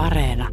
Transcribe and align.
Areena. 0.00 0.48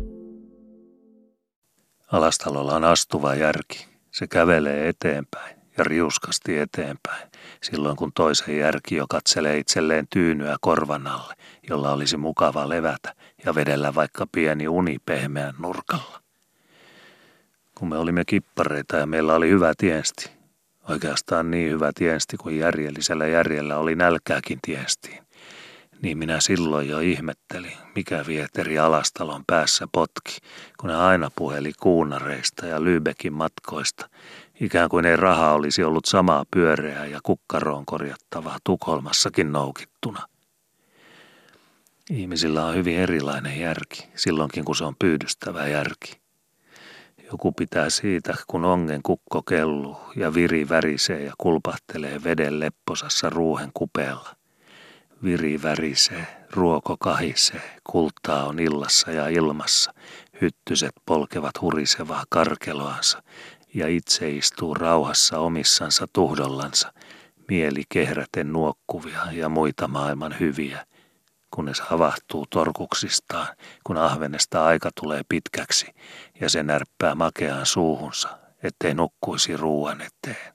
Alastalolla 2.12 2.76
on 2.76 2.84
astuva 2.84 3.36
järki. 3.36 3.88
Se 4.12 4.28
kävelee 4.28 4.90
eteenpäin 4.90 5.58
ja 5.78 5.84
riuskasti 5.84 6.58
eteenpäin, 6.58 7.30
silloin 7.64 7.96
kun 7.96 8.12
toisen 8.16 8.58
järki 8.58 8.96
jo 8.96 9.06
katselee 9.10 9.58
itselleen 9.58 10.08
tyynyä 10.10 10.56
korvan 10.62 11.08
alle, 11.08 11.34
jolla 11.70 11.92
olisi 11.92 12.18
mukava 12.18 12.70
levätä 12.70 13.16
ja 13.46 13.56
vedellä 13.56 13.96
vaikka 13.96 14.28
pieni 14.32 14.68
uni 14.68 14.98
pehmeän 15.06 15.54
nurkalla. 15.60 16.22
Kun 17.76 17.90
me 17.90 17.98
olimme 17.98 18.26
kippareita 18.26 18.98
ja 18.98 19.06
meillä 19.06 19.36
oli 19.36 19.50
hyvä 19.50 19.74
tiesti, 19.78 20.30
oikeastaan 20.90 21.52
niin 21.52 21.72
hyvä 21.72 21.92
tiesti 21.96 22.38
kuin 22.38 22.58
järjellisellä 22.58 23.28
järjellä 23.28 23.78
oli 23.78 23.96
nälkääkin 23.96 24.60
tiestiin, 24.62 25.27
niin 26.02 26.18
minä 26.18 26.40
silloin 26.40 26.90
jo 26.90 27.00
ihmettelin, 27.00 27.78
mikä 27.96 28.24
vieteri 28.28 28.80
Alastalon 28.80 29.44
päässä 29.48 29.88
potki, 29.92 30.38
kun 30.80 30.90
ne 30.90 30.96
aina 30.96 31.32
puheli 31.36 31.72
kuunareista 31.80 32.66
ja 32.66 32.80
Lübeckin 32.80 33.32
matkoista, 33.32 34.10
ikään 34.62 34.90
kuin 34.90 35.06
ei 35.06 35.16
raha 35.16 35.54
olisi 35.54 35.84
ollut 35.84 36.06
samaa 36.06 36.46
pyöreää 36.52 37.06
ja 37.06 37.20
kukkaroon 37.24 37.86
korjattavaa 37.86 38.58
Tukholmassakin 38.64 39.52
noukittuna. 39.52 40.28
Ihmisillä 42.10 42.66
on 42.66 42.76
hyvin 42.76 42.98
erilainen 42.98 43.60
järki, 43.60 44.10
silloinkin 44.16 44.66
kun 44.66 44.76
se 44.76 44.84
on 44.84 44.96
pyydystävä 45.00 45.68
järki. 45.68 46.20
Joku 47.32 47.52
pitää 47.52 47.90
siitä, 47.90 48.36
kun 48.48 48.66
ongen 48.66 49.04
kukko 49.04 49.44
kelluu 49.44 49.98
ja 50.16 50.34
viri 50.34 50.70
värisee 50.70 51.24
ja 51.24 51.34
kulpahtelee 51.38 52.24
veden 52.24 52.60
lepposassa 52.60 53.30
ruuhen 53.30 53.72
kupeella. 53.74 54.37
Viri 55.24 55.64
värisee, 55.64 56.28
ruoko 56.52 56.98
kahisee, 57.00 57.80
kultaa 57.84 58.46
on 58.46 58.60
illassa 58.60 59.12
ja 59.12 59.28
ilmassa, 59.28 59.94
hyttyset 60.42 60.92
polkevat 61.06 61.62
hurisevaa 61.62 62.24
karkeloansa 62.30 63.24
ja 63.74 63.88
itse 63.88 64.30
istuu 64.30 64.74
rauhassa 64.74 65.40
omissansa 65.40 66.08
tuhdollansa, 66.14 66.94
mieli 67.50 67.84
kehräten 67.90 68.54
nuokkuvia 68.54 69.22
ja 69.32 69.50
muita 69.50 69.88
maailman 69.88 70.40
hyviä, 70.40 70.86
kunnes 71.52 71.82
havahtuu 71.82 72.46
torkuksistaan, 72.50 73.48
kun 73.84 73.98
ahvenesta 73.98 74.66
aika 74.66 74.90
tulee 75.02 75.22
pitkäksi 75.30 75.88
ja 76.42 76.50
se 76.50 76.64
närppää 76.64 77.16
makeaan 77.16 77.66
suuhunsa, 77.66 78.40
ettei 78.64 78.94
nukkuisi 78.94 79.58
ruuan 79.58 80.02
eteen. 80.02 80.54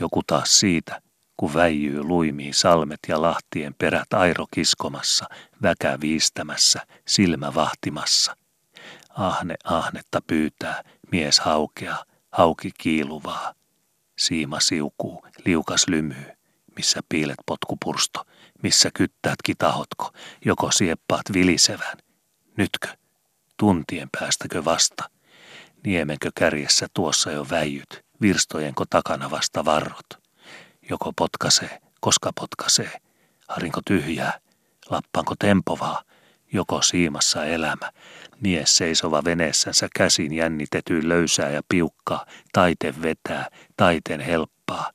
Joku 0.00 0.22
taas 0.26 0.60
siitä, 0.60 1.02
kun 1.40 1.54
väijyy 1.54 2.02
luimiin 2.02 2.54
salmet 2.54 2.98
ja 3.08 3.22
lahtien 3.22 3.74
perät 3.74 4.14
airo 4.14 4.46
kiskomassa, 4.54 5.26
väkä 5.62 5.98
viistämässä, 6.00 6.86
silmä 7.08 7.54
vahtimassa. 7.54 8.36
Ahne 9.08 9.54
ahnetta 9.64 10.20
pyytää, 10.26 10.82
mies 11.12 11.40
haukea, 11.40 11.96
hauki 12.32 12.70
kiiluvaa. 12.78 13.54
Siima 14.18 14.60
siukuu, 14.60 15.26
liukas 15.44 15.88
lymyy, 15.88 16.26
missä 16.76 17.00
piilet 17.08 17.38
potkupursto, 17.46 18.24
missä 18.62 18.90
kyttäät 18.94 19.42
kitahotko, 19.44 20.12
joko 20.44 20.70
sieppaat 20.70 21.32
vilisevän. 21.32 21.96
Nytkö? 22.56 22.88
Tuntien 23.56 24.08
päästäkö 24.18 24.64
vasta? 24.64 25.10
Niemenkö 25.84 26.30
kärjessä 26.34 26.86
tuossa 26.94 27.30
jo 27.30 27.46
väijyt, 27.50 28.04
virstojenko 28.20 28.84
takana 28.90 29.30
vasta 29.30 29.64
varrot? 29.64 30.19
Joko 30.90 31.12
potkasee, 31.16 31.80
koska 32.00 32.30
potkasee, 32.40 33.00
harinko 33.48 33.80
tyhjää, 33.86 34.40
lappanko 34.90 35.34
tempovaa, 35.38 36.02
joko 36.52 36.82
siimassa 36.82 37.44
elämä, 37.44 37.92
mies 38.40 38.76
seisova 38.76 39.24
veneessänsä 39.24 39.88
käsin 39.96 40.32
jännitetyin 40.32 41.08
löysää 41.08 41.50
ja 41.50 41.62
piukkaa, 41.68 42.26
taiten 42.52 43.02
vetää, 43.02 43.48
taiten 43.76 44.20
helppaa. 44.20 44.90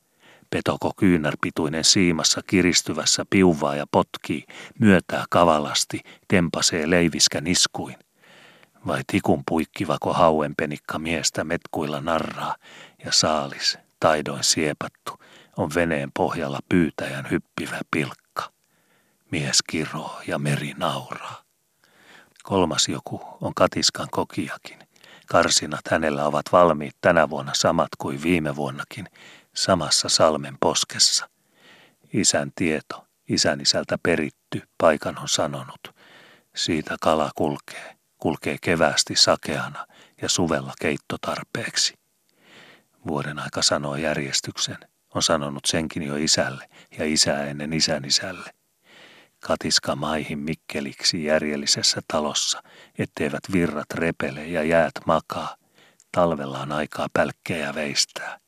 Petoko 0.49 0.91
kyynärpituinen 0.97 1.83
siimassa 1.83 2.41
kiristyvässä 2.47 3.25
piuvaa 3.29 3.75
ja 3.75 3.85
potkii, 3.91 4.45
myötää 4.79 5.25
kavalasti, 5.29 6.01
tempasee 6.27 6.89
leiviskä 6.89 7.41
niskuin. 7.41 7.95
Vai 8.87 9.01
tikun 9.11 9.43
puikkivako 9.47 10.13
hauenpenikka 10.13 10.99
miestä 10.99 11.43
metkuilla 11.43 12.01
narraa 12.01 12.55
ja 13.05 13.11
saalis, 13.11 13.77
taidoin 13.99 14.43
siepattu, 14.43 15.24
on 15.57 15.69
veneen 15.75 16.11
pohjalla 16.11 16.59
pyytäjän 16.69 17.27
hyppivä 17.31 17.79
pilkka. 17.91 18.51
Mies 19.31 19.61
kiroo 19.61 20.21
ja 20.27 20.39
meri 20.39 20.73
nauraa. 20.77 21.43
Kolmas 22.43 22.87
joku 22.87 23.21
on 23.41 23.53
katiskan 23.53 24.07
kokiakin. 24.11 24.79
Karsinat 25.27 25.87
hänellä 25.91 26.25
ovat 26.25 26.45
valmiit 26.51 26.95
tänä 27.01 27.29
vuonna 27.29 27.53
samat 27.53 27.89
kuin 27.97 28.23
viime 28.23 28.55
vuonnakin, 28.55 29.07
samassa 29.55 30.09
salmen 30.09 30.57
poskessa. 30.59 31.29
Isän 32.13 32.51
tieto, 32.55 33.07
isän 33.29 33.61
isältä 33.61 33.97
peritty, 34.03 34.61
paikan 34.77 35.19
on 35.19 35.29
sanonut. 35.29 35.95
Siitä 36.55 36.95
kala 37.01 37.31
kulkee, 37.35 37.95
kulkee 38.17 38.57
kevästi 38.61 39.15
sakeana 39.15 39.87
ja 40.21 40.29
suvella 40.29 40.73
keittotarpeeksi. 40.81 41.93
Vuoden 43.07 43.39
aika 43.39 43.61
sanoo 43.61 43.95
järjestyksen, 43.95 44.77
on 45.15 45.23
sanonut 45.23 45.65
senkin 45.65 46.03
jo 46.03 46.15
isälle 46.15 46.69
ja 46.97 47.05
isää 47.05 47.45
ennen 47.45 47.73
isän 47.73 48.05
isälle 48.05 48.51
katiska 49.47 49.95
maihin 49.95 50.39
mikkeliksi 50.39 51.23
järjellisessä 51.23 52.01
talossa, 52.07 52.63
etteivät 52.99 53.43
virrat 53.51 53.93
repele 53.93 54.47
ja 54.47 54.63
jäät 54.63 54.93
makaa. 55.05 55.55
Talvella 56.11 56.59
on 56.59 56.71
aikaa 56.71 57.07
pälkkejä 57.13 57.75
veistää. 57.75 58.39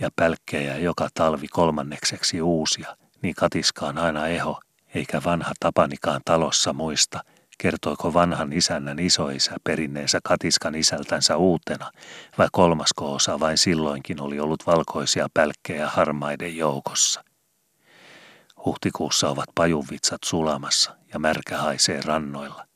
Ja 0.00 0.08
pälkkejä 0.16 0.78
joka 0.78 1.08
talvi 1.14 1.48
kolmannekseksi 1.48 2.42
uusia, 2.42 2.96
niin 3.22 3.34
katiska 3.34 3.86
on 3.86 3.98
aina 3.98 4.26
eho, 4.26 4.60
eikä 4.94 5.22
vanha 5.24 5.52
tapanikaan 5.60 6.20
talossa 6.24 6.72
muista, 6.72 7.20
kertoiko 7.62 8.14
vanhan 8.14 8.52
isännän 8.52 8.98
isoisä 8.98 9.56
perinneensä 9.64 10.20
katiskan 10.24 10.74
isältänsä 10.74 11.36
uutena, 11.36 11.90
vai 12.38 12.48
kolmasko 12.52 13.12
osa 13.12 13.40
vain 13.40 13.58
silloinkin 13.58 14.20
oli 14.20 14.40
ollut 14.40 14.66
valkoisia 14.66 15.26
pälkkejä 15.34 15.88
harmaiden 15.88 16.56
joukossa. 16.56 17.24
Huhtikuussa 18.64 19.28
ovat 19.28 19.48
pajuvitsat 19.54 20.20
sulamassa 20.24 20.96
ja 21.12 21.18
märkä 21.18 21.58
haisee 21.58 22.00
rannoilla. 22.00 22.66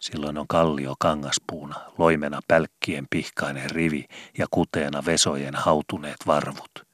Silloin 0.00 0.38
on 0.38 0.48
kallio 0.48 0.94
kangaspuuna, 0.98 1.80
loimena 1.98 2.40
pälkkien 2.48 3.06
pihkainen 3.10 3.70
rivi 3.70 4.04
ja 4.38 4.46
kuteena 4.50 5.04
vesojen 5.04 5.54
hautuneet 5.54 6.26
varvut. 6.26 6.86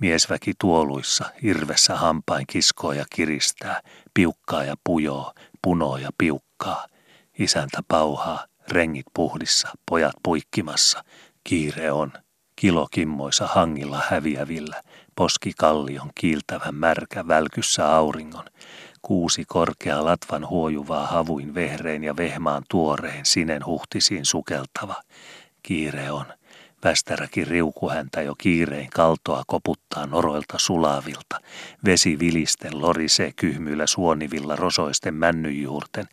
Miesväki 0.00 0.52
tuoluissa, 0.60 1.24
irvessä 1.42 1.96
hampain 1.96 2.46
kiskoo 2.46 2.92
ja 2.92 3.04
kiristää, 3.10 3.80
piukkaa 4.14 4.64
ja 4.64 4.74
pujoo, 4.84 5.32
punoo 5.62 5.96
ja 5.96 6.10
piukkaa. 6.64 6.86
Isäntä 7.38 7.82
pauhaa, 7.88 8.46
rengit 8.68 9.06
puhdissa, 9.14 9.68
pojat 9.90 10.14
puikkimassa, 10.22 11.04
kiire 11.44 11.92
on, 11.92 12.12
kilokimmoissa 12.56 13.46
hangilla 13.46 14.02
häviävillä, 14.08 14.82
poski 15.16 15.52
kallion 15.58 16.10
kiiltävän 16.14 16.74
märkä 16.74 17.28
välkyssä 17.28 17.94
auringon, 17.94 18.44
kuusi 19.02 19.44
korkea 19.46 20.04
latvan 20.04 20.48
huojuvaa 20.48 21.06
havuin 21.06 21.54
vehrein 21.54 22.04
ja 22.04 22.16
vehmaan 22.16 22.62
tuoreen 22.70 23.26
sinen 23.26 23.66
huhtisiin 23.66 24.24
sukeltava. 24.24 25.02
Kiire 25.62 26.10
on. 26.10 26.26
Västäräkin 26.84 27.46
riukuhäntä 27.46 28.22
jo 28.22 28.34
kiirein 28.34 28.90
kaltoa 28.90 29.42
koputtaa 29.46 30.06
noroilta 30.06 30.58
sulavilta. 30.58 31.40
Vesi 31.84 32.18
vilisten 32.18 32.80
lorisee 32.82 33.32
kyhmyillä 33.36 33.86
suonivilla 33.86 34.56
rosoisten 34.56 35.14
männyjuurten 35.14 36.04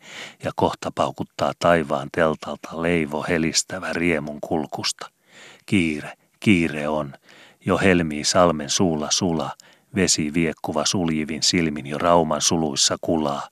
ja 0.44 0.52
kohta 0.56 0.90
paukuttaa 0.94 1.52
taivaan 1.58 2.08
teltalta 2.12 2.82
leivo 2.82 3.24
helistävä 3.28 3.92
riemun 3.92 4.38
kulkusta. 4.40 5.10
Kiire, 5.66 6.12
kiire 6.40 6.88
on. 6.88 7.12
Jo 7.66 7.78
helmii 7.78 8.24
salmen 8.24 8.70
suulla 8.70 9.08
sula, 9.10 9.50
vesi 9.94 10.34
viekkuva 10.34 10.84
suljivin 10.84 11.42
silmin 11.42 11.86
jo 11.86 11.98
rauman 11.98 12.40
suluissa 12.40 12.96
kulaa. 13.00 13.48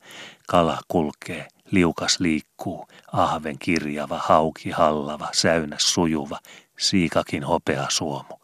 Kala 0.48 0.78
kulkee, 0.88 1.48
liukas 1.70 2.20
liikkuu, 2.20 2.86
ahven 3.12 3.58
kirjava, 3.58 4.18
hauki 4.18 4.70
hallava, 4.70 5.28
säynäs 5.32 5.94
sujuva, 5.94 6.38
siikakin 6.80 7.44
hopea 7.44 7.86
suomu. 7.88 8.40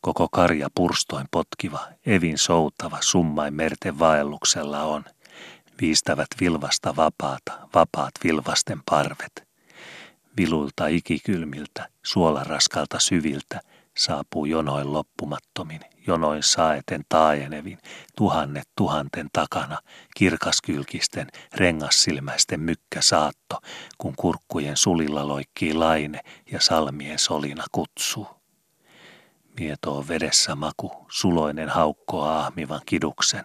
Koko 0.00 0.28
karja 0.32 0.68
purstoin 0.74 1.26
potkiva, 1.30 1.88
evin 2.06 2.38
soutava, 2.38 2.98
summain 3.00 3.54
merten 3.54 3.98
vaelluksella 3.98 4.82
on. 4.82 5.04
Viistävät 5.80 6.26
vilvasta 6.40 6.96
vapaata, 6.96 7.68
vapaat 7.74 8.12
vilvasten 8.24 8.82
parvet. 8.90 9.48
Viluilta 10.36 10.86
ikikylmiltä, 10.86 11.88
suolaraskalta 12.02 12.98
syviltä, 12.98 13.60
saapuu 13.98 14.44
jonoin 14.44 14.92
loppumattomin, 14.92 15.80
jonoin 16.06 16.42
saeten 16.42 17.04
taajenevin, 17.08 17.78
tuhannet 18.16 18.68
tuhanten 18.76 19.28
takana, 19.32 19.78
kirkaskylkisten, 20.16 21.26
rengassilmäisten 21.54 22.60
mykkä 22.60 23.00
saatto, 23.00 23.56
kun 23.98 24.14
kurkkujen 24.16 24.76
sulilla 24.76 25.28
loikkii 25.28 25.74
laine 25.74 26.20
ja 26.52 26.60
salmien 26.60 27.18
solina 27.18 27.64
kutsuu. 27.72 28.26
Mieto 29.60 29.98
on 29.98 30.08
vedessä 30.08 30.54
maku, 30.54 31.06
suloinen 31.10 31.68
haukkoa 31.68 32.40
ahmivan 32.40 32.80
kiduksen, 32.86 33.44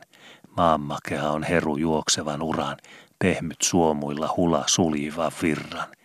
maanmakea 0.57 1.29
on 1.29 1.44
heru 1.44 1.77
juoksevan 1.77 2.41
uran, 2.41 2.77
pehmyt 3.19 3.61
suomuilla 3.61 4.33
hula 4.38 4.63
suljivan 4.67 5.31
virran– 5.41 5.88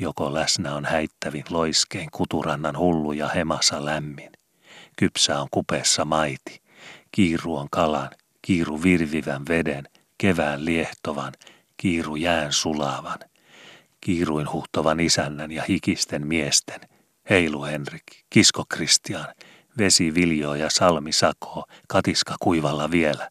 Joko 0.00 0.34
läsnä 0.34 0.74
on 0.74 0.84
häittävin 0.84 1.44
loiskein 1.50 2.08
kuturannan 2.12 2.78
hullu 2.78 3.12
ja 3.12 3.28
hemassa 3.28 3.84
lämmin. 3.84 4.32
Kypsä 4.96 5.40
on 5.40 5.48
kupeessa 5.50 6.04
maiti. 6.04 6.62
Kiiru 7.12 7.56
on 7.56 7.68
kalan, 7.70 8.10
kiiru 8.42 8.82
virvivän 8.82 9.42
veden, 9.48 9.88
kevään 10.18 10.64
liehtovan, 10.64 11.32
kiiru 11.76 12.16
jään 12.16 12.52
sulavan. 12.52 13.18
Kiiruin 14.00 14.52
huhtovan 14.52 15.00
isännän 15.00 15.52
ja 15.52 15.62
hikisten 15.68 16.26
miesten. 16.26 16.80
Heilu 17.30 17.64
Henrik, 17.64 18.04
kisko 18.30 18.64
Kristian, 18.68 19.26
vesi 19.78 20.14
viljoo 20.14 20.54
ja 20.54 20.70
salmi 20.70 21.12
sakoo, 21.12 21.64
katiska 21.88 22.34
kuivalla 22.40 22.90
vielä. 22.90 23.30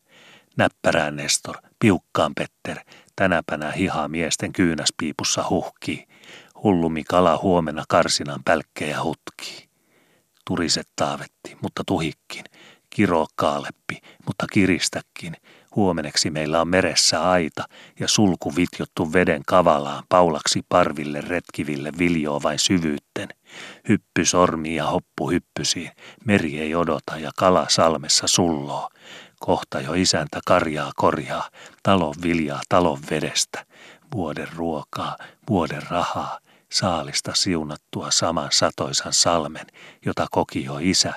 Näppärään 0.58 1.16
Nestor, 1.16 1.56
piukkaan 1.80 2.32
Petter, 2.36 2.78
tänäpänä 3.16 3.72
hiha 3.72 4.08
miesten 4.08 4.54
kyynäspiipussa 4.54 5.50
huhkii. 5.50 6.08
Hullumi 6.64 7.04
kala 7.04 7.40
huomenna 7.42 7.84
karsinan 7.90 8.40
pälkkejä 8.46 9.04
hutkii. 9.04 9.68
Turiset 10.48 10.90
taavetti, 10.96 11.58
mutta 11.62 11.84
tuhikkin. 11.88 12.44
Kiro 12.90 13.26
kaaleppi, 13.36 14.02
mutta 14.26 14.46
kiristäkin. 14.54 15.34
Huomeneksi 15.76 16.30
meillä 16.30 16.62
on 16.62 16.68
meressä 16.68 17.30
aita 17.30 17.64
ja 18.00 18.08
sulku 18.08 18.56
vitjottu 18.56 19.14
veden 19.14 19.42
kavalaan 19.48 20.04
paulaksi 20.10 20.62
parville 20.70 21.22
retkiville 21.22 21.92
viljoo 21.98 22.44
vain 22.44 22.60
syvyytten. 22.60 23.30
Hyppy 23.90 24.26
sormi 24.26 24.76
ja 24.76 24.86
hoppu 24.86 25.30
hyppysiin, 25.30 25.92
meri 26.26 26.60
ei 26.60 26.76
odota 26.76 27.18
ja 27.18 27.32
kala 27.36 27.66
salmessa 27.70 28.28
sulloo. 28.28 28.90
Kohta 29.40 29.82
jo 29.82 29.94
isäntä 29.94 30.40
karjaa 30.46 30.92
korjaa, 30.96 31.50
talon 31.84 32.16
viljaa 32.24 32.62
talon 32.70 33.00
vedestä. 33.10 33.66
Vuoden 34.14 34.48
ruokaa, 34.56 35.18
vuoden 35.50 35.84
rahaa, 35.90 36.40
saalista 36.72 37.32
siunattua 37.36 38.12
saman 38.12 38.50
satoisan 38.52 39.14
salmen, 39.14 39.68
jota 40.06 40.28
koki 40.32 40.64
jo 40.64 40.78
isä 40.82 41.14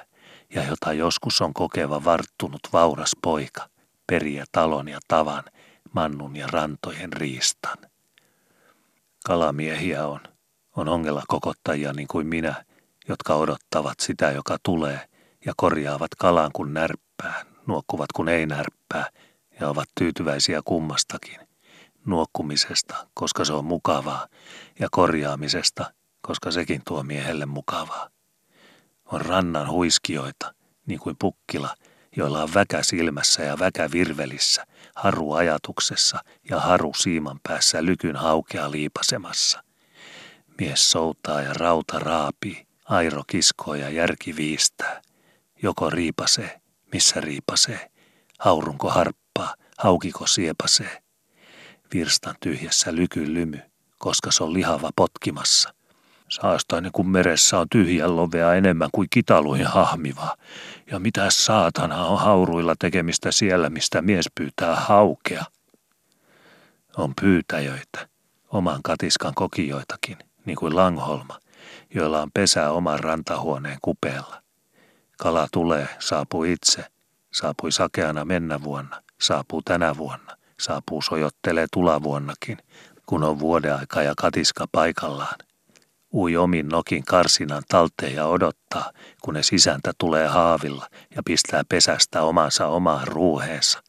ja 0.54 0.64
jota 0.64 0.92
joskus 0.92 1.40
on 1.40 1.54
kokeva 1.54 2.04
varttunut 2.04 2.60
vauras 2.72 3.16
poika, 3.22 3.68
periä 4.06 4.44
talon 4.52 4.88
ja 4.88 4.98
tavan, 5.08 5.44
mannun 5.92 6.36
ja 6.36 6.46
rantojen 6.46 7.12
riistan. 7.12 7.78
Kalamiehiä 9.24 10.06
on, 10.06 10.20
on 10.76 10.88
ongella 10.88 11.22
kokottajia 11.28 11.92
niin 11.92 12.08
kuin 12.08 12.26
minä, 12.26 12.64
jotka 13.08 13.34
odottavat 13.34 14.00
sitä, 14.00 14.30
joka 14.30 14.56
tulee, 14.62 15.08
ja 15.46 15.52
korjaavat 15.56 16.14
kalan 16.18 16.50
kun 16.52 16.74
närppää, 16.74 17.44
nuokkuvat 17.66 18.12
kun 18.12 18.28
ei 18.28 18.46
närppää, 18.46 19.10
ja 19.60 19.68
ovat 19.68 19.88
tyytyväisiä 19.98 20.62
kummastakin 20.64 21.49
nuokkumisesta, 22.04 23.06
koska 23.14 23.44
se 23.44 23.52
on 23.52 23.64
mukavaa, 23.64 24.26
ja 24.78 24.88
korjaamisesta, 24.90 25.92
koska 26.20 26.50
sekin 26.50 26.82
tuo 26.86 27.02
miehelle 27.02 27.46
mukavaa. 27.46 28.08
On 29.04 29.20
rannan 29.20 29.70
huiskioita, 29.70 30.54
niin 30.86 31.00
kuin 31.00 31.16
pukkila, 31.18 31.74
joilla 32.16 32.42
on 32.42 32.54
väkä 32.54 32.82
silmässä 32.82 33.42
ja 33.42 33.58
väkä 33.58 33.90
virvelissä, 33.92 34.66
haru 34.94 35.32
ajatuksessa 35.32 36.18
ja 36.50 36.60
haru 36.60 36.94
siiman 36.94 37.40
päässä 37.42 37.84
lykyn 37.84 38.16
haukea 38.16 38.70
liipasemassa. 38.70 39.64
Mies 40.60 40.90
soutaa 40.90 41.42
ja 41.42 41.52
rauta 41.52 41.98
raapii, 41.98 42.66
airo 42.84 43.22
kiskoo 43.26 43.74
ja 43.74 43.90
järki 43.90 44.36
viistää. 44.36 45.02
Joko 45.62 45.90
riipasee, 45.90 46.60
missä 46.92 47.20
riipasee, 47.20 47.90
haurunko 48.38 48.90
harppaa, 48.90 49.54
haukiko 49.78 50.26
siepasee– 50.26 50.99
virstan 51.94 52.34
tyhjässä 52.40 52.94
lykyn 52.94 53.34
lymy, 53.34 53.60
koska 53.98 54.30
se 54.30 54.44
on 54.44 54.52
lihava 54.52 54.90
potkimassa. 54.96 55.74
Saastainen 56.28 56.92
kun 56.92 57.08
meressä 57.08 57.58
on 57.58 57.66
tyhjän 57.70 58.16
lovea 58.16 58.54
enemmän 58.54 58.88
kuin 58.92 59.08
kitaluihin 59.10 59.66
hahmiva. 59.66 60.36
Ja 60.90 60.98
mitä 60.98 61.30
saatana 61.30 62.06
on 62.06 62.18
hauruilla 62.18 62.74
tekemistä 62.78 63.32
siellä, 63.32 63.70
mistä 63.70 64.02
mies 64.02 64.26
pyytää 64.34 64.74
haukea. 64.74 65.44
On 66.96 67.14
pyytäjöitä, 67.20 68.08
oman 68.48 68.80
katiskan 68.82 69.34
kokijoitakin, 69.34 70.18
niin 70.44 70.56
kuin 70.56 70.76
Langholma, 70.76 71.38
joilla 71.94 72.22
on 72.22 72.30
pesä 72.34 72.70
oman 72.70 73.00
rantahuoneen 73.00 73.78
kupeella. 73.82 74.42
Kala 75.18 75.48
tulee, 75.52 75.88
saapuu 75.98 76.44
itse, 76.44 76.84
saapui 77.32 77.72
sakeana 77.72 78.24
mennä 78.24 78.62
vuonna, 78.62 79.02
saapuu 79.20 79.62
tänä 79.62 79.96
vuonna 79.96 80.39
saapuu 80.60 81.02
sojottelee 81.02 81.66
tulavuonnakin, 81.72 82.58
kun 83.06 83.24
on 83.24 83.38
vuodeaika 83.38 84.02
ja 84.02 84.14
katiska 84.16 84.66
paikallaan. 84.72 85.38
Ui 86.14 86.36
omin 86.36 86.68
nokin 86.68 87.04
karsinan 87.04 87.62
talteen 87.68 88.14
ja 88.14 88.26
odottaa, 88.26 88.90
kun 89.22 89.38
sisäntä 89.40 89.92
tulee 89.98 90.26
haavilla 90.26 90.86
ja 91.16 91.22
pistää 91.24 91.62
pesästä 91.68 92.22
omansa 92.22 92.66
omaan 92.66 93.08
ruuheensa. 93.08 93.82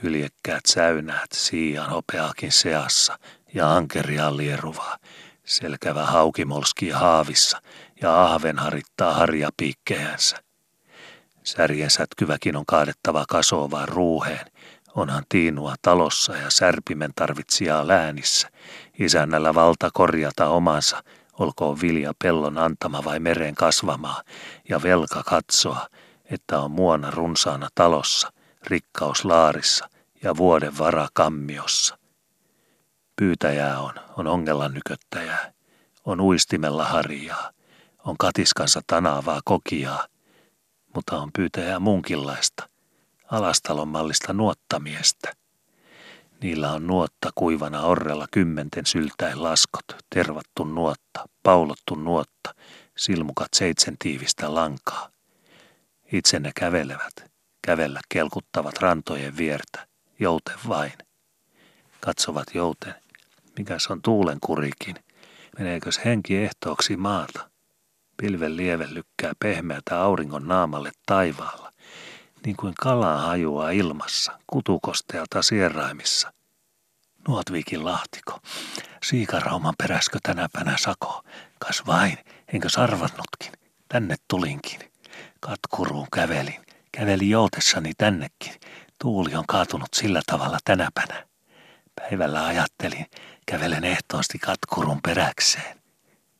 Kyljekkäät 0.00 0.66
säynäät 0.66 1.32
siian 1.32 1.90
hopeakin 1.90 2.52
seassa 2.52 3.18
ja 3.54 3.76
ankeria 3.76 4.36
lieruvaa. 4.36 4.98
Selkävä 5.44 6.06
haukimolski 6.06 6.90
haavissa 6.90 7.62
ja 8.02 8.24
ahven 8.24 8.58
harittaa 8.58 9.14
harjapiikkejänsä. 9.14 10.36
Särjen 11.44 11.90
sätkyväkin 11.90 12.56
on 12.56 12.66
kaadettava 12.66 13.24
kasoavaan 13.28 13.88
ruuheen 13.88 14.46
Onhan 14.94 15.24
tiinua 15.28 15.74
talossa 15.82 16.36
ja 16.36 16.50
särpimen 16.50 17.10
tarvitsijaa 17.16 17.88
läänissä. 17.88 18.48
Isännällä 18.98 19.54
valta 19.54 19.90
korjata 19.94 20.48
omansa, 20.48 21.02
olkoon 21.38 21.80
vilja 21.80 22.12
pellon 22.22 22.58
antama 22.58 23.04
vai 23.04 23.20
mereen 23.20 23.54
kasvamaa, 23.54 24.22
ja 24.68 24.82
velka 24.82 25.22
katsoa, 25.22 25.86
että 26.30 26.60
on 26.60 26.70
muona 26.70 27.10
runsaana 27.10 27.68
talossa, 27.74 28.32
rikkaus 28.66 29.24
laarissa 29.24 29.88
ja 30.22 30.36
vuoden 30.36 30.78
vara 30.78 31.08
kammiossa. 31.12 31.98
Pyytäjää 33.16 33.80
on, 33.80 33.94
on 34.16 34.26
ongella 34.26 34.68
nyköttäjää, 34.68 35.52
on 36.04 36.20
uistimella 36.20 36.84
harjaa, 36.84 37.50
on 38.04 38.16
katiskansa 38.18 38.80
tanaavaa 38.86 39.40
kokiaa, 39.44 40.06
mutta 40.94 41.18
on 41.18 41.30
pyytäjää 41.32 41.78
munkinlaista– 41.78 42.68
alastalon 43.30 43.88
mallista 43.88 44.32
nuottamiestä. 44.32 45.32
Niillä 46.42 46.72
on 46.72 46.86
nuotta 46.86 47.30
kuivana 47.34 47.82
orrella 47.82 48.26
kymmenten 48.30 48.86
syltäen 48.86 49.42
laskot, 49.42 49.84
tervattu 50.14 50.64
nuotta, 50.64 51.28
paulottu 51.42 51.94
nuotta, 51.94 52.54
silmukat 52.96 53.48
seitsen 53.56 53.96
tiivistä 53.98 54.54
lankaa. 54.54 55.10
Itse 56.12 56.38
ne 56.38 56.50
kävelevät, 56.54 57.30
kävellä 57.62 58.00
kelkuttavat 58.08 58.78
rantojen 58.78 59.36
viertä, 59.36 59.86
jouten 60.18 60.58
vain. 60.68 60.92
Katsovat 62.00 62.46
jouten, 62.54 62.94
mikäs 63.58 63.86
on 63.86 64.02
tuulen 64.02 64.38
kurikin, 64.40 64.96
meneekös 65.58 66.00
henki 66.04 66.36
ehtooksi 66.36 66.96
maata. 66.96 67.50
Pilven 68.16 68.56
lieve 68.56 68.86
lykkää 68.90 69.32
pehmeätä 69.40 70.00
auringon 70.00 70.48
naamalle 70.48 70.90
taivaalla 71.06 71.67
niin 72.46 72.56
kuin 72.56 72.74
kalaa 72.80 73.18
hajuaa 73.18 73.70
ilmassa, 73.70 74.38
kutukosteelta 74.46 75.42
sierraimissa. 75.42 76.32
Nuotviikin 77.28 77.84
lahtiko, 77.84 78.40
siikarauman 79.04 79.74
peräskö 79.78 80.18
tänäpänä 80.22 80.76
sako, 80.78 81.24
kas 81.58 81.86
vain, 81.86 82.18
enkö 82.52 82.68
sarvannutkin, 82.68 83.52
tänne 83.88 84.16
tulinkin. 84.28 84.80
Katkuruun 85.40 86.06
kävelin, 86.12 86.64
kävelin 86.92 87.30
joutessani 87.30 87.92
tännekin, 87.98 88.52
tuuli 88.98 89.34
on 89.34 89.44
kaatunut 89.46 89.94
sillä 89.94 90.20
tavalla 90.26 90.58
tänäpänä. 90.64 91.26
Päivällä 91.94 92.46
ajattelin, 92.46 93.06
kävelen 93.46 93.84
ehtoosti 93.84 94.38
katkurun 94.38 95.00
peräkseen. 95.02 95.78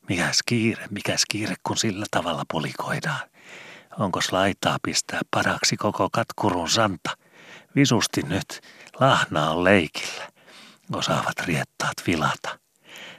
Mikäs 0.09 0.39
kiire, 0.47 0.87
mikäs 0.91 1.25
kiire, 1.31 1.55
kun 1.63 1.77
sillä 1.77 2.07
tavalla 2.11 2.45
polikoidaan. 2.53 3.21
Onko 3.99 4.21
laitaa 4.31 4.79
pistää 4.83 5.21
paraksi 5.31 5.77
koko 5.77 6.09
katkurun 6.13 6.71
santa? 6.71 7.11
Visusti 7.77 8.23
nyt, 8.23 8.61
lahna 9.01 9.51
on 9.51 9.65
leikillä. 9.65 10.29
Osaavat 10.93 11.41
riettaat 11.47 11.97
vilata. 12.07 12.59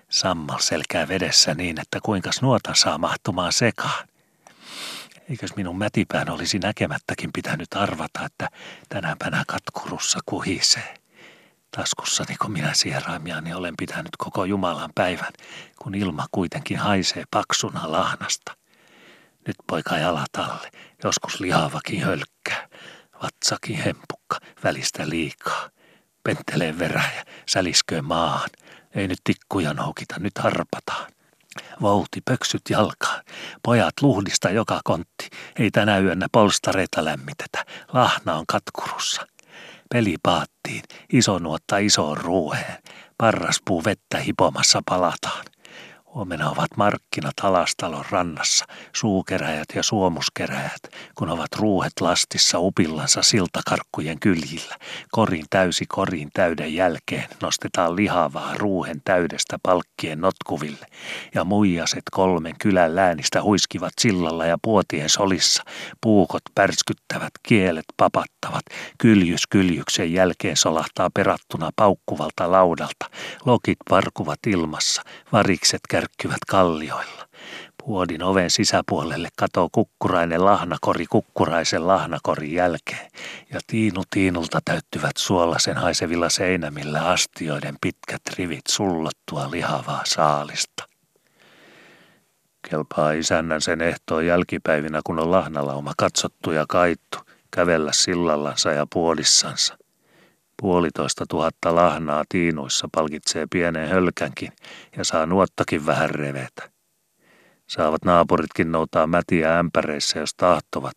Sammal 0.10 0.60
selkää 0.60 1.08
vedessä 1.08 1.54
niin, 1.54 1.80
että 1.82 2.00
kuinka 2.04 2.30
nuotan 2.42 2.76
saa 2.76 2.98
mahtumaan 2.98 3.54
sekaan. 3.54 4.08
Eikös 5.30 5.56
minun 5.56 5.78
mätipään 5.78 6.30
olisi 6.30 6.60
näkemättäkin 6.60 7.30
pitänyt 7.34 7.74
arvata, 7.76 8.26
että 8.26 8.50
tänäpänä 8.90 9.44
katkurussa 9.48 10.20
kuhisee. 10.26 10.94
Taskussani, 11.78 12.36
kun 12.36 12.52
minä 12.52 12.74
sieraimiani 12.74 13.54
olen 13.54 13.74
pitänyt 13.78 14.12
koko 14.18 14.46
Jumalan 14.46 14.92
päivän, 14.96 15.34
kun 15.84 15.96
ilma 15.96 16.26
kuitenkin 16.32 16.78
haisee 16.78 17.24
paksuna 17.32 17.92
lahnasta. 17.92 18.60
Nyt 19.50 19.58
poika 19.68 19.98
jalat 19.98 20.36
alle, 20.38 20.72
joskus 21.04 21.40
lihavakin 21.40 22.04
hölkkää, 22.04 22.68
vatsakin 23.24 23.76
hempukka, 23.76 24.38
välistä 24.64 25.10
liikaa. 25.10 25.70
Pentelee 26.24 26.80
veräjä, 26.80 27.26
sälisköön 27.46 28.06
maahan. 28.06 28.50
Ei 28.96 29.08
nyt 29.08 29.20
tikkuja 29.24 29.74
noukita, 29.74 30.16
nyt 30.20 30.38
harpataan. 30.38 31.12
Vouti 31.82 32.22
pöksyt 32.26 32.62
jalkaan. 32.70 33.24
Pojat 33.64 33.94
luhdista 34.02 34.50
joka 34.50 34.82
kontti. 34.84 35.30
Ei 35.60 35.72
tänä 35.72 36.00
yönä 36.00 36.28
polstareita 36.32 37.06
lämmitetä. 37.06 37.66
Lahna 37.94 38.36
on 38.36 38.46
katkurussa. 38.48 39.28
Peli 39.90 40.16
paattiin. 40.24 40.84
Iso 41.14 41.40
nuotta 41.40 41.78
isoon 41.78 42.18
ruuheen. 42.18 42.84
Parraspuu 43.18 43.84
vettä 43.84 44.18
hipomassa 44.18 44.82
palataan. 44.86 45.46
Huomenna 46.16 46.50
ovat 46.50 46.78
markkinat 46.78 47.34
Alastalon 47.44 48.06
rannassa, 48.10 48.66
suukeräjät 48.94 49.68
ja 49.76 49.84
suomuskeräjät, 49.84 50.82
kun 51.16 51.30
ovat 51.30 51.56
ruuhet 51.56 51.92
lastissa 52.02 52.60
upillansa 52.60 53.22
siltakarkkujen 53.22 54.20
kyljillä. 54.20 54.76
Korin 55.12 55.46
täysi 55.50 55.86
korin 55.86 56.30
täyden 56.34 56.74
jälkeen 56.74 57.28
nostetaan 57.42 57.96
lihavaa 57.96 58.54
ruuhen 58.58 59.02
täydestä 59.06 59.58
palkkien 59.64 60.22
notkuville, 60.22 60.86
ja 61.36 61.44
muijaset 61.44 62.04
kolmen 62.12 62.56
kylän 62.60 62.96
läänistä 62.96 63.42
huiskivat 63.42 63.94
sillalla 64.00 64.46
ja 64.46 64.58
puotien 64.62 65.10
solissa. 65.10 65.64
Puukot 66.02 66.44
pärskyttävät, 66.56 67.32
kielet 67.44 67.86
papattavat, 67.98 68.66
kyljys 68.98 69.48
kyljyksen 69.48 70.14
jälkeen 70.14 70.58
solahtaa 70.58 71.10
perattuna 71.14 71.70
paukkuvalta 71.76 72.52
laudalta. 72.52 73.10
Lokit 73.46 73.78
varkuvat 73.90 74.40
ilmassa, 74.48 75.02
varikset 75.32 75.82
kärkkyvät 76.00 76.46
kallioilla. 76.48 77.28
Puodin 77.86 78.24
oven 78.24 78.50
sisäpuolelle 78.50 79.30
katoo 79.38 79.70
kukkurainen 79.72 80.46
lahnakori 80.46 81.06
kukkuraisen 81.06 81.88
lahnakorin 81.88 82.54
jälkeen, 82.54 83.12
ja 83.54 83.60
tiinu 83.68 84.04
tiinulta 84.10 84.60
täyttyvät 84.66 85.18
suolasen 85.18 85.78
haisevilla 85.78 86.30
seinämillä 86.30 87.10
astioiden 87.10 87.76
pitkät 87.82 88.22
rivit 88.38 88.68
sullottua 88.68 89.52
lihavaa 89.52 90.02
saalista. 90.06 90.84
Kelpaa 92.70 93.12
isännän 93.12 93.62
sen 93.62 93.82
ehtoon 93.82 94.26
jälkipäivinä, 94.26 95.02
kun 95.04 95.20
on 95.20 95.32
lahnalauma 95.32 95.94
katsottu 95.98 96.52
ja 96.52 96.66
kaittu, 96.70 97.18
kävellä 97.52 97.92
sillallansa 97.94 98.72
ja 98.72 98.88
puolissansa– 98.94 99.78
Puolitoista 100.60 101.26
tuhatta 101.30 101.76
lahnaa 101.76 102.24
tiinuissa 102.30 102.88
palkitsee 102.92 103.48
pienen 103.52 103.90
hölkänkin 103.90 104.52
ja 104.98 105.04
saa 105.04 105.26
nuottakin 105.26 105.86
vähän 105.86 106.10
revetä. 106.10 106.70
Saavat 107.68 108.06
naapuritkin 108.06 108.72
noutaa 108.72 109.08
mätiä 109.08 109.60
ämpäreissä, 109.60 110.20
jos 110.20 110.34
tahtovat, 110.34 110.94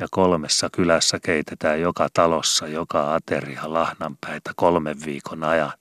ja 0.00 0.06
kolmessa 0.10 0.68
kylässä 0.72 1.18
keitetään 1.22 1.80
joka 1.80 2.08
talossa 2.12 2.68
joka 2.68 3.14
ateria 3.14 3.62
lahnanpäitä 3.66 4.52
kolmen 4.56 4.96
viikon 5.04 5.44
ajan, 5.44 5.72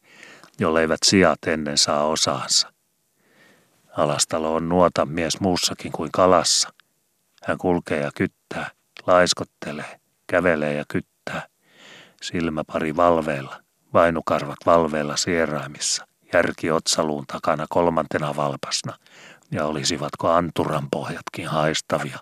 jolleivät 0.59 0.99
sijat 1.05 1.39
ennen 1.47 1.77
saa 1.77 2.05
osaansa. 2.05 2.73
Alastalo 3.97 4.55
on 4.55 4.69
nuota 4.69 5.05
mies 5.05 5.39
muussakin 5.39 5.91
kuin 5.91 6.11
kalassa. 6.11 6.69
Hän 7.43 7.57
kulkee 7.57 7.99
ja 7.99 8.11
kyttää, 8.15 8.71
laiskottelee, 9.07 9.99
kävelee 10.27 10.73
ja 10.73 10.83
kyttää 10.87 11.08
silmäpari 12.21 12.95
valveilla, 12.95 13.61
vainukarvat 13.93 14.57
valveilla 14.65 15.17
sieraimissa, 15.17 16.07
järki 16.33 16.71
otsaluun 16.71 17.25
takana 17.27 17.65
kolmantena 17.69 18.35
valpasna, 18.35 18.97
ja 19.51 19.65
olisivatko 19.65 20.29
anturan 20.29 20.87
pohjatkin 20.91 21.47
haistavia. 21.47 22.19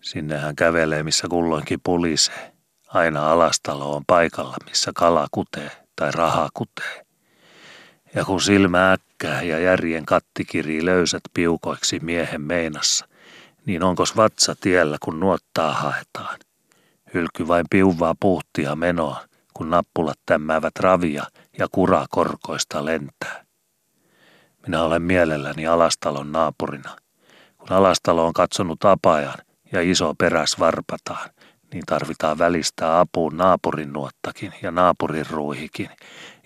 Sinne 0.00 0.38
hän 0.38 0.56
kävelee, 0.56 1.02
missä 1.02 1.28
kulloinkin 1.28 1.80
pulisee. 1.84 2.52
Aina 2.88 3.32
alastalo 3.32 3.96
on 3.96 4.02
paikalla, 4.06 4.56
missä 4.68 4.92
kala 4.94 5.26
kutee 5.30 5.70
tai 5.96 6.10
raha 6.10 6.48
kutee. 6.54 7.06
Ja 8.14 8.24
kun 8.24 8.40
silmä 8.40 8.92
äkkää 8.92 9.42
ja 9.42 9.58
järjen 9.58 10.06
kattikiri 10.06 10.84
löysät 10.84 11.22
piukoiksi 11.34 12.00
miehen 12.02 12.40
meinassa, 12.40 13.08
niin 13.66 13.82
onkos 13.82 14.16
vatsa 14.16 14.56
tiellä, 14.60 14.96
kun 15.00 15.20
nuottaa 15.20 15.72
haetaan– 15.72 16.38
Hylky 17.14 17.48
vain 17.48 17.66
piuvaa 17.70 18.14
puhtia 18.20 18.76
menoa, 18.76 19.20
kun 19.54 19.70
nappulat 19.70 20.18
tämmäävät 20.26 20.76
ravia 20.80 21.24
ja 21.58 21.66
kura 21.72 22.06
korkoista 22.10 22.84
lentää. 22.84 23.44
Minä 24.66 24.82
olen 24.82 25.02
mielelläni 25.02 25.66
Alastalon 25.66 26.32
naapurina. 26.32 26.96
Kun 27.58 27.72
Alastalo 27.72 28.26
on 28.26 28.32
katsonut 28.32 28.84
apajan 28.84 29.34
ja 29.72 29.80
iso 29.80 30.14
peräs 30.18 30.58
varpataan, 30.58 31.30
niin 31.72 31.82
tarvitaan 31.86 32.38
välistä 32.38 33.00
apuun 33.00 33.36
naapurin 33.36 33.92
nuottakin 33.92 34.54
ja 34.62 34.70
naapurin 34.70 35.26
ruuhikin, 35.30 35.90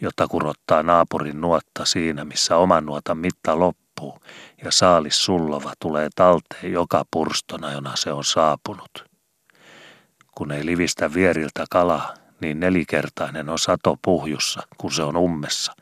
jotta 0.00 0.28
kurottaa 0.28 0.82
naapurin 0.82 1.40
nuotta 1.40 1.84
siinä, 1.84 2.25
missä 2.25 2.56
oman 2.56 2.87
nuotan 2.87 3.18
mitta 3.18 3.58
loppuu 3.58 4.18
ja 4.64 4.72
saalis 4.72 5.25
sullova 5.25 5.72
tulee 5.80 6.08
talteen 6.16 6.72
joka 6.72 7.04
purstona, 7.10 7.72
jona 7.72 7.96
se 7.96 8.12
on 8.12 8.25
saapunut. 8.25 9.08
Kun 10.38 10.52
ei 10.52 10.66
livistä 10.66 11.14
vieriltä 11.14 11.64
kala, 11.71 12.14
niin 12.40 12.61
nelikertainen 12.61 13.49
on 13.49 13.59
sato 13.59 13.97
puhjussa, 14.04 14.62
kun 14.76 14.92
se 14.92 15.02
on 15.02 15.16
ummessa. 15.16 15.73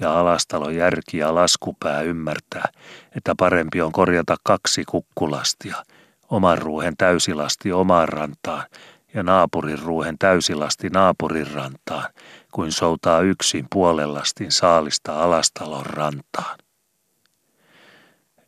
Ja 0.00 0.20
alastalo 0.20 0.70
järki 0.70 1.18
ja 1.18 1.34
laskupää 1.34 2.02
ymmärtää, 2.02 2.68
että 3.16 3.34
parempi 3.38 3.82
on 3.82 3.92
korjata 3.92 4.36
kaksi 4.42 4.84
kukkulastia, 4.84 5.76
oman 6.30 6.58
ruuhen 6.58 6.96
täysilasti 6.96 7.72
omaan 7.72 8.08
rantaan 8.08 8.64
ja 9.14 9.22
naapurin 9.22 9.78
ruuhen 9.78 10.18
täysilasti 10.18 10.88
naapurin 10.88 11.52
rantaan, 11.52 12.10
kuin 12.52 12.72
soutaa 12.72 13.20
yksin 13.20 13.66
puolelastin 13.72 14.52
saalista 14.52 15.22
alastalon 15.22 15.86
rantaan. 15.86 16.58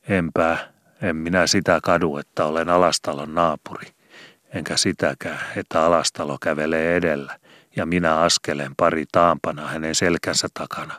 Enpä, 0.09 0.59
en 1.03 1.17
minä 1.17 1.47
sitä 1.47 1.81
kadu, 1.83 2.17
että 2.17 2.45
olen 2.45 2.69
alastalon 2.69 3.35
naapuri– 3.35 3.87
enkä 4.55 4.77
sitäkään, 4.77 5.41
että 5.57 5.85
alastalo 5.85 6.39
kävelee 6.43 6.97
edellä 6.97 7.39
ja 7.77 7.87
minä 7.87 8.21
askelen 8.21 8.73
pari 8.77 9.05
taampana 9.13 9.69
hänen 9.69 9.95
selkänsä 9.95 10.49
takana, 10.55 10.95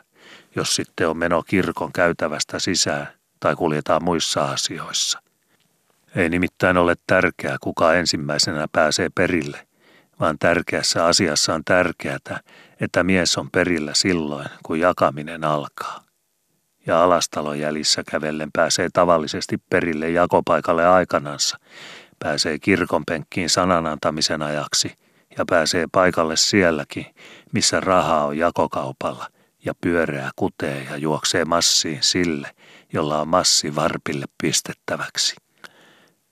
jos 0.56 0.76
sitten 0.76 1.08
on 1.08 1.16
meno 1.16 1.42
kirkon 1.42 1.92
käytävästä 1.92 2.58
sisään 2.58 3.08
tai 3.40 3.56
kuljetaan 3.56 4.04
muissa 4.04 4.44
asioissa. 4.44 5.22
Ei 6.16 6.28
nimittäin 6.28 6.76
ole 6.76 6.94
tärkeää, 7.06 7.56
kuka 7.60 7.94
ensimmäisenä 7.94 8.66
pääsee 8.72 9.08
perille, 9.14 9.66
vaan 10.20 10.38
tärkeässä 10.38 11.06
asiassa 11.06 11.54
on 11.54 11.62
tärkeää, 11.64 12.40
että 12.80 13.04
mies 13.04 13.38
on 13.38 13.50
perillä 13.50 13.94
silloin, 13.94 14.46
kun 14.62 14.80
jakaminen 14.80 15.44
alkaa. 15.44 16.02
Ja 16.86 17.04
alastalon 17.04 17.58
jäljissä 17.58 18.02
kävellen 18.10 18.50
pääsee 18.52 18.88
tavallisesti 18.92 19.58
perille 19.70 20.10
jakopaikalle 20.10 20.86
aikanansa, 20.86 21.58
pääsee 22.22 22.58
kirkon 22.58 23.04
penkkiin 23.06 23.50
sananantamisen 23.50 24.42
ajaksi 24.42 24.92
ja 25.38 25.44
pääsee 25.50 25.86
paikalle 25.92 26.36
sielläkin, 26.36 27.06
missä 27.52 27.80
rahaa 27.80 28.26
on 28.26 28.38
jakokaupalla 28.38 29.28
ja 29.64 29.74
pyöreä 29.80 30.30
kutee 30.36 30.86
ja 30.90 30.96
juoksee 30.96 31.44
massiin 31.44 32.02
sille, 32.02 32.50
jolla 32.92 33.20
on 33.20 33.28
massi 33.28 33.74
varpille 33.74 34.26
pistettäväksi. 34.42 35.36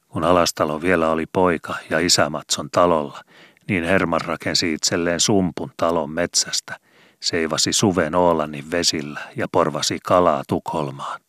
Kun 0.08 0.24
Alastalo 0.24 0.82
vielä 0.82 1.10
oli 1.10 1.26
poika 1.26 1.74
ja 1.90 1.98
isämatson 1.98 2.68
talolla, 2.72 3.20
niin 3.68 3.84
Herman 3.84 4.20
rakensi 4.20 4.72
itselleen 4.72 5.20
sumpun 5.20 5.72
talon 5.76 6.10
metsästä, 6.10 6.76
seivasi 7.20 7.72
suven 7.72 8.14
Oolanin 8.14 8.70
vesillä 8.70 9.20
ja 9.36 9.46
porvasi 9.52 9.98
kalaa 10.04 10.42
Tukholmaan. 10.48 11.20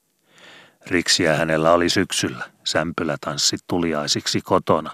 Riksiä 0.88 1.36
hänellä 1.36 1.72
oli 1.72 1.90
syksyllä, 1.90 2.46
sämpylätanssit 2.64 3.60
tuliaisiksi 3.68 4.42
kotona 4.42 4.92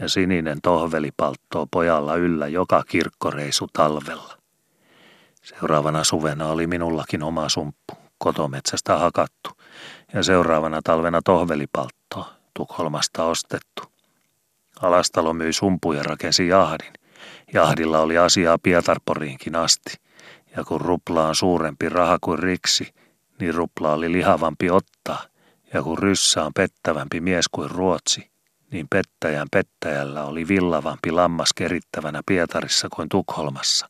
ja 0.00 0.08
sininen 0.08 0.58
tohvelipalttoo 0.62 1.66
pojalla 1.70 2.16
yllä 2.16 2.48
joka 2.48 2.82
kirkkoreisu 2.88 3.66
talvella. 3.72 4.38
Seuraavana 5.42 6.04
suvena 6.04 6.46
oli 6.46 6.66
minullakin 6.66 7.22
oma 7.22 7.48
sumppu, 7.48 7.94
kotometsästä 8.18 8.98
hakattu, 8.98 9.50
ja 10.14 10.22
seuraavana 10.22 10.80
talvena 10.84 11.20
tohvelipaltto, 11.24 12.32
Tukholmasta 12.54 13.24
ostettu. 13.24 13.82
Alastalo 14.82 15.32
myi 15.32 15.52
sumpuja 15.52 15.98
ja 15.98 16.02
rakensi 16.02 16.48
jahdin. 16.48 16.92
Jahdilla 17.54 17.98
oli 17.98 18.18
asiaa 18.18 18.58
Pietarporiinkin 18.62 19.56
asti, 19.56 19.94
ja 20.56 20.64
kun 20.64 20.80
rupla 20.80 21.28
on 21.28 21.34
suurempi 21.34 21.88
raha 21.88 22.18
kuin 22.20 22.38
riksi– 22.38 22.92
niin 23.40 23.54
rupla 23.54 23.92
oli 23.92 24.12
lihavampi 24.12 24.70
ottaa 24.70 25.22
Ja 25.74 25.82
kun 25.82 25.98
ryssä 25.98 26.44
on 26.44 26.52
pettävämpi 26.54 27.20
mies 27.20 27.48
kuin 27.48 27.70
Ruotsi, 27.70 28.30
niin 28.70 28.86
pettäjän 28.90 29.48
pettäjällä 29.52 30.24
oli 30.24 30.48
villavampi 30.48 31.10
lammas 31.10 31.52
kerittävänä 31.52 32.22
Pietarissa 32.26 32.88
kuin 32.88 33.08
Tukholmassa, 33.08 33.88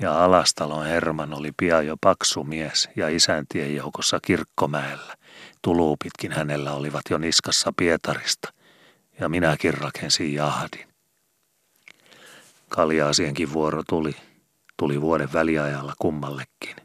ja 0.00 0.24
Alastalon 0.24 0.86
Herman 0.86 1.34
oli 1.34 1.52
pian 1.56 1.86
jo 1.86 1.96
paksu 2.00 2.44
mies 2.44 2.88
ja 2.96 3.08
isäntien 3.08 3.76
joukossa 3.76 4.18
Kirkkomäellä. 4.22 5.14
Tuluupitkin 5.62 6.32
hänellä 6.32 6.72
olivat 6.72 7.02
jo 7.10 7.18
niskassa 7.18 7.72
Pietarista, 7.76 8.52
ja 9.20 9.28
minäkin 9.28 9.74
rakensin 9.74 10.34
jahdin. 10.34 10.88
Kaljaasienkin 12.68 13.52
vuoro 13.52 13.82
tuli, 13.88 14.16
tuli 14.76 15.00
vuoden 15.00 15.32
väliajalla 15.32 15.94
kummallekin. 15.98 16.76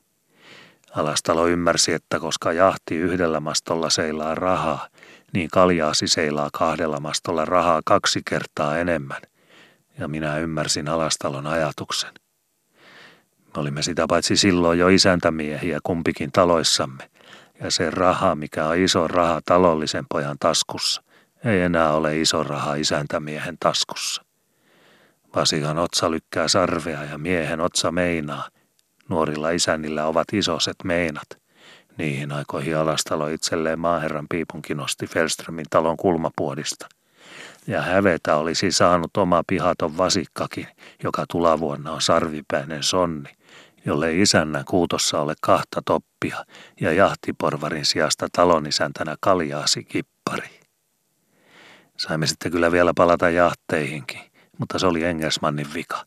Alastalo 0.98 1.48
ymmärsi, 1.48 1.94
että 1.94 2.20
koska 2.20 2.52
jahti 2.52 2.96
yhdellä 2.96 3.40
mastolla 3.40 3.90
seilaa 3.90 4.36
rahaa, 4.36 4.88
niin 5.34 5.50
kaljaasi 5.50 6.08
seilaa 6.08 6.50
kahdella 6.54 7.00
mastolla 7.00 7.46
rahaa 7.46 7.82
kaksi 7.86 8.22
kertaa 8.30 8.78
enemmän. 8.78 9.22
Ja 10.00 10.08
minä 10.08 10.38
ymmärsin 10.38 10.88
Alastalon 10.88 11.48
ajatuksen. 11.48 12.14
Me 13.46 13.62
olimme 13.62 13.82
sitä 13.82 14.06
paitsi 14.10 14.38
silloin 14.38 14.80
jo 14.80 14.88
isäntämiehiä 14.88 15.80
kumpikin 15.84 16.32
taloissamme, 16.32 17.10
ja 17.62 17.72
se 17.72 17.90
raha, 17.90 18.36
mikä 18.36 18.68
on 18.68 18.78
iso 18.78 19.08
raha 19.08 19.42
talollisen 19.46 20.06
pojan 20.10 20.38
taskussa, 20.40 21.04
ei 21.46 21.62
enää 21.62 21.94
ole 21.94 22.20
iso 22.20 22.44
raha 22.44 22.76
isäntämiehen 22.76 23.58
taskussa. 23.60 24.24
Vasikan 25.36 25.78
otsa 25.78 26.12
lykkää 26.12 26.48
sarvea 26.48 27.04
ja 27.04 27.18
miehen 27.18 27.62
otsa 27.62 27.92
meinaa. 27.92 28.48
Nuorilla 29.10 29.50
isännillä 29.50 30.06
ovat 30.06 30.34
isoset 30.34 30.76
meinat. 30.84 31.28
Niihin 31.98 32.32
aikoihin 32.32 32.78
alastalo 32.78 33.28
itselleen 33.28 33.80
maaherran 33.80 34.26
piipunkin 34.30 34.78
nosti 34.78 35.08
Felströmin 35.08 35.66
talon 35.70 35.98
kulmapuodista. 35.98 36.90
Ja 37.68 37.82
hävetä 37.82 38.36
olisi 38.36 38.72
saanut 38.72 39.18
oma 39.18 39.44
pihaton 39.48 39.98
vasikkakin, 39.98 40.68
joka 41.04 41.26
tulavuonna 41.32 41.92
on 41.92 42.02
sarvipäinen 42.02 42.84
sonni, 42.84 43.30
jolle 43.86 44.16
isännän 44.16 44.66
kuutossa 44.66 45.22
ole 45.22 45.34
kahta 45.42 45.82
toppia 45.86 46.46
ja 46.82 46.94
jahtiporvarin 46.94 47.86
sijasta 47.86 48.28
talonisäntänä 48.32 49.16
kaljaasi 49.20 49.84
kippari. 49.84 50.50
Saimme 51.98 52.28
sitten 52.28 52.52
kyllä 52.52 52.72
vielä 52.72 52.92
palata 52.96 53.30
jahteihinkin, 53.30 54.22
mutta 54.58 54.80
se 54.80 54.88
oli 54.88 55.04
Engelsmannin 55.04 55.74
vika. 55.74 56.06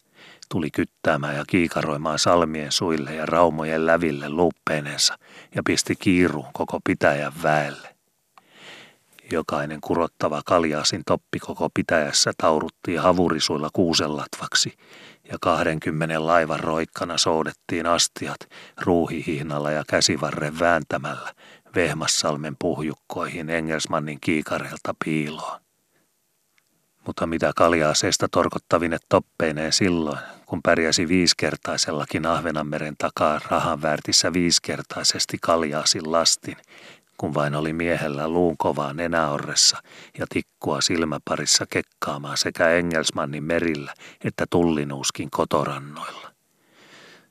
Tuli 0.53 0.71
kyttäämään 0.71 1.37
ja 1.37 1.45
kiikaroimaan 1.49 2.19
salmien 2.19 2.73
suille 2.73 3.15
ja 3.15 3.27
raumojen 3.27 3.87
läville 3.87 4.29
luuppeinensa 4.29 5.19
ja 5.55 5.63
pisti 5.67 5.97
kiiruun 5.97 6.53
koko 6.53 6.81
pitäjän 6.85 7.33
väelle. 7.43 7.97
Jokainen 9.33 9.81
kurottava 9.81 10.43
kaljaasin 10.47 11.03
toppi 11.07 11.39
koko 11.39 11.69
pitäjässä 11.75 12.33
tauruttiin 12.39 13.01
havurisuilla 13.01 13.69
kuusellatvaksi 13.73 14.77
ja 15.33 15.39
kahdenkymmenen 15.41 16.27
laivan 16.27 16.61
roikkana 16.61 17.19
soudettiin 17.19 17.87
astiat 17.87 18.41
ruuhihihnalla 18.81 19.71
ja 19.71 19.85
käsivarren 19.89 20.59
vääntämällä 20.59 21.33
Vehmassalmen 21.75 22.57
puhjukkoihin 22.59 23.51
Engelsmannin 23.51 24.19
kiikareilta 24.21 24.95
piiloon. 25.05 25.61
Mutta 27.07 27.27
mitä 27.27 27.53
kaljaaseesta 27.57 28.29
torkottavine 28.31 28.99
toppeineen 29.09 29.73
silloin, 29.73 30.19
kun 30.47 30.63
pärjäsi 30.63 31.09
viiskertaisellakin 31.09 32.27
Ahvenanmeren 32.27 32.95
takaa 32.99 33.41
rahan 33.51 33.83
väärtissä 33.83 34.33
viiskertaisesti 34.33 35.39
kaljaasin 35.43 36.13
lastin, 36.13 36.57
kun 37.17 37.35
vain 37.35 37.55
oli 37.55 37.73
miehellä 37.73 38.29
luun 38.29 38.57
kovaa 38.57 38.93
nenäorressa 38.93 39.83
ja 40.19 40.27
tikkua 40.29 40.81
silmäparissa 40.81 41.67
kekkaamaan 41.71 42.37
sekä 42.37 42.69
Engelsmannin 42.71 43.45
merillä 43.45 43.95
että 44.25 44.47
tullinuuskin 44.51 45.31
kotorannoilla. 45.31 46.31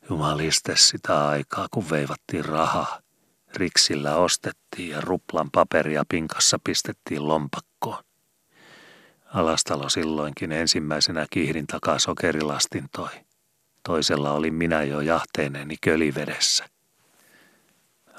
Jumaliste 0.09 0.75
sitä 0.75 1.27
aikaa, 1.27 1.67
kun 1.71 1.89
veivattiin 1.89 2.45
rahaa. 2.45 2.99
Riksillä 3.55 4.15
ostettiin 4.15 4.89
ja 4.89 5.01
ruplan 5.01 5.51
paperia 5.51 6.03
pinkassa 6.09 6.59
pistettiin 6.63 7.27
lompakkoon. 7.27 8.03
Alastalo 9.33 9.89
silloinkin 9.89 10.51
ensimmäisenä 10.51 11.25
kihdin 11.29 11.67
takaa 11.67 11.99
sokerilastin 11.99 12.85
toi. 12.95 13.09
Toisella 13.83 14.31
oli 14.31 14.51
minä 14.51 14.83
jo 14.83 15.01
jahteeneni 15.01 15.75
kölivedessä. 15.81 16.65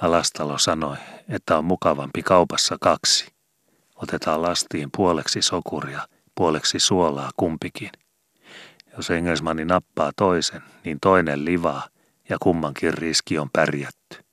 Alastalo 0.03 0.59
sanoi, 0.59 0.97
että 1.29 1.59
on 1.59 1.65
mukavampi 1.65 2.23
kaupassa 2.23 2.77
kaksi. 2.81 3.27
Otetaan 3.97 4.43
lastiin 4.43 4.89
puoleksi 4.97 5.43
sokuria, 5.43 6.09
puoleksi 6.35 6.79
suolaa 6.79 7.31
kumpikin. 7.37 7.91
Jos 8.97 9.11
Engelsmanni 9.11 9.65
nappaa 9.65 10.11
toisen, 10.17 10.63
niin 10.85 10.99
toinen 11.03 11.45
livaa 11.45 11.89
ja 12.29 12.37
kummankin 12.43 12.95
riski 12.95 13.39
on 13.39 13.51
pärjätty. 13.53 14.25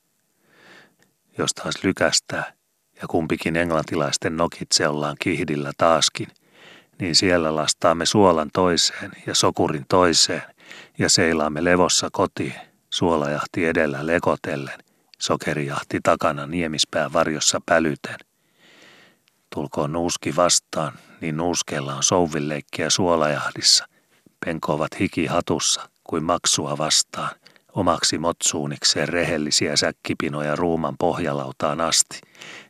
Jos 1.38 1.54
taas 1.54 1.84
lykästää 1.84 2.54
ja 3.02 3.08
kumpikin 3.08 3.56
englantilaisten 3.56 4.38
nokitse 4.38 4.88
ollaan 4.88 5.16
kihdillä 5.20 5.72
taaskin– 5.78 6.28
niin 7.00 7.16
siellä 7.16 7.56
lastaamme 7.56 8.06
suolan 8.06 8.50
toiseen 8.54 9.12
ja 9.28 9.36
sokurin 9.36 9.86
toiseen 9.90 10.44
ja 11.00 11.10
seilaamme 11.10 11.64
levossa 11.64 12.10
kotiin, 12.12 12.54
suolajahti 12.90 13.66
edellä 13.66 14.08
lekotellen, 14.08 14.80
sokerijahti 15.20 16.00
takana 16.04 16.48
niemispään 16.48 17.14
varjossa 17.14 17.62
pälyten. 17.66 18.16
Tulkoon 19.56 19.92
nuuski 19.92 20.36
vastaan, 20.36 20.94
niin 21.22 21.38
nuuskeella 21.38 21.96
on 21.96 22.04
souvilleikkiä 22.04 22.90
suolajahdissa. 22.90 23.86
Penkovat 24.46 25.00
hiki 25.00 25.26
hatussa 25.26 25.90
kuin 26.04 26.24
maksua 26.24 26.78
vastaan, 26.78 27.30
omaksi 27.74 28.18
motsuunikseen 28.18 29.10
rehellisiä 29.10 29.76
säkkipinoja 29.76 30.56
ruuman 30.56 30.96
pohjalautaan 31.00 31.82
asti, 31.82 32.22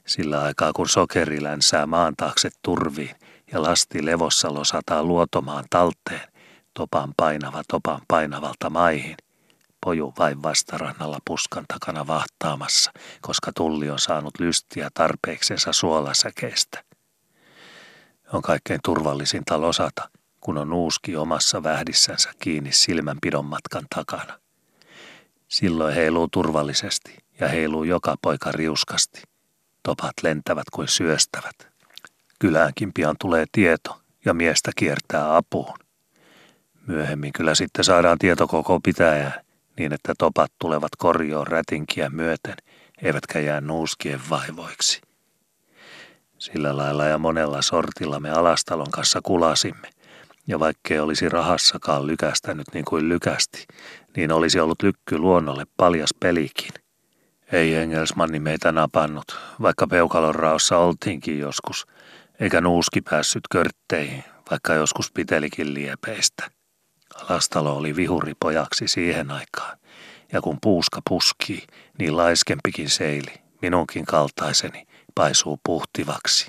sillä 0.08 0.42
aikaa 0.42 0.74
kun 0.74 0.90
sokeri 0.90 1.44
länsää 1.44 1.86
maan 1.86 2.13
taakse 2.18 2.50
turviin 2.62 3.16
ja 3.52 3.62
lasti 3.62 4.06
levossa 4.06 4.54
losataa 4.54 5.04
luotomaan 5.04 5.66
talteen, 5.70 6.32
topan 6.74 7.14
painava 7.18 7.64
topan 7.68 8.02
painavalta 8.08 8.70
maihin. 8.70 9.16
Poju 9.82 10.14
vain 10.20 10.44
vastarannalla 10.44 11.20
puskan 11.28 11.66
takana 11.68 12.08
vahtaamassa, 12.08 12.92
koska 13.22 13.52
tulli 13.56 13.90
on 13.90 14.00
saanut 14.00 14.40
lystiä 14.40 14.90
tarpeeksensa 14.94 15.74
suolasäkeistä. 15.74 16.84
On 18.34 18.42
kaikkein 18.42 18.80
turvallisinta 18.84 19.62
losata, 19.62 20.10
kun 20.42 20.58
on 20.58 20.74
uuski 20.74 21.16
omassa 21.16 21.64
vähdissänsä 21.64 22.32
kiinni 22.40 22.72
silmänpidon 22.72 23.46
matkan 23.46 23.86
takana. 23.96 24.40
Silloin 25.48 25.96
heiluu 25.96 26.28
turvallisesti 26.28 27.18
ja 27.40 27.48
heiluu 27.48 27.84
joka 27.84 28.16
poika 28.22 28.52
riuskasti. 28.52 29.22
Topat 29.84 30.14
lentävät 30.24 30.70
kuin 30.74 30.88
syöstävät. 30.88 31.77
Kyläänkin 32.39 32.93
pian 32.93 33.15
tulee 33.19 33.45
tieto 33.52 34.02
ja 34.26 34.34
miestä 34.34 34.71
kiertää 34.76 35.36
apuun. 35.36 35.78
Myöhemmin 36.88 37.34
kyllä 37.34 37.56
sitten 37.56 37.84
saadaan 37.84 38.17
tieto 38.17 38.47
koko 38.47 38.80
pitäjään 38.80 39.34
niin, 39.80 39.93
että 39.93 40.13
topat 40.17 40.52
tulevat 40.60 40.91
korjoon 40.97 41.47
rätinkiä 41.47 42.10
myöten, 42.10 42.56
eivätkä 43.02 43.39
jää 43.39 43.62
nuuskien 43.62 44.19
vaivoiksi. 44.30 45.02
Sillä 46.38 46.78
lailla 46.78 47.06
ja 47.06 47.17
monella 47.17 47.62
sortilla 47.62 48.19
me 48.19 48.32
Alastalon 48.32 48.91
kanssa 48.91 49.19
kulasimme, 49.23 49.89
ja 50.47 50.60
vaikkei 50.60 51.00
olisi 51.00 51.30
rahassakaan 51.30 52.08
lykästänyt 52.08 52.67
niin 52.73 52.86
kuin 52.86 53.10
lykästi, 53.10 53.65
niin 54.17 54.32
olisi 54.32 54.60
ollut 54.60 54.84
lykky 54.84 55.17
luonnolle 55.17 55.65
paljas 55.78 56.13
pelikin. 56.19 56.71
Ei 57.52 57.76
Engelsmanni 57.76 58.39
meitä 58.39 58.71
napannut, 58.71 59.39
vaikka 59.62 59.88
peukalon 59.88 60.36
raossa 60.36 60.78
oltiinkin 60.78 61.39
joskus– 61.39 61.86
eikä 62.39 62.62
nuuski 62.62 63.02
päässyt 63.02 63.43
körtteihin, 63.52 64.23
vaikka 64.52 64.73
joskus 64.73 65.12
pitelikin 65.12 65.73
liepeistä. 65.73 66.50
Alastalo 67.15 67.78
oli 67.78 67.95
vihuripojaksi 67.95 68.88
siihen 68.88 69.32
aikaan, 69.32 69.78
ja 70.34 70.41
kun 70.41 70.58
puuska 70.62 71.02
puskii, 71.10 71.67
niin 72.00 72.17
laiskempikin 72.17 72.89
seili, 72.89 73.34
minunkin 73.62 74.06
kaltaiseni, 74.06 74.88
paisuu 75.15 75.60
puhtivaksi. 75.65 76.47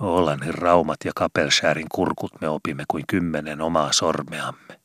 Olannin 0.00 0.54
raumat 0.54 0.96
ja 1.04 1.12
kapelshäärin 1.16 1.86
kurkut 1.92 2.40
me 2.40 2.48
opimme 2.48 2.84
kuin 2.88 3.04
kymmenen 3.08 3.60
omaa 3.60 3.92
sormeamme. 3.92 4.80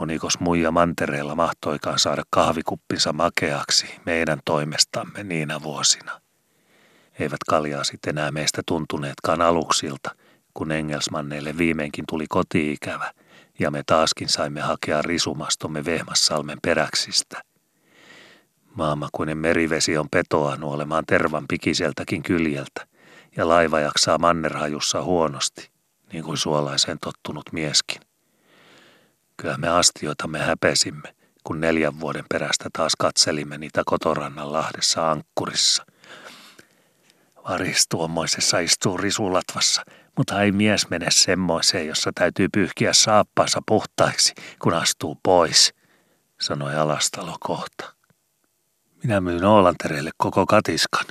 Monikos 0.00 0.40
muija 0.40 0.70
mantereella 0.70 1.34
mahtoikaan 1.34 1.98
saada 1.98 2.22
kahvikuppinsa 2.30 3.12
makeaksi 3.12 4.00
meidän 4.06 4.40
toimestamme 4.44 5.24
niinä 5.24 5.62
vuosina. 5.62 6.20
Eivät 7.20 7.44
kaljaasit 7.48 8.06
enää 8.06 8.30
meistä 8.30 8.62
tuntuneetkaan 8.66 9.40
aluksilta, 9.40 10.10
kun 10.54 10.72
Engelsmanneille 10.72 11.58
viimeinkin 11.58 12.04
tuli 12.08 12.26
kotiikävä 12.28 13.12
ja 13.58 13.70
me 13.70 13.82
taaskin 13.86 14.28
saimme 14.28 14.60
hakea 14.60 15.02
risumastomme 15.02 15.84
Vehmassalmen 15.84 16.58
peräksistä. 16.62 17.42
Maamakuinen 18.74 19.38
merivesi 19.38 19.96
on 19.96 20.08
petoa 20.10 20.56
nuolemaan 20.56 21.04
tervan 21.06 21.44
pikiseltäkin 21.48 22.22
kyljeltä, 22.22 22.86
ja 23.36 23.48
laiva 23.48 23.80
jaksaa 23.80 24.18
mannerhajussa 24.18 25.02
huonosti, 25.02 25.70
niin 26.12 26.24
kuin 26.24 26.36
suolaiseen 26.36 26.98
tottunut 27.00 27.52
mieskin. 27.52 28.00
Kyllä 29.36 29.56
me 29.56 29.68
astioita 29.68 30.28
me 30.28 30.38
häpesimme, 30.38 31.14
kun 31.44 31.60
neljän 31.60 32.00
vuoden 32.00 32.24
perästä 32.28 32.68
taas 32.72 32.92
katselimme 32.98 33.58
niitä 33.58 33.82
kotorannan 33.86 34.52
lahdessa 34.52 35.10
ankkurissa. 35.10 35.89
Varis 37.48 37.88
tuommoisessa 37.88 38.58
istuu 38.58 38.96
risulatvassa, 38.96 39.82
mutta 40.16 40.42
ei 40.42 40.52
mies 40.52 40.90
mene 40.90 41.06
semmoiseen, 41.10 41.86
jossa 41.86 42.10
täytyy 42.14 42.48
pyyhkiä 42.48 42.92
saappaansa 42.92 43.60
puhtaiksi, 43.66 44.34
kun 44.62 44.74
astuu 44.74 45.18
pois, 45.22 45.74
sanoi 46.40 46.76
Alastalo 46.76 47.36
kohta. 47.40 47.94
Minä 49.02 49.20
myyn 49.20 49.44
Oolantereille 49.44 50.10
koko 50.16 50.46
katiskan. 50.46 51.04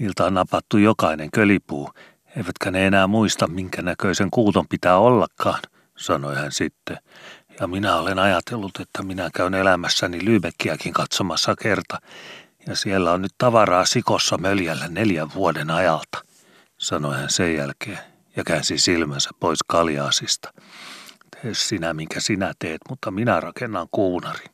Niiltä 0.00 0.24
on 0.24 0.34
napattu 0.34 0.78
jokainen 0.78 1.30
kölipuu, 1.30 1.90
eivätkä 2.36 2.70
ne 2.70 2.86
enää 2.86 3.06
muista, 3.06 3.46
minkä 3.46 3.82
näköisen 3.82 4.30
kuuton 4.30 4.68
pitää 4.68 4.98
ollakaan, 4.98 5.60
sanoi 5.96 6.36
hän 6.36 6.52
sitten. 6.52 6.98
Ja 7.60 7.66
minä 7.66 7.96
olen 7.96 8.18
ajatellut, 8.18 8.80
että 8.80 9.02
minä 9.02 9.30
käyn 9.34 9.54
elämässäni 9.54 10.24
Lybekkiäkin 10.24 10.92
katsomassa 10.92 11.54
kerta, 11.62 11.98
ja 12.68 12.76
siellä 12.76 13.12
on 13.12 13.22
nyt 13.22 13.34
tavaraa 13.38 13.84
sikossa 13.84 14.38
möljällä 14.38 14.88
neljän 14.88 15.34
vuoden 15.34 15.70
ajalta, 15.70 16.22
sanoi 16.78 17.16
hän 17.16 17.30
sen 17.30 17.54
jälkeen 17.54 17.98
ja 18.36 18.44
käänsi 18.44 18.78
silmänsä 18.78 19.30
pois 19.40 19.58
kaljaasista. 19.66 20.52
Tee 21.30 21.54
sinä, 21.54 21.94
minkä 21.94 22.20
sinä 22.20 22.52
teet, 22.58 22.80
mutta 22.88 23.10
minä 23.10 23.40
rakennan 23.40 23.86
kuunarin, 23.90 24.50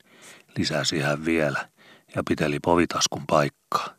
lisäsi 0.56 1.00
hän 1.00 1.24
vielä 1.24 1.68
ja 2.16 2.22
piteli 2.28 2.60
povitaskun 2.60 3.26
paikkaa. 3.26 3.94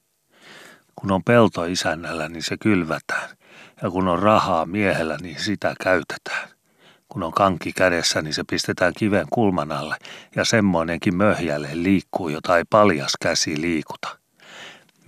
Kun 0.95 1.11
on 1.11 1.23
pelto 1.23 1.65
isännällä, 1.65 2.29
niin 2.29 2.43
se 2.43 2.57
kylvätään, 2.57 3.29
ja 3.81 3.89
kun 3.89 4.07
on 4.07 4.19
rahaa 4.19 4.65
miehellä, 4.65 5.17
niin 5.21 5.39
sitä 5.39 5.75
käytetään. 5.83 6.54
Kun 7.15 7.23
on 7.23 7.31
kanki 7.31 7.73
kädessä, 7.73 8.21
niin 8.21 8.33
se 8.33 8.43
pistetään 8.49 8.93
kiven 8.97 9.27
kulman 9.29 9.71
alle, 9.71 9.95
ja 10.35 10.45
semmoinenkin 10.45 11.15
möhjälle 11.15 11.69
liikkuu, 11.73 12.29
jota 12.29 12.57
ei 12.57 12.63
paljas 12.69 13.11
käsi 13.21 13.61
liikuta. 13.61 14.19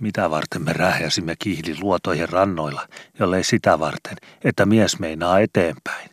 Mitä 0.00 0.30
varten 0.30 0.62
me 0.62 0.72
rähjäsimme 0.72 1.34
kihdin 1.38 1.76
luotojen 1.80 2.28
rannoilla, 2.28 2.88
jollei 3.18 3.44
sitä 3.44 3.78
varten, 3.78 4.16
että 4.44 4.66
mies 4.66 4.98
meinaa 4.98 5.40
eteenpäin. 5.40 6.10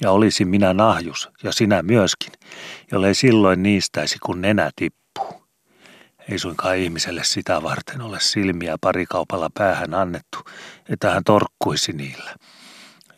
Ja 0.00 0.10
olisin 0.10 0.48
minä 0.48 0.74
nahjus, 0.74 1.30
ja 1.42 1.52
sinä 1.52 1.82
myöskin, 1.82 2.32
jollei 2.92 3.14
silloin 3.14 3.62
niistäisi, 3.62 4.18
kun 4.18 4.40
nenä 4.40 4.70
tippuu. 4.76 5.46
Ei 6.30 6.38
suinkaan 6.38 6.76
ihmiselle 6.76 7.24
sitä 7.24 7.62
varten 7.62 8.00
ole 8.00 8.20
silmiä 8.20 8.76
parikaupalla 8.80 9.50
päähän 9.54 9.94
annettu, 9.94 10.38
että 10.88 11.10
hän 11.10 11.24
torkkuisi 11.24 11.92
niillä. 11.92 12.34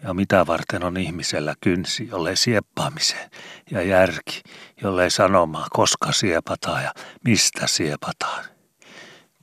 Ja 0.07 0.15
mitä 0.15 0.47
varten 0.47 0.85
on 0.85 0.97
ihmisellä 0.97 1.55
kynsi, 1.61 2.09
jollei 2.11 2.37
sieppaamiseen, 2.37 3.31
ja 3.71 3.83
järki, 3.83 4.43
jollei 4.83 5.11
sanomaan, 5.11 5.67
koska 5.71 6.13
siepataan 6.13 6.83
ja 6.83 6.93
mistä 7.25 7.67
siepataan 7.67 8.45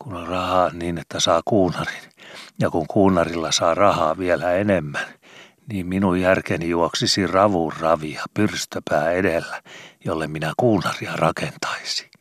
kun 0.03 0.13
on 0.13 0.27
rahaa 0.27 0.69
niin, 0.73 0.97
että 0.97 1.19
saa 1.19 1.41
kuunarin. 1.45 2.03
Ja 2.59 2.69
kun 2.69 2.87
kuunarilla 2.87 3.51
saa 3.51 3.73
rahaa 3.73 4.17
vielä 4.17 4.51
enemmän, 4.51 5.05
niin 5.67 5.87
minun 5.87 6.21
järkeni 6.21 6.69
juoksisi 6.69 7.27
ravuun 7.27 7.73
ravia 7.79 8.23
pyrstöpää 8.33 9.11
edellä, 9.11 9.61
jolle 10.05 10.27
minä 10.27 10.53
kuunaria 10.57 11.15
rakentaisi. 11.15 12.11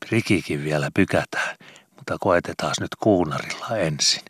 Prikikin 0.00 0.64
vielä 0.64 0.90
pykätään, 0.94 1.56
mutta 1.96 2.16
koetetaan 2.20 2.74
nyt 2.80 2.94
kuunarilla 3.00 3.76
ensin. 3.76 4.22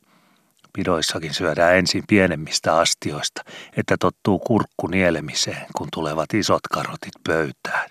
Pidoissakin 0.72 1.34
syödään 1.34 1.76
ensin 1.76 2.04
pienemmistä 2.08 2.76
astioista, 2.76 3.42
että 3.76 3.96
tottuu 4.00 4.38
kurkku 4.38 4.86
nielemiseen, 4.86 5.66
kun 5.76 5.88
tulevat 5.92 6.34
isot 6.34 6.62
karotit 6.72 7.14
pöytään. 7.26 7.90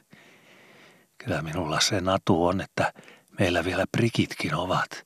Kyllä 1.17 1.41
minulla 1.41 1.79
se 1.79 2.01
natu 2.01 2.45
on, 2.45 2.61
että 2.61 2.93
Meillä 3.39 3.65
vielä 3.65 3.85
prikitkin 3.91 4.55
ovat, 4.55 5.05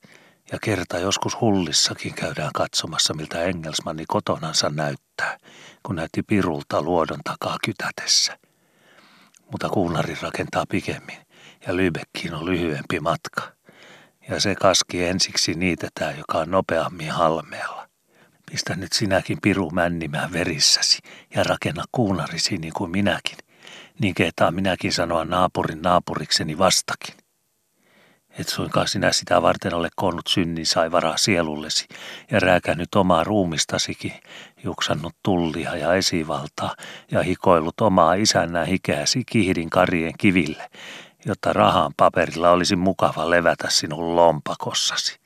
ja 0.52 0.58
kerta 0.62 0.98
joskus 0.98 1.40
hullissakin 1.40 2.14
käydään 2.14 2.50
katsomassa, 2.54 3.14
miltä 3.14 3.42
Engelsmanni 3.42 4.04
kotonansa 4.08 4.70
näyttää, 4.70 5.38
kun 5.82 5.96
näytti 5.96 6.22
pirulta 6.22 6.82
luodon 6.82 7.20
takaa 7.24 7.56
kytätessä. 7.64 8.38
Mutta 9.52 9.68
kuunari 9.68 10.16
rakentaa 10.22 10.64
pikemmin, 10.68 11.18
ja 11.66 11.76
Lybekkiin 11.76 12.34
on 12.34 12.46
lyhyempi 12.46 13.00
matka. 13.00 13.52
Ja 14.28 14.40
se 14.40 14.54
kaski 14.54 15.04
ensiksi 15.04 15.54
niitetään, 15.54 16.18
joka 16.18 16.38
on 16.38 16.50
nopeammin 16.50 17.10
halmeella. 17.10 17.88
Pistä 18.50 18.76
nyt 18.76 18.92
sinäkin 18.92 19.38
piru 19.42 19.70
männimään 19.70 20.32
verissäsi 20.32 20.98
ja 21.34 21.44
rakenna 21.44 21.84
kuunarisi 21.92 22.56
niin 22.58 22.72
kuin 22.72 22.90
minäkin. 22.90 23.38
Niin 23.98 24.14
kehtaa 24.14 24.50
minäkin 24.50 24.92
sanoa 24.92 25.24
naapurin 25.24 25.82
naapurikseni 25.82 26.58
vastakin. 26.58 27.14
Et 28.38 28.48
suinkaan 28.48 28.88
sinä 28.88 29.12
sitä 29.12 29.42
varten 29.42 29.74
ole 29.74 29.88
koonnut 29.96 30.26
synnin 30.28 30.66
saivaraa 30.66 31.16
sielullesi 31.16 31.86
ja 32.30 32.40
rääkännyt 32.40 32.94
omaa 32.94 33.24
ruumistasikin, 33.24 34.12
juksannut 34.64 35.12
tullia 35.22 35.76
ja 35.76 35.94
esivaltaa 35.94 36.74
ja 37.10 37.22
hikoillut 37.22 37.80
omaa 37.80 38.14
isännää 38.14 38.64
hikeäsi 38.64 39.22
kihdin 39.26 39.70
karien 39.70 40.12
kiville, 40.18 40.70
jotta 41.26 41.52
rahan 41.52 41.92
paperilla 41.96 42.50
olisi 42.50 42.76
mukava 42.76 43.30
levätä 43.30 43.70
sinun 43.70 44.16
lompakossasi. 44.16 45.20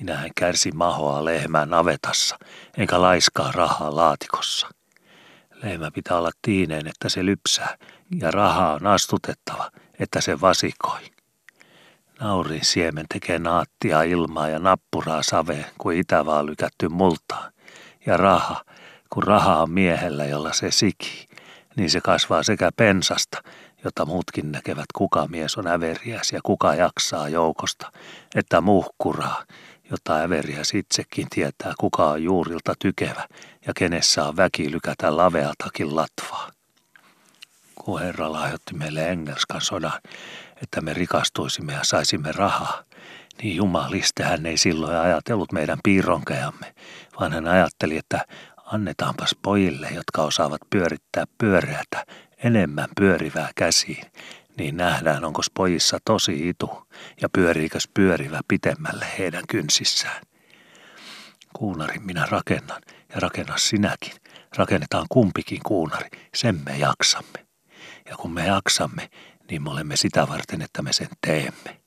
Minähän 0.00 0.30
kärsin 0.36 0.76
mahoa 0.76 1.24
lehmää 1.24 1.66
navetassa, 1.66 2.38
enkä 2.76 3.00
laiskaa 3.00 3.52
rahaa 3.52 3.96
laatikossa. 3.96 4.68
Lehmä 5.62 5.90
pitää 5.90 6.18
olla 6.18 6.30
tiineen, 6.42 6.86
että 6.86 7.08
se 7.08 7.24
lypsää, 7.24 7.76
ja 8.20 8.30
rahaa 8.30 8.74
on 8.74 8.86
astutettava, 8.86 9.70
että 9.98 10.20
se 10.20 10.40
vasikoi. 10.40 11.00
Naurin 12.20 12.64
siemen 12.64 13.06
tekee 13.12 13.38
naattia 13.38 14.02
ilmaa 14.02 14.48
ja 14.48 14.58
nappuraa 14.58 15.22
saveen 15.22 15.66
kuin 15.78 15.98
itävaa 15.98 16.46
lykätty 16.46 16.88
multaa. 16.88 17.50
Ja 18.06 18.16
raha, 18.16 18.64
kun 19.10 19.22
raha 19.22 19.62
on 19.62 19.70
miehellä, 19.70 20.24
jolla 20.24 20.52
se 20.52 20.70
siki, 20.70 21.28
niin 21.76 21.90
se 21.90 22.00
kasvaa 22.00 22.42
sekä 22.42 22.70
pensasta, 22.76 23.42
jota 23.84 24.06
muutkin 24.06 24.52
näkevät 24.52 24.86
kuka 24.94 25.26
mies 25.26 25.56
on 25.56 25.66
äveriäs 25.66 26.32
ja 26.32 26.40
kuka 26.42 26.74
jaksaa 26.74 27.28
joukosta, 27.28 27.92
että 28.34 28.60
muhkuraa, 28.60 29.44
jota 29.90 30.16
äveriäs 30.16 30.74
itsekin 30.74 31.26
tietää 31.30 31.72
kuka 31.80 32.10
on 32.10 32.22
juurilta 32.22 32.74
tykevä 32.78 33.28
ja 33.66 33.72
kenessä 33.76 34.24
on 34.24 34.36
väki 34.36 34.70
lykätä 34.70 35.16
laveatakin 35.16 35.96
latvaa. 35.96 36.50
Kun 37.74 38.00
Herra 38.00 38.32
lahjoitti 38.32 38.74
meille 38.74 39.08
Engelskan 39.08 39.60
sodan, 39.60 40.00
että 40.62 40.80
me 40.80 40.94
rikastuisimme 40.94 41.72
ja 41.72 41.80
saisimme 41.82 42.32
rahaa, 42.32 42.82
niin 43.42 43.56
jumaliste 43.56 44.22
hän 44.22 44.46
ei 44.46 44.56
silloin 44.56 44.96
ajatellut 44.96 45.52
meidän 45.52 45.78
piironkeamme, 45.84 46.74
vaan 47.20 47.32
hän 47.32 47.46
ajatteli, 47.46 47.96
että 47.96 48.26
annetaanpas 48.64 49.36
pojille, 49.42 49.88
jotka 49.94 50.22
osaavat 50.22 50.60
pyörittää 50.70 51.24
pyöreätä, 51.38 52.06
enemmän 52.44 52.88
pyörivää 52.96 53.50
käsiin, 53.54 54.04
niin 54.56 54.76
nähdään, 54.76 55.24
onko 55.24 55.42
pojissa 55.54 55.98
tosi 56.04 56.48
itu 56.48 56.86
ja 57.22 57.28
pyöriikös 57.28 57.88
pyörivä 57.94 58.40
pitemmälle 58.48 59.06
heidän 59.18 59.44
kynsissään. 59.48 60.22
Kuunarin 61.52 62.02
minä 62.02 62.26
rakennan 62.30 62.82
ja 63.08 63.20
rakenna 63.20 63.56
sinäkin. 63.56 64.12
Rakennetaan 64.56 65.06
kumpikin 65.08 65.60
kuunari, 65.66 66.08
sen 66.34 66.60
me 66.66 66.76
jaksamme. 66.76 67.46
Ja 68.10 68.16
kun 68.16 68.32
me 68.32 68.46
jaksamme, 68.46 69.10
niin 69.50 69.62
me 69.62 69.70
olemme 69.70 69.96
sitä 69.96 70.28
varten, 70.28 70.62
että 70.62 70.82
me 70.82 70.92
sen 70.92 71.08
teemme. 71.26 71.80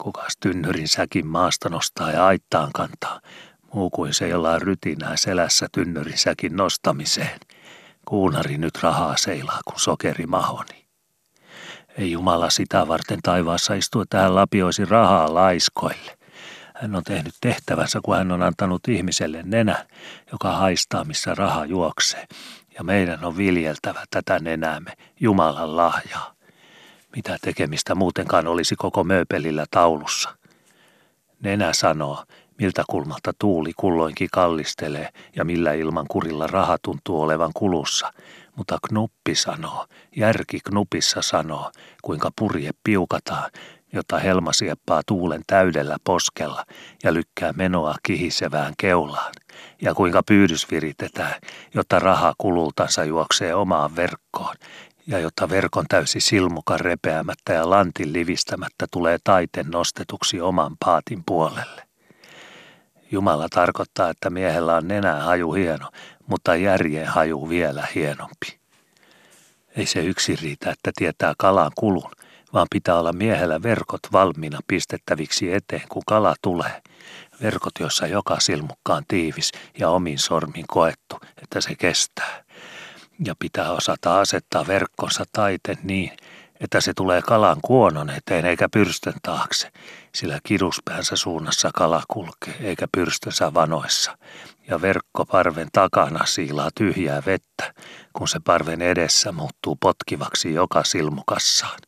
Kukas 0.00 0.36
tynnyrin 0.40 0.88
säkin 0.88 1.26
maasta 1.26 1.68
nostaa 1.68 2.10
ja 2.10 2.26
aittaan 2.26 2.70
kantaa, 2.72 3.20
muu 3.74 3.90
kuin 3.90 4.14
se, 4.14 4.28
jolla 4.28 4.50
on 4.50 4.62
rytinää 4.62 5.16
selässä 5.16 5.66
tynnyrin 5.72 6.18
säkin 6.18 6.56
nostamiseen. 6.56 7.40
Kuunari 8.06 8.58
nyt 8.58 8.82
rahaa 8.82 9.16
seilaa 9.16 9.60
kuin 9.64 9.80
sokeri 9.80 10.26
mahoni. 10.26 10.86
Ei 11.98 12.12
Jumala 12.12 12.50
sitä 12.50 12.88
varten 12.88 13.18
taivaassa 13.22 13.74
istu, 13.74 14.00
että 14.00 14.18
hän 14.20 14.34
lapioisi 14.34 14.84
rahaa 14.84 15.34
laiskoille. 15.34 16.18
Hän 16.74 16.94
on 16.94 17.04
tehnyt 17.04 17.34
tehtävänsä, 17.40 18.00
kun 18.04 18.16
hän 18.16 18.32
on 18.32 18.42
antanut 18.42 18.88
ihmiselle 18.88 19.42
nenä, 19.42 19.86
joka 20.32 20.52
haistaa, 20.52 21.04
missä 21.04 21.34
raha 21.34 21.64
juoksee. 21.64 22.26
Ja 22.78 22.84
meidän 22.84 23.24
on 23.24 23.36
viljeltävä 23.36 24.04
tätä 24.10 24.38
nenäämme, 24.38 24.92
Jumalan 25.20 25.76
lahjaa. 25.76 26.34
Mitä 27.16 27.36
tekemistä 27.40 27.94
muutenkaan 27.94 28.46
olisi 28.46 28.76
koko 28.76 29.04
mööpelillä 29.04 29.64
taulussa. 29.70 30.36
Nenä 31.40 31.72
sanoo, 31.72 32.24
miltä 32.58 32.84
kulmalta 32.90 33.32
tuuli 33.38 33.72
kulloinkin 33.76 34.28
kallistelee 34.32 35.08
ja 35.36 35.44
millä 35.44 35.72
ilman 35.72 36.06
kurilla 36.08 36.46
raha 36.46 36.78
tuntuu 36.82 37.20
olevan 37.20 37.50
kulussa, 37.54 38.12
mutta 38.56 38.78
knuppi 38.88 39.34
sanoo, 39.34 39.86
järki 40.16 40.60
knupissa 40.64 41.22
sanoo, 41.22 41.72
kuinka 42.02 42.30
purje 42.38 42.70
piukataan, 42.84 43.50
jotta 43.92 44.18
helma 44.18 44.52
sieppaa 44.52 45.02
tuulen 45.06 45.42
täydellä 45.46 45.96
poskella 46.04 46.64
ja 47.04 47.14
lykkää 47.14 47.52
menoa 47.52 47.94
kihisevään 48.02 48.74
keulaan, 48.78 49.32
ja 49.82 49.94
kuinka 49.94 50.22
pyydys 50.22 50.70
viritetään, 50.70 51.34
jotta 51.74 51.98
raha 51.98 52.34
kulultansa 52.38 53.04
juoksee 53.04 53.54
omaan 53.54 53.96
verkkoon, 53.96 54.56
ja 55.06 55.18
jotta 55.18 55.48
verkon 55.48 55.84
täysi 55.88 56.20
silmuka 56.20 56.76
repeämättä 56.78 57.52
ja 57.52 57.70
lantin 57.70 58.12
livistämättä 58.12 58.86
tulee 58.90 59.18
taiten 59.24 59.66
nostetuksi 59.70 60.40
oman 60.40 60.76
paatin 60.84 61.22
puolelle. 61.26 61.91
Jumala 63.12 63.48
tarkoittaa, 63.48 64.10
että 64.10 64.30
miehellä 64.30 64.76
on 64.76 64.88
nenä 64.88 65.14
haju 65.14 65.52
hieno, 65.52 65.90
mutta 66.26 66.56
järjeen 66.56 67.06
haju 67.06 67.48
vielä 67.48 67.86
hienompi. 67.94 68.58
Ei 69.76 69.86
se 69.86 70.00
yksi 70.00 70.36
riitä, 70.36 70.70
että 70.70 70.90
tietää 70.96 71.34
kalan 71.38 71.70
kulun, 71.74 72.10
vaan 72.52 72.66
pitää 72.70 72.98
olla 72.98 73.12
miehellä 73.12 73.62
verkot 73.62 74.00
valmiina 74.12 74.58
pistettäviksi 74.66 75.52
eteen, 75.52 75.88
kun 75.88 76.02
kala 76.06 76.34
tulee. 76.42 76.82
Verkot, 77.42 77.72
joissa 77.80 78.06
joka 78.06 78.40
silmukka 78.40 78.94
on 78.94 79.04
tiivis 79.08 79.52
ja 79.78 79.88
omin 79.90 80.18
sormin 80.18 80.64
koettu, 80.68 81.20
että 81.42 81.60
se 81.60 81.74
kestää. 81.74 82.44
Ja 83.26 83.34
pitää 83.38 83.72
osata 83.72 84.20
asettaa 84.20 84.66
verkkonsa 84.66 85.24
taiten 85.32 85.76
niin, 85.82 86.12
että 86.62 86.80
se 86.80 86.94
tulee 86.94 87.22
kalan 87.22 87.56
kuonon 87.62 88.10
eteen 88.10 88.46
eikä 88.46 88.68
pyrstön 88.68 89.14
taakse, 89.22 89.70
sillä 90.14 90.38
kiduspäänsä 90.42 91.16
suunnassa 91.16 91.70
kala 91.74 92.02
kulkee 92.08 92.56
eikä 92.60 92.86
pyrstönsä 92.92 93.54
vanoissa, 93.54 94.18
ja 94.68 94.82
verkko 94.82 95.24
parven 95.24 95.68
takana 95.72 96.26
siilaa 96.26 96.70
tyhjää 96.74 97.22
vettä, 97.26 97.74
kun 98.12 98.28
se 98.28 98.38
parven 98.44 98.82
edessä 98.82 99.32
muuttuu 99.32 99.76
potkivaksi 99.80 100.54
joka 100.54 100.84
silmukassaan. 100.84 101.78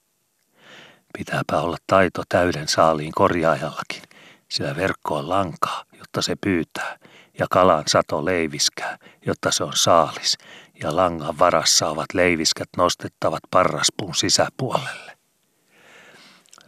Pitääpä 1.18 1.60
olla 1.60 1.76
taito 1.86 2.22
täyden 2.28 2.68
saaliin 2.68 3.12
korjaajallakin, 3.12 4.02
sillä 4.48 4.76
verkko 4.76 5.16
on 5.16 5.28
lankaa, 5.28 5.84
jotta 5.98 6.22
se 6.22 6.36
pyytää, 6.40 6.98
ja 7.38 7.46
kalan 7.50 7.84
sato 7.86 8.24
leiviskää, 8.24 8.98
jotta 9.26 9.50
se 9.50 9.64
on 9.64 9.72
saalis, 9.74 10.38
ja 10.82 10.96
langan 10.96 11.38
varassa 11.38 11.88
ovat 11.88 12.14
leiviskät 12.14 12.68
nostettavat 12.76 13.40
parraspuun 13.50 14.14
sisäpuolelle. 14.14 15.14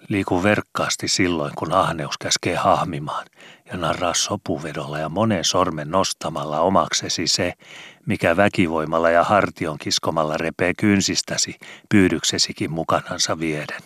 Liiku 0.08 0.42
verkkaasti 0.42 1.08
silloin, 1.08 1.52
kun 1.58 1.72
ahneus 1.72 2.18
käskee 2.18 2.56
hahmimaan, 2.56 3.26
ja 3.64 3.76
narraa 3.76 4.14
sopuvedolla 4.14 4.98
ja 4.98 5.08
monen 5.08 5.44
sormen 5.44 5.90
nostamalla 5.90 6.60
omaksesi 6.60 7.26
se, 7.26 7.52
mikä 8.06 8.36
väkivoimalla 8.36 9.10
ja 9.10 9.24
hartion 9.24 9.78
kiskomalla 9.78 10.36
repee 10.36 10.74
kynsistäsi 10.74 11.54
pyydyksesikin 11.88 12.72
mukanansa 12.72 13.38
vieden. 13.38 13.80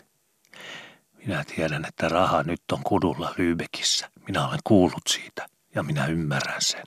Minä 1.26 1.44
tiedän, 1.56 1.84
että 1.84 2.08
raha 2.08 2.42
nyt 2.42 2.62
on 2.72 2.82
kudulla 2.82 3.34
Lyybekissä. 3.38 4.10
Minä 4.26 4.48
olen 4.48 4.60
kuullut 4.64 5.06
siitä 5.08 5.46
ja 5.74 5.82
minä 5.82 6.06
ymmärrän 6.06 6.62
sen. 6.62 6.86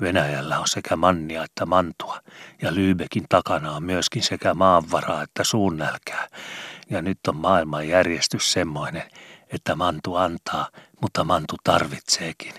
Venäjällä 0.00 0.58
on 0.58 0.68
sekä 0.68 0.96
mannia 0.96 1.44
että 1.44 1.66
mantua, 1.66 2.20
ja 2.62 2.74
Lyybekin 2.74 3.24
takana 3.28 3.72
on 3.72 3.82
myöskin 3.82 4.22
sekä 4.22 4.54
maanvaraa 4.54 5.22
että 5.22 5.44
suunnälkää. 5.44 6.28
Ja 6.90 7.02
nyt 7.02 7.18
on 7.28 7.36
maailman 7.36 7.88
järjestys 7.88 8.52
semmoinen, 8.52 9.02
että 9.52 9.74
mantu 9.74 10.14
antaa, 10.14 10.68
mutta 11.02 11.24
mantu 11.24 11.56
tarvitseekin. 11.64 12.54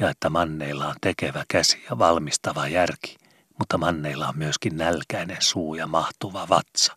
Ja 0.00 0.10
että 0.10 0.30
manneilla 0.30 0.86
on 0.86 0.94
tekevä 1.00 1.44
käsi 1.48 1.84
ja 1.90 1.98
valmistava 1.98 2.68
järki, 2.68 3.16
mutta 3.58 3.78
manneilla 3.78 4.28
on 4.28 4.38
myöskin 4.38 4.76
nälkäinen 4.76 5.36
suu 5.40 5.74
ja 5.74 5.86
mahtuva 5.86 6.48
vatsa. 6.48 6.96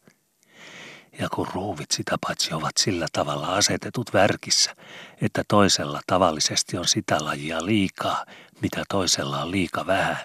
Ja 1.19 1.29
kun 1.29 1.47
ruuvit 1.53 1.91
sitä 1.91 2.17
paitsi 2.21 2.53
ovat 2.53 2.77
sillä 2.77 3.07
tavalla 3.13 3.47
asetetut 3.55 4.13
värkissä, 4.13 4.75
että 5.21 5.43
toisella 5.47 6.01
tavallisesti 6.07 6.77
on 6.77 6.87
sitä 6.87 7.17
lajia 7.25 7.65
liikaa, 7.65 8.25
mitä 8.61 8.83
toisella 8.89 9.41
on 9.41 9.51
liika 9.51 9.87
vähän, 9.87 10.17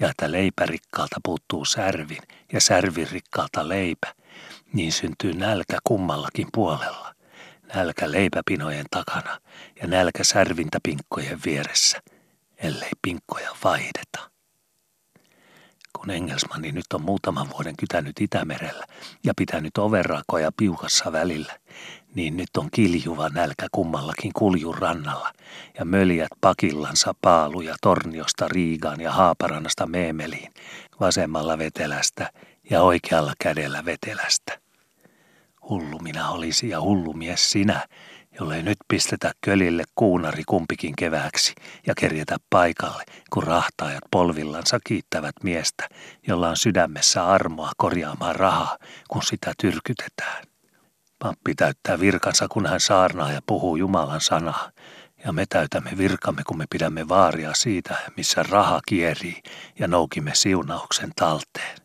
ja 0.00 0.10
että 0.10 0.32
leipärikkaalta 0.32 1.16
puuttuu 1.24 1.64
särvin 1.64 2.22
ja 2.52 2.60
särvirikkaalta 2.60 3.68
leipä, 3.68 4.14
niin 4.72 4.92
syntyy 4.92 5.32
nälkä 5.32 5.78
kummallakin 5.84 6.48
puolella. 6.54 7.14
Nälkä 7.74 8.10
leipäpinojen 8.12 8.86
takana 8.90 9.40
ja 9.80 9.86
nälkä 9.86 10.24
särvintäpinkkojen 10.24 11.40
vieressä, 11.44 12.02
ellei 12.58 12.90
pinkkoja 13.02 13.50
vaihdeta 13.64 14.30
kun 15.96 16.10
Engelsmanni 16.10 16.72
nyt 16.72 16.92
on 16.94 17.02
muutaman 17.02 17.50
vuoden 17.50 17.76
kytänyt 17.76 18.20
Itämerellä 18.20 18.84
ja 19.24 19.32
pitänyt 19.36 19.78
overrakoja 19.78 20.52
piukassa 20.56 21.12
välillä, 21.12 21.52
niin 22.16 22.36
nyt 22.36 22.56
on 22.58 22.68
kiljuva 22.70 23.28
nälkä 23.28 23.66
kummallakin 23.72 24.32
kuljun 24.32 24.78
rannalla 24.78 25.32
ja 25.78 25.84
möljät 25.84 26.28
pakillansa 26.40 27.14
paaluja 27.22 27.76
Torniosta 27.82 28.48
Riigaan 28.48 29.00
ja 29.00 29.12
Haaparannasta 29.12 29.86
Meemeliin, 29.86 30.52
vasemmalla 31.00 31.58
vetelästä 31.58 32.30
ja 32.70 32.82
oikealla 32.82 33.32
kädellä 33.38 33.84
vetelästä. 33.84 34.58
Hullu 35.68 35.98
minä 35.98 36.30
olisi 36.30 36.68
ja 36.68 36.80
hullu 36.80 37.12
mies 37.12 37.50
sinä, 37.50 37.86
jollei 38.40 38.62
nyt 38.62 38.78
pistetä 38.88 39.32
kölille 39.40 39.84
kuunari 39.94 40.42
kumpikin 40.44 40.96
kevääksi 40.98 41.54
ja 41.86 41.94
kerjetä 42.00 42.36
paikalle, 42.50 43.04
kun 43.32 43.42
rahtaajat 43.42 44.04
polvillansa 44.10 44.78
kiittävät 44.86 45.34
miestä, 45.42 45.88
jolla 46.26 46.48
on 46.48 46.56
sydämessä 46.56 47.26
armoa 47.26 47.72
korjaamaan 47.76 48.36
rahaa, 48.36 48.78
kun 49.08 49.22
sitä 49.22 49.52
tyrkytetään. 49.60 50.55
Pappi 51.26 51.54
täyttää 51.54 52.00
virkansa, 52.00 52.48
kun 52.48 52.66
hän 52.66 52.80
saarnaa 52.80 53.32
ja 53.32 53.40
puhuu 53.46 53.76
Jumalan 53.76 54.20
sanaa, 54.20 54.70
ja 55.24 55.32
me 55.32 55.46
täytämme 55.48 55.90
virkamme, 55.98 56.42
kun 56.46 56.58
me 56.58 56.64
pidämme 56.70 57.08
vaaria 57.08 57.54
siitä, 57.54 57.96
missä 58.16 58.42
raha 58.42 58.80
kierii 58.88 59.42
ja 59.78 59.88
noukimme 59.88 60.34
siunauksen 60.34 61.12
talteen. 61.16 61.78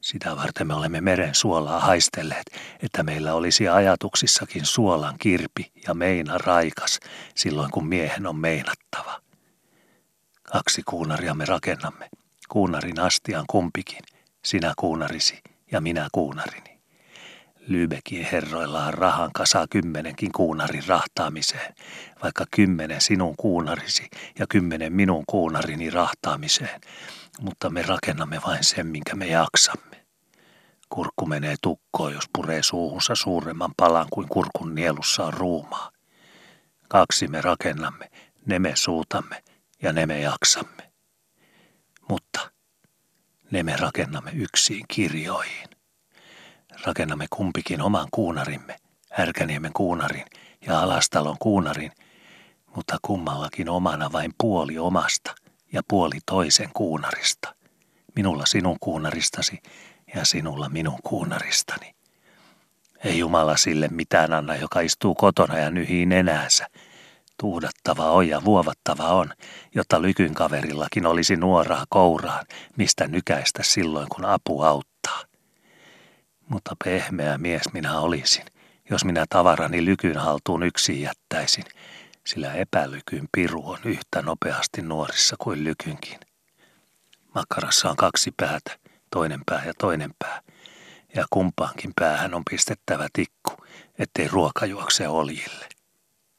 Sitä 0.00 0.36
varten 0.36 0.66
me 0.66 0.74
olemme 0.74 1.00
meren 1.00 1.34
suolaa 1.34 1.80
haistelleet, 1.80 2.46
että 2.82 3.02
meillä 3.02 3.34
olisi 3.34 3.68
ajatuksissakin 3.68 4.66
suolan 4.66 5.14
kirpi 5.18 5.72
ja 5.86 5.94
meina 5.94 6.38
raikas 6.38 7.00
silloin, 7.34 7.70
kun 7.70 7.86
miehen 7.86 8.26
on 8.26 8.36
meinattava. 8.36 9.20
Kaksi 10.42 10.82
kuunaria 10.82 11.34
me 11.34 11.44
rakennamme, 11.44 12.08
kuunarin 12.48 13.00
astian 13.00 13.44
kumpikin, 13.50 14.02
sinä 14.44 14.72
kuunarisi 14.76 15.42
ja 15.72 15.80
minä 15.80 16.08
kuunarini. 16.12 16.69
Lübeckin 17.70 18.26
herroilla 18.32 18.84
on 18.84 18.94
rahan 18.94 19.30
kasa 19.32 19.66
kymmenenkin 19.70 20.32
kuunarin 20.32 20.86
rahtaamiseen, 20.86 21.74
vaikka 22.22 22.44
kymmenen 22.50 23.00
sinun 23.00 23.36
kuunarisi 23.36 24.08
ja 24.38 24.46
kymmenen 24.46 24.92
minun 24.92 25.24
kuunarini 25.26 25.90
rahtaamiseen, 25.90 26.80
mutta 27.40 27.70
me 27.70 27.82
rakennamme 27.82 28.40
vain 28.46 28.64
sen, 28.64 28.86
minkä 28.86 29.14
me 29.14 29.26
jaksamme. 29.26 30.06
Kurkku 30.88 31.26
menee 31.26 31.54
tukkoon, 31.62 32.12
jos 32.12 32.28
puree 32.32 32.62
suuhunsa 32.62 33.14
suuremman 33.14 33.74
palan 33.76 34.06
kuin 34.10 34.28
kurkun 34.28 34.74
nielussa 34.74 35.24
on 35.24 35.34
ruumaa. 35.34 35.90
Kaksi 36.88 37.28
me 37.28 37.40
rakennamme, 37.40 38.10
ne 38.46 38.58
me 38.58 38.72
suutamme 38.74 39.42
ja 39.82 39.92
ne 39.92 40.06
me 40.06 40.20
jaksamme. 40.20 40.92
Mutta 42.08 42.50
ne 43.50 43.62
me 43.62 43.76
rakennamme 43.76 44.30
yksin 44.34 44.84
kirjoihin. 44.88 45.69
Rakennamme 46.84 47.26
kumpikin 47.30 47.82
oman 47.82 48.08
kuunarimme, 48.10 48.76
Härkäniemen 49.10 49.72
kuunarin 49.72 50.24
ja 50.66 50.80
Alastalon 50.80 51.36
kuunarin, 51.38 51.92
mutta 52.76 52.98
kummallakin 53.02 53.68
omana 53.68 54.12
vain 54.12 54.34
puoli 54.40 54.78
omasta 54.78 55.34
ja 55.72 55.82
puoli 55.88 56.18
toisen 56.26 56.70
kuunarista. 56.74 57.54
Minulla 58.16 58.46
sinun 58.46 58.76
kuunaristasi 58.80 59.58
ja 60.14 60.24
sinulla 60.24 60.68
minun 60.68 60.98
kuunaristani. 61.02 61.94
Ei 63.04 63.18
Jumala 63.18 63.56
sille 63.56 63.88
mitään 63.88 64.32
anna, 64.32 64.56
joka 64.56 64.80
istuu 64.80 65.14
kotona 65.14 65.58
ja 65.58 65.70
nyhii 65.70 66.06
nenäänsä. 66.06 66.66
Tuhdattava 67.40 68.10
on 68.10 68.28
ja 68.28 68.44
vuovattava 68.44 69.08
on, 69.08 69.32
jotta 69.74 70.02
lykyn 70.02 70.34
kaverillakin 70.34 71.06
olisi 71.06 71.36
nuoraa 71.36 71.84
kouraan, 71.88 72.46
mistä 72.76 73.06
nykäistä 73.06 73.62
silloin, 73.62 74.08
kun 74.08 74.24
apu 74.24 74.62
auttaa. 74.62 75.29
Mutta 76.50 76.76
pehmeä 76.84 77.38
mies 77.38 77.72
minä 77.72 78.00
olisin, 78.00 78.44
jos 78.90 79.04
minä 79.04 79.24
tavarani 79.28 79.84
lykyn 79.84 80.16
haltuun 80.16 80.62
yksin 80.62 81.00
jättäisin, 81.00 81.64
sillä 82.26 82.54
epälykyn 82.54 83.28
piru 83.32 83.70
on 83.70 83.78
yhtä 83.84 84.22
nopeasti 84.22 84.82
nuorissa 84.82 85.36
kuin 85.38 85.64
lykynkin. 85.64 86.20
Makkarassa 87.34 87.90
on 87.90 87.96
kaksi 87.96 88.32
päätä, 88.36 88.78
toinen 89.10 89.40
pää 89.46 89.64
ja 89.66 89.72
toinen 89.78 90.10
pää. 90.18 90.42
Ja 91.14 91.24
kumpaankin 91.30 91.92
päähän 91.96 92.34
on 92.34 92.42
pistettävä 92.50 93.08
tikku, 93.12 93.52
ettei 93.98 94.28
ruoka 94.28 94.66
juokse 94.66 95.08
oljille. 95.08 95.68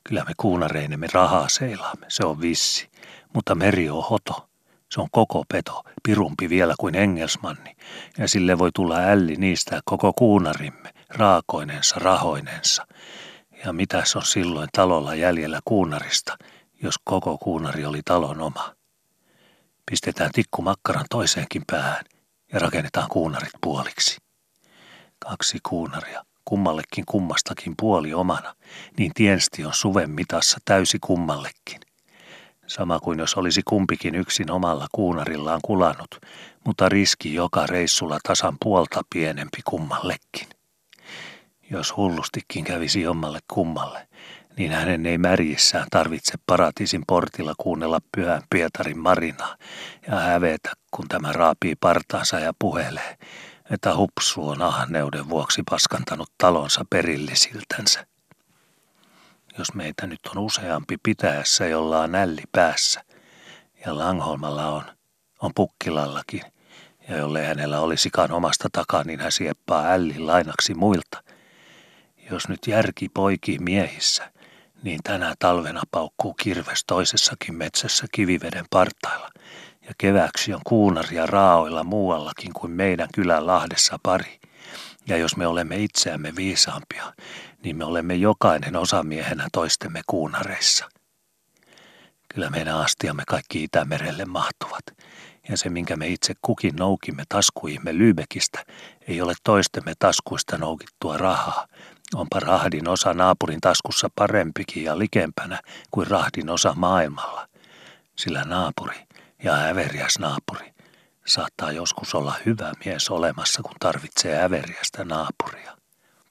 Kyllä 0.03 0.23
me 0.23 0.33
kuunareinemme 0.37 1.07
rahaa 1.13 1.47
seilaamme, 1.49 2.05
se 2.09 2.25
on 2.25 2.41
vissi, 2.41 2.89
mutta 3.33 3.55
meri 3.55 3.89
on 3.89 4.03
hoto. 4.03 4.50
Se 4.91 5.01
on 5.01 5.07
koko 5.11 5.43
peto, 5.51 5.83
pirumpi 6.03 6.49
vielä 6.49 6.75
kuin 6.79 6.95
Engelsmanni, 6.95 7.75
ja 8.17 8.27
sille 8.27 8.57
voi 8.57 8.69
tulla 8.75 8.97
älli 8.97 9.35
niistä 9.35 9.81
koko 9.85 10.13
kuunarimme, 10.13 10.93
raakoinensa, 11.09 11.95
rahoinensa. 11.99 12.87
Ja 13.65 13.73
mitäs 13.73 14.15
on 14.15 14.25
silloin 14.25 14.69
talolla 14.75 15.15
jäljellä 15.15 15.59
kuunarista, 15.65 16.37
jos 16.83 16.95
koko 17.03 17.37
kuunari 17.37 17.85
oli 17.85 18.01
talon 18.05 18.41
oma? 18.41 18.75
Pistetään 19.91 20.31
tikku 20.31 20.61
makkaran 20.61 21.05
toiseenkin 21.09 21.63
päähän 21.67 22.05
ja 22.53 22.59
rakennetaan 22.59 23.09
kuunarit 23.09 23.53
puoliksi. 23.61 24.17
Kaksi 25.19 25.57
kuunaria, 25.69 26.25
kummallekin 26.45 27.05
kummastakin 27.05 27.73
puoli 27.79 28.13
omana, 28.13 28.55
niin 28.97 29.11
tiensti 29.13 29.65
on 29.65 29.73
suven 29.73 30.09
mitassa 30.09 30.57
täysi 30.65 30.97
kummallekin. 30.99 31.90
Sama 32.71 32.99
kuin 32.99 33.19
jos 33.19 33.33
olisi 33.35 33.61
kumpikin 33.65 34.15
yksin 34.15 34.51
omalla 34.51 34.87
kuunarillaan 34.91 35.59
kulannut, 35.63 36.19
mutta 36.65 36.89
riski 36.89 37.33
joka 37.33 37.67
reissulla 37.67 38.19
tasan 38.27 38.57
puolta 38.63 39.01
pienempi 39.13 39.57
kummallekin. 39.65 40.47
Jos 41.69 41.97
hullustikin 41.97 42.63
kävisi 42.63 43.01
jommalle 43.01 43.39
kummalle, 43.53 44.07
niin 44.57 44.71
hänen 44.71 45.05
ei 45.05 45.17
märjissään 45.17 45.87
tarvitse 45.91 46.33
paratiisin 46.45 47.03
portilla 47.07 47.53
kuunnella 47.57 47.99
pyhän 48.17 48.41
Pietarin 48.49 48.99
marinaa 48.99 49.55
ja 50.07 50.19
hävetä, 50.19 50.73
kun 50.91 51.07
tämä 51.07 51.33
raapii 51.33 51.75
partaansa 51.75 52.39
ja 52.39 52.53
puhelee, 52.59 53.17
että 53.71 53.95
hupsu 53.95 54.47
on 54.47 54.61
ahneuden 54.61 55.29
vuoksi 55.29 55.63
paskantanut 55.69 56.31
talonsa 56.37 56.85
perillisiltänsä. 56.89 58.07
Jos 59.57 59.73
meitä 59.73 60.07
nyt 60.07 60.19
on 60.35 60.37
useampi 60.37 60.97
pitäessä, 61.03 61.67
jolla 61.67 62.01
on 62.01 62.11
nälli 62.11 62.43
päässä, 62.51 63.03
ja 63.85 63.97
Langholmalla 63.97 64.67
on, 64.67 64.83
on 65.41 65.51
Pukkilallakin, 65.55 66.41
ja 67.09 67.17
jolle 67.17 67.45
hänellä 67.45 67.79
olisikaan 67.79 68.31
omasta 68.31 68.69
takaa, 68.71 69.03
niin 69.03 69.19
hän 69.19 69.31
sieppaa 69.31 69.85
ällin 69.87 70.27
lainaksi 70.27 70.73
muilta. 70.73 71.23
Jos 72.31 72.47
nyt 72.47 72.67
järki 72.67 73.09
poikii 73.09 73.59
miehissä, 73.59 74.31
niin 74.83 74.99
tänä 75.03 75.35
talvena 75.39 75.81
paukkuu 75.91 76.33
kirves 76.33 76.83
toisessakin 76.87 77.55
metsässä 77.55 78.05
kiviveden 78.11 78.65
partailla, 78.69 79.29
ja 79.81 79.93
keväksi 79.97 80.53
on 80.53 80.61
kuunaria 80.65 81.25
raaoilla 81.25 81.83
muuallakin 81.83 82.53
kuin 82.53 82.71
meidän 82.71 83.07
kylän 83.13 83.47
lahdessa 83.47 83.99
pari. 84.03 84.39
Ja 85.07 85.17
jos 85.17 85.37
me 85.37 85.47
olemme 85.47 85.77
itseämme 85.77 86.35
viisaampia, 86.35 87.13
niin 87.63 87.77
me 87.77 87.85
olemme 87.85 88.15
jokainen 88.15 88.75
osamiehenä 88.75 89.47
toistemme 89.51 90.01
kuunareissa. 90.07 90.89
Kyllä 92.33 92.49
meidän 92.49 92.75
astiamme 92.75 93.23
kaikki 93.27 93.63
Itämerelle 93.63 94.25
mahtuvat, 94.25 94.83
ja 95.49 95.57
se 95.57 95.69
minkä 95.69 95.95
me 95.95 96.07
itse 96.07 96.33
kukin 96.41 96.75
noukimme 96.75 97.23
taskuimme 97.29 97.97
Lybekistä, 97.97 98.63
ei 99.07 99.21
ole 99.21 99.33
toistemme 99.43 99.93
taskuista 99.99 100.57
noukittua 100.57 101.17
rahaa, 101.17 101.67
onpa 102.15 102.39
rahdin 102.39 102.87
osa 102.87 103.13
naapurin 103.13 103.61
taskussa 103.61 104.09
parempikin 104.15 104.83
ja 104.83 104.99
likempänä 104.99 105.59
kuin 105.91 106.07
rahdin 106.07 106.49
osa 106.49 106.73
maailmalla, 106.75 107.47
sillä 108.17 108.43
naapuri 108.43 109.07
ja 109.43 109.55
äveriäs 109.55 110.19
naapuri 110.19 110.73
saattaa 111.25 111.71
joskus 111.71 112.15
olla 112.15 112.35
hyvä 112.45 112.71
mies 112.85 113.09
olemassa, 113.09 113.61
kun 113.63 113.75
tarvitsee 113.79 114.43
äveriästä 114.43 115.05
naapuria. 115.05 115.80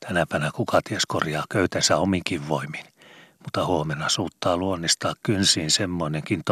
Tänäpänä 0.06 0.50
kuka 0.54 0.80
ties 0.84 1.06
korjaa 1.06 1.44
köytensä 1.50 1.96
ominkin 1.96 2.48
voimin, 2.48 2.84
mutta 3.44 3.66
huomenna 3.66 4.08
suuttaa 4.08 4.56
luonnistaa 4.56 5.14
kynsiin 5.22 5.70
semmoinenkin 5.70 6.42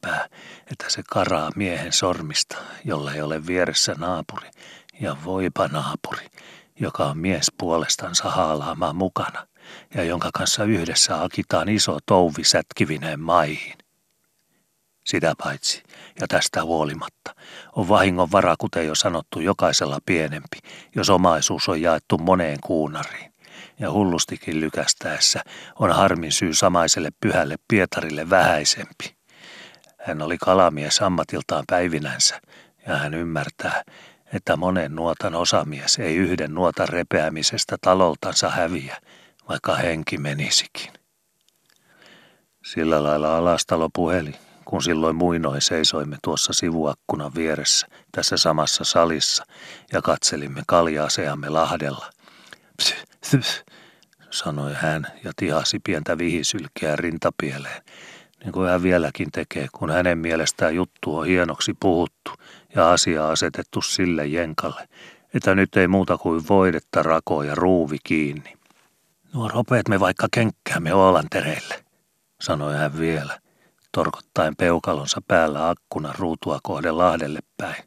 pää, 0.00 0.28
että 0.72 0.84
se 0.88 1.02
karaa 1.10 1.50
miehen 1.56 1.92
sormista, 1.92 2.56
jolla 2.84 3.12
ei 3.12 3.22
ole 3.22 3.46
vieressä 3.46 3.94
naapuri, 3.98 4.50
ja 5.00 5.16
voipa 5.24 5.68
naapuri, 5.68 6.26
joka 6.80 7.04
on 7.04 7.18
mies 7.18 7.52
puolestansa 7.58 8.30
haalaamaan 8.30 8.96
mukana, 8.96 9.46
ja 9.94 10.04
jonka 10.04 10.30
kanssa 10.34 10.64
yhdessä 10.64 11.22
akitaan 11.22 11.68
iso 11.68 11.98
touvi 12.06 12.44
sätkivineen 12.44 13.20
maihin. 13.20 13.81
Sitä 15.04 15.34
paitsi, 15.38 15.82
ja 16.20 16.28
tästä 16.28 16.64
huolimatta, 16.64 17.34
on 17.76 17.88
vahingon 17.88 18.32
vara, 18.32 18.54
kuten 18.58 18.86
jo 18.86 18.94
sanottu, 18.94 19.40
jokaisella 19.40 19.98
pienempi, 20.06 20.58
jos 20.96 21.10
omaisuus 21.10 21.68
on 21.68 21.82
jaettu 21.82 22.18
moneen 22.18 22.58
kuunariin. 22.60 23.32
Ja 23.78 23.90
hullustikin 23.90 24.60
lykästäessä 24.60 25.40
on 25.78 25.92
harmin 25.92 26.32
syy 26.32 26.54
samaiselle 26.54 27.10
pyhälle 27.20 27.56
Pietarille 27.68 28.30
vähäisempi. 28.30 29.16
Hän 29.98 30.22
oli 30.22 30.38
kalamies 30.38 31.02
ammatiltaan 31.02 31.64
päivinänsä, 31.66 32.40
ja 32.86 32.96
hän 32.96 33.14
ymmärtää, 33.14 33.82
että 34.32 34.56
monen 34.56 34.94
nuotan 34.94 35.34
osamies 35.34 35.98
ei 35.98 36.16
yhden 36.16 36.54
nuotan 36.54 36.88
repeämisestä 36.88 37.76
taloltansa 37.80 38.50
häviä, 38.50 38.96
vaikka 39.48 39.74
henki 39.74 40.18
menisikin. 40.18 40.92
Sillä 42.64 43.02
lailla 43.02 43.36
alastalo 43.36 43.88
puheli, 43.94 44.34
kun 44.72 44.82
silloin 44.82 45.16
muinoin 45.16 45.60
seisoimme 45.60 46.16
tuossa 46.24 46.52
sivuakkunan 46.52 47.34
vieressä 47.34 47.86
tässä 48.12 48.36
samassa 48.36 48.84
salissa 48.84 49.44
ja 49.92 50.02
katselimme 50.02 50.62
kaljaaseamme 50.66 51.48
lahdella. 51.48 52.10
Psy, 52.76 52.94
psy, 53.20 53.40
sanoi 54.30 54.74
hän 54.74 55.06
ja 55.24 55.32
tihasi 55.36 55.78
pientä 55.78 56.18
vihisylkeä 56.18 56.96
rintapieleen, 56.96 57.82
niin 58.44 58.52
kuin 58.52 58.68
hän 58.68 58.82
vieläkin 58.82 59.30
tekee, 59.32 59.66
kun 59.72 59.90
hänen 59.90 60.18
mielestään 60.18 60.74
juttu 60.74 61.16
on 61.16 61.26
hienoksi 61.26 61.74
puhuttu 61.80 62.30
ja 62.74 62.92
asia 62.92 63.28
asetettu 63.28 63.82
sille 63.82 64.26
jenkalle, 64.26 64.88
että 65.34 65.54
nyt 65.54 65.76
ei 65.76 65.88
muuta 65.88 66.18
kuin 66.18 66.48
voidetta 66.48 67.02
rako 67.02 67.42
ja 67.42 67.54
ruuvi 67.54 67.96
kiinni. 68.04 68.54
Nuo 69.34 69.48
ropeet 69.48 69.88
me 69.88 70.00
vaikka 70.00 70.28
kenkkäämme 70.34 70.94
Oolantereille, 70.94 71.84
sanoi 72.40 72.74
hän 72.74 72.98
vielä 72.98 73.41
torkottaen 73.92 74.56
peukalonsa 74.56 75.20
päällä 75.28 75.68
akkuna 75.68 76.12
ruutua 76.18 76.58
kohden 76.62 76.98
lahdelle 76.98 77.40
päin, 77.56 77.84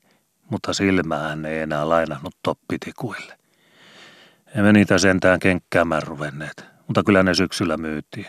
mutta 0.51 0.73
silmään 0.73 1.45
ei 1.45 1.59
enää 1.59 1.89
lainannut 1.89 2.35
toppitikuille. 2.43 3.37
Emme 4.55 4.73
niitä 4.73 4.97
sentään 4.97 5.39
kenkkäämään 5.39 6.03
ruvenneet, 6.03 6.65
mutta 6.87 7.03
kyllä 7.03 7.23
ne 7.23 7.33
syksyllä 7.33 7.77
myytiin. 7.77 8.27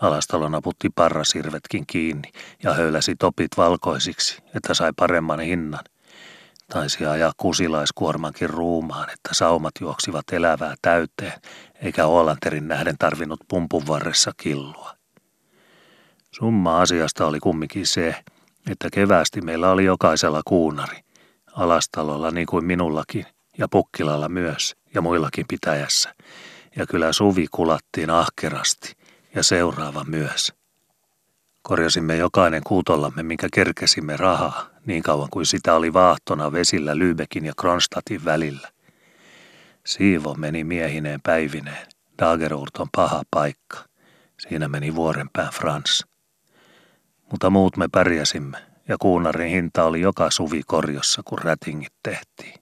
Alastalo 0.00 0.48
naputti 0.48 0.88
parrasirvetkin 0.94 1.86
kiinni 1.86 2.32
ja 2.62 2.74
höyläsi 2.74 3.16
topit 3.16 3.56
valkoisiksi, 3.56 4.42
että 4.54 4.74
sai 4.74 4.92
paremman 4.96 5.40
hinnan. 5.40 5.84
Taisi 6.72 7.06
ajaa 7.06 7.32
kusilaiskuormankin 7.36 8.50
ruumaan, 8.50 9.10
että 9.10 9.28
saumat 9.32 9.72
juoksivat 9.80 10.24
elävää 10.32 10.74
täyteen, 10.82 11.40
eikä 11.82 12.06
Oolanterin 12.06 12.68
nähden 12.68 12.96
tarvinnut 12.98 13.40
pumpun 13.48 13.86
varressa 13.86 14.32
killua. 14.36 14.99
Summa 16.34 16.80
asiasta 16.80 17.26
oli 17.26 17.40
kumminkin 17.40 17.86
se, 17.86 18.14
että 18.70 18.88
keväästi 18.92 19.40
meillä 19.40 19.70
oli 19.70 19.84
jokaisella 19.84 20.40
kuunari. 20.44 20.98
Alastalolla 21.52 22.30
niin 22.30 22.46
kuin 22.46 22.64
minullakin 22.64 23.26
ja 23.58 23.68
Pukkilalla 23.68 24.28
myös 24.28 24.76
ja 24.94 25.00
muillakin 25.02 25.44
pitäjässä. 25.48 26.14
Ja 26.76 26.86
kyllä 26.86 27.12
suvi 27.12 27.46
kulattiin 27.50 28.10
ahkerasti 28.10 28.92
ja 29.34 29.42
seuraava 29.42 30.04
myös. 30.04 30.52
Korjasimme 31.62 32.16
jokainen 32.16 32.62
kuutollamme, 32.66 33.22
minkä 33.22 33.48
kerkesimme 33.54 34.16
rahaa, 34.16 34.66
niin 34.86 35.02
kauan 35.02 35.28
kuin 35.30 35.46
sitä 35.46 35.74
oli 35.74 35.92
vaahtona 35.92 36.52
vesillä 36.52 36.94
Lübeckin 36.94 37.46
ja 37.46 37.52
Kronstadtin 37.60 38.24
välillä. 38.24 38.68
Siivo 39.86 40.34
meni 40.34 40.64
miehineen 40.64 41.20
päivineen. 41.22 41.86
Dagerurt 42.18 42.76
on 42.78 42.88
paha 42.96 43.22
paikka. 43.30 43.78
Siinä 44.48 44.68
meni 44.68 44.94
vuorenpään 44.94 45.52
Frans 45.52 46.09
mutta 47.30 47.50
muut 47.50 47.76
me 47.76 47.88
pärjäsimme 47.88 48.58
ja 48.88 48.96
kuunarin 48.98 49.50
hinta 49.50 49.84
oli 49.84 50.00
joka 50.00 50.30
suvi 50.30 50.62
korjossa, 50.66 51.22
kun 51.24 51.38
rätingit 51.38 51.92
tehtiin. 52.02 52.60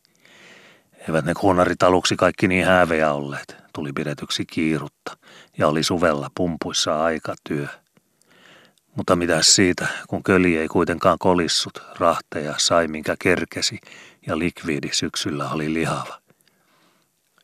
Eivät 1.09 1.25
ne 1.25 1.35
kuunarit 1.35 1.83
aluksi 1.83 2.17
kaikki 2.17 2.49
niin 2.49 2.65
häävejä 2.65 3.13
olleet, 3.13 3.57
tuli 3.75 3.93
pidetyksi 3.93 4.47
kiirutta 4.47 5.17
ja 5.59 5.69
oli 5.69 5.83
suvella 5.83 6.31
pumpuissa 6.35 7.05
aikatyö. 7.05 7.67
Mutta 8.97 9.17
mitä 9.17 9.43
siitä, 9.43 9.87
kun 10.09 10.23
köli 10.23 10.57
ei 10.57 10.69
kuitenkaan 10.69 11.19
kolissut, 11.19 11.83
rahteja 11.99 12.55
sai 12.57 12.89
minkä 12.89 13.17
kerkesi 13.19 13.79
ja 14.27 14.39
likviidi 14.39 14.89
syksyllä 14.93 15.51
oli 15.51 15.75
lihava. 15.75 16.19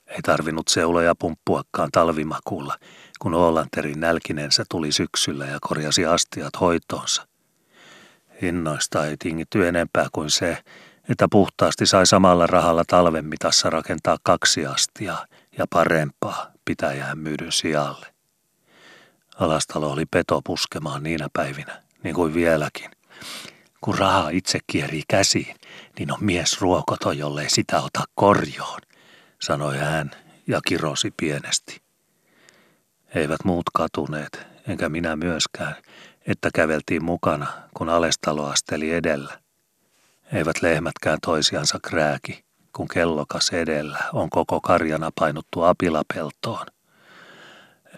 Ei 0.06 0.22
tarvinnut 0.22 0.68
seuloja 0.68 1.14
pumppuakaan 1.14 1.88
talvimakuulla, 1.92 2.78
kun 3.18 3.34
Oolanterin 3.34 4.00
nälkinensä 4.00 4.64
tuli 4.70 4.92
syksyllä 4.92 5.46
ja 5.46 5.58
korjasi 5.60 6.06
astiat 6.06 6.60
hoitoonsa. 6.60 7.26
Hinnoista 8.42 9.06
ei 9.06 9.16
tingitty 9.16 9.68
enempää 9.68 10.06
kuin 10.12 10.30
se, 10.30 10.58
että 11.08 11.26
puhtaasti 11.30 11.86
sai 11.86 12.06
samalla 12.06 12.46
rahalla 12.46 12.84
talven 12.86 13.24
mitassa 13.24 13.70
rakentaa 13.70 14.18
kaksi 14.22 14.66
astia 14.66 15.16
ja 15.58 15.66
parempaa 15.70 16.52
pitäjään 16.64 17.18
myydyn 17.18 17.52
sijalle. 17.52 18.06
Alastalo 19.40 19.92
oli 19.92 20.06
peto 20.06 20.40
puskemaan 20.44 21.02
niinä 21.02 21.28
päivinä, 21.32 21.82
niin 22.02 22.14
kuin 22.14 22.34
vieläkin, 22.34 22.90
Kun 23.80 23.98
raha 23.98 24.28
itse 24.28 24.58
kierii 24.66 25.02
käsiin, 25.08 25.56
niin 25.98 26.12
on 26.12 26.18
mies 26.20 26.60
ruokoton, 26.60 27.18
jollei 27.18 27.50
sitä 27.50 27.80
ota 27.80 28.04
korjoon, 28.14 28.80
sanoi 29.42 29.78
hän 29.78 30.10
ja 30.46 30.60
kirosi 30.68 31.10
pienesti. 31.16 31.83
Eivät 33.14 33.44
muut 33.44 33.64
katuneet, 33.74 34.46
enkä 34.68 34.88
minä 34.88 35.16
myöskään, 35.16 35.74
että 36.26 36.50
käveltiin 36.54 37.04
mukana, 37.04 37.46
kun 37.74 37.88
Alestalo 37.88 38.46
asteli 38.46 38.90
edellä. 38.90 39.38
Eivät 40.32 40.62
lehmätkään 40.62 41.18
toisiansa 41.22 41.78
krääki, 41.82 42.44
kun 42.76 42.88
kellokas 42.88 43.50
edellä 43.50 43.98
on 44.12 44.30
koko 44.30 44.60
karjana 44.60 45.10
painuttu 45.20 45.62
apilapeltoon. 45.62 46.66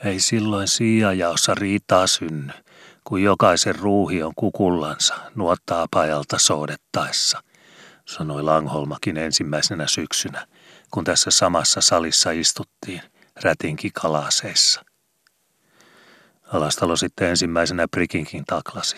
Ei 0.05 0.21
silloin 0.21 0.69
siiajaossa 0.69 1.55
riitaa 1.55 2.07
synny, 2.07 2.53
kun 3.05 3.23
jokaisen 3.23 3.75
ruuhi 3.75 4.23
on 4.23 4.33
kukullansa 4.37 5.15
nuottaa 5.35 5.87
pajalta 5.91 6.39
soudettaessa, 6.39 7.43
sanoi 8.05 8.43
Langholmakin 8.43 9.17
ensimmäisenä 9.17 9.87
syksynä, 9.87 10.47
kun 10.91 11.05
tässä 11.05 11.31
samassa 11.31 11.81
salissa 11.81 12.31
istuttiin 12.31 13.03
rätinki 13.43 13.91
kalaseissa. 13.91 14.86
Alastalo 16.53 16.97
sitten 16.97 17.29
ensimmäisenä 17.29 17.89
prikinkin 17.89 18.45
taklasi. 18.45 18.97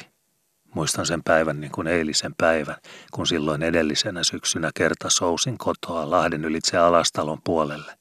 Muistan 0.75 1.07
sen 1.07 1.23
päivän 1.23 1.61
niin 1.61 1.73
kuin 1.73 1.87
eilisen 1.87 2.35
päivän, 2.39 2.77
kun 3.13 3.27
silloin 3.27 3.63
edellisenä 3.63 4.25
syksynä 4.25 4.71
kerta 4.75 5.11
sousin 5.11 5.59
kotoa 5.59 6.11
Lahden 6.11 6.45
ylitse 6.45 6.79
Alastalon 6.79 7.39
puolelle. 7.45 7.99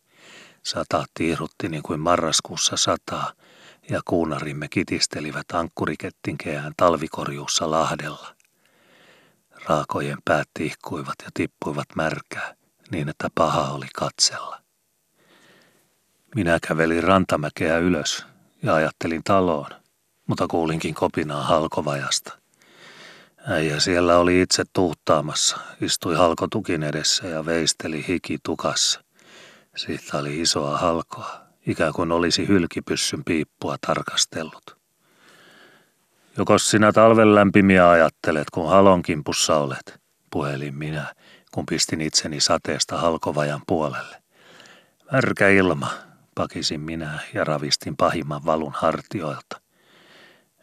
Sata 0.64 1.06
tiirutti 1.14 1.70
niin 1.70 1.84
kuin 1.84 2.00
marraskuussa 2.00 2.78
sataa, 2.78 3.34
ja 3.90 4.02
kuunarimme 4.06 4.68
kitistelivät 4.68 5.46
ankkurikettinkeään 5.54 6.74
talvikorjuussa 6.78 7.72
Lahdella. 7.72 8.36
Raakojen 9.66 10.18
päät 10.26 10.48
tihkuivat 10.54 11.16
ja 11.24 11.30
tippuivat 11.34 11.88
märkää, 11.96 12.56
niin 12.92 13.10
että 13.10 13.28
paha 13.36 13.72
oli 13.72 13.88
katsella. 13.96 14.62
Minä 16.36 16.60
kävelin 16.68 17.04
rantamäkeä 17.04 17.78
ylös 17.78 18.26
ja 18.64 18.76
ajattelin 18.76 19.24
taloon, 19.24 19.70
mutta 20.28 20.48
kuulinkin 20.48 20.94
kopinaa 20.94 21.44
halkovajasta. 21.44 22.38
Äijä 23.48 23.80
siellä 23.80 24.18
oli 24.18 24.42
itse 24.42 24.64
tuhtaamassa, 24.74 25.58
istui 25.82 26.16
halkotukin 26.16 26.84
edessä 26.84 27.28
ja 27.28 27.46
veisteli 27.46 28.06
hiki 28.08 28.38
tukassa. 28.44 29.04
Siitä 29.76 30.18
oli 30.18 30.42
isoa 30.42 30.78
halkoa, 30.78 31.40
ikään 31.68 31.94
kuin 31.94 32.12
olisi 32.12 32.48
hylkipyssyn 32.48 33.24
piippua 33.24 33.76
tarkastellut. 33.88 34.78
Joko 36.38 36.58
sinä 36.58 36.92
talven 36.92 37.36
lämpimiä 37.36 37.90
ajattelet, 37.90 38.50
kun 38.50 38.70
halon 38.70 39.02
kimpussa 39.02 39.56
olet, 39.56 40.00
puhelin 40.32 40.76
minä, 40.76 41.16
kun 41.52 41.66
pistin 41.66 42.02
itseni 42.02 42.40
sateesta 42.40 42.98
halkovajan 42.98 43.62
puolelle. 43.68 44.22
Märkä 45.12 45.50
ilma, 45.50 45.90
pakisin 46.38 46.82
minä 46.82 47.20
ja 47.34 47.44
ravistin 47.44 47.98
pahimman 47.98 48.46
valun 48.46 48.74
hartioilta. 48.76 49.62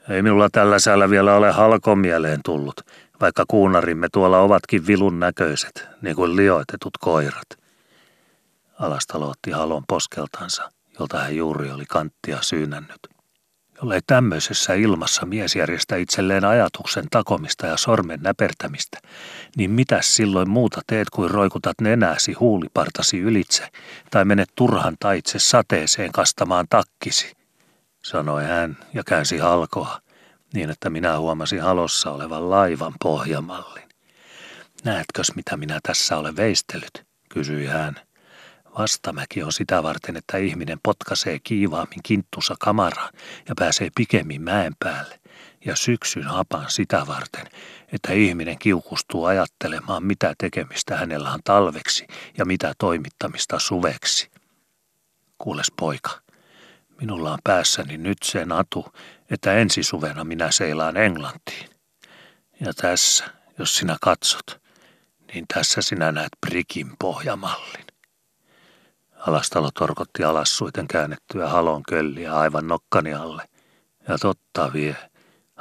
Ei 0.09 0.22
minulla 0.22 0.49
tällä 0.53 0.79
säällä 0.79 1.11
vielä 1.11 1.37
ole 1.37 1.51
halkon 1.53 1.99
mieleen 1.99 2.41
tullut, 2.45 2.81
vaikka 3.20 3.45
kuunarimme 3.49 4.09
tuolla 4.12 4.41
ovatkin 4.41 4.87
vilun 4.87 5.20
näköiset, 5.20 5.89
niin 6.03 6.16
kuin 6.16 6.37
lioitetut 6.37 6.99
koirat. 7.01 7.47
Alastalo 8.79 9.31
otti 9.31 9.51
halon 9.51 9.83
poskeltansa, 9.89 10.70
jolta 10.99 11.18
hän 11.18 11.37
juuri 11.37 11.70
oli 11.70 11.85
kanttia 11.89 12.39
syynännyt. 12.43 13.09
Jollei 13.77 14.01
tämmöisessä 14.07 14.75
ilmassa 14.75 15.27
mies 15.27 15.57
järjestä 15.57 15.97
itselleen 15.97 16.45
ajatuksen 16.45 17.05
takomista 17.11 17.66
ja 17.66 17.77
sormen 17.77 18.20
näpertämistä, 18.22 18.99
niin 19.57 19.70
mitäs 19.70 20.16
silloin 20.16 20.50
muuta 20.50 20.80
teet 20.86 21.11
kuin 21.11 21.30
roikutat 21.30 21.80
nenäsi 21.80 22.32
huulipartasi 22.32 23.18
ylitse 23.18 23.68
tai 24.11 24.24
menet 24.24 24.48
turhan 24.55 24.96
taitse 25.00 25.38
sateeseen 25.38 26.12
kastamaan 26.12 26.66
takkisi, 26.70 27.32
sanoi 28.05 28.44
hän 28.44 28.76
ja 28.94 29.02
käänsi 29.05 29.38
halkoa, 29.38 30.00
niin 30.55 30.70
että 30.70 30.90
minä 30.90 31.18
huomasin 31.18 31.62
halossa 31.62 32.11
olevan 32.11 32.50
laivan 32.50 32.92
pohjamallin. 33.02 33.88
Näetkös 34.84 35.34
mitä 35.36 35.57
minä 35.57 35.80
tässä 35.82 36.16
olen 36.16 36.36
veistellyt, 36.36 37.05
kysyi 37.28 37.66
hän 37.66 37.94
Vastamäki 38.78 39.42
on 39.42 39.52
sitä 39.52 39.82
varten, 39.82 40.16
että 40.16 40.38
ihminen 40.38 40.78
potkaisee 40.82 41.38
kiivaammin 41.38 42.00
kinttussa 42.02 42.55
kamaraan 42.61 43.12
ja 43.48 43.55
pääsee 43.59 43.88
pikemmin 43.94 44.42
mäen 44.42 44.72
päälle. 44.78 45.20
Ja 45.65 45.77
syksyn 45.77 46.25
hapan 46.25 46.65
sitä 46.69 47.07
varten, 47.07 47.47
että 47.93 48.12
ihminen 48.12 48.59
kiukustuu 48.59 49.25
ajattelemaan, 49.25 50.05
mitä 50.05 50.35
tekemistä 50.39 50.97
hänellä 50.97 51.33
on 51.33 51.41
talveksi 51.45 52.07
ja 52.39 52.45
mitä 52.45 52.75
toimittamista 52.79 53.59
suveksi. 53.59 54.31
Kuules 55.39 55.73
poika, 55.79 56.11
minulla 57.01 57.33
on 57.33 57.39
päässäni 57.45 57.99
nyt 57.99 58.19
se 58.23 58.45
natu, 58.45 58.87
että 59.31 59.55
ensi 59.55 59.83
suvena 59.83 60.25
minä 60.25 60.51
seilaan 60.51 60.97
Englantiin. 60.97 61.71
Ja 62.61 62.75
tässä, 62.75 63.25
jos 63.59 63.77
sinä 63.77 63.97
katsot, 64.01 64.62
niin 65.35 65.45
tässä 65.55 65.83
sinä 65.83 66.12
näet 66.12 66.33
Brikin 66.47 66.97
pohjamallin. 66.99 67.85
Alastalo 69.27 69.71
torkotti 69.71 70.25
alassuiten 70.25 70.89
käännettyä 70.89 71.49
halon 71.49 71.83
kölliä 71.83 72.37
aivan 72.37 72.69
nokkani 72.69 73.15
alle. 73.15 73.49
Ja 74.09 74.19
totta 74.19 74.73
vie, 74.73 74.97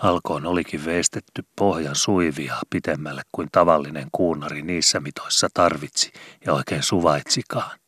halkoon 0.04 0.46
olikin 0.46 0.86
veistetty 0.86 1.46
pohjan 1.56 1.96
suivia 1.96 2.56
pitemmälle 2.70 3.22
kuin 3.32 3.50
tavallinen 3.52 4.08
kuunari 4.12 4.62
niissä 4.62 5.00
mitoissa 5.00 5.48
tarvitsi 5.54 6.12
ja 6.46 6.54
oikein 6.54 6.84
suvaitsikaan. 6.84 7.80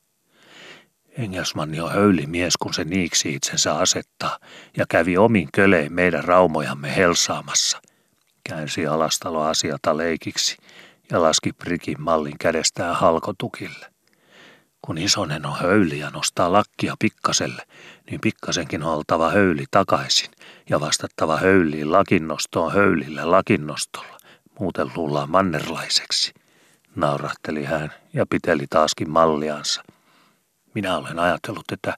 Engelsmanni 1.18 1.80
on 1.80 1.91
höylimies, 1.91 2.57
kun 2.57 2.74
se 2.74 2.84
niiksi 2.84 3.34
itsensä 3.34 3.76
asettaa 3.76 4.39
ja 4.78 4.86
kävi 4.89 5.18
omin 5.18 5.49
kölein 5.53 5.93
meidän 5.93 6.24
raumojamme 6.24 6.95
helsaamassa. 6.95 7.82
Käänsi 8.49 8.88
alastalo 8.88 9.41
asiata 9.41 9.97
leikiksi 9.97 10.57
ja 11.11 11.22
laski 11.22 11.53
prikin 11.53 12.01
mallin 12.01 12.38
kädestään 12.39 12.95
halkotukille. 12.95 13.86
Kun 14.82 14.97
isonen 14.97 15.45
on 15.45 15.59
höyli 15.59 15.99
ja 15.99 16.09
nostaa 16.09 16.51
lakkia 16.51 16.95
pikkaselle, 16.99 17.61
niin 18.09 18.22
pikkasenkin 18.22 18.84
on 18.84 18.93
oltava 18.93 19.32
höyli 19.32 19.66
takaisin 19.72 20.34
ja 20.70 20.80
vastattava 20.80 21.38
höyliin 21.38 21.91
lakinnostoon 21.91 22.74
höylille 22.74 23.26
lakinnostolla. 23.26 24.18
Muuten 24.59 24.91
luullaan 24.95 25.30
mannerlaiseksi. 25.30 26.34
Naurahteli 26.95 27.63
hän 27.63 27.93
ja 28.13 28.26
piteli 28.26 28.66
taaskin 28.70 29.09
malliansa. 29.09 29.84
Minä 30.74 30.97
olen 30.97 31.20
ajatellut, 31.20 31.72
että 31.72 31.93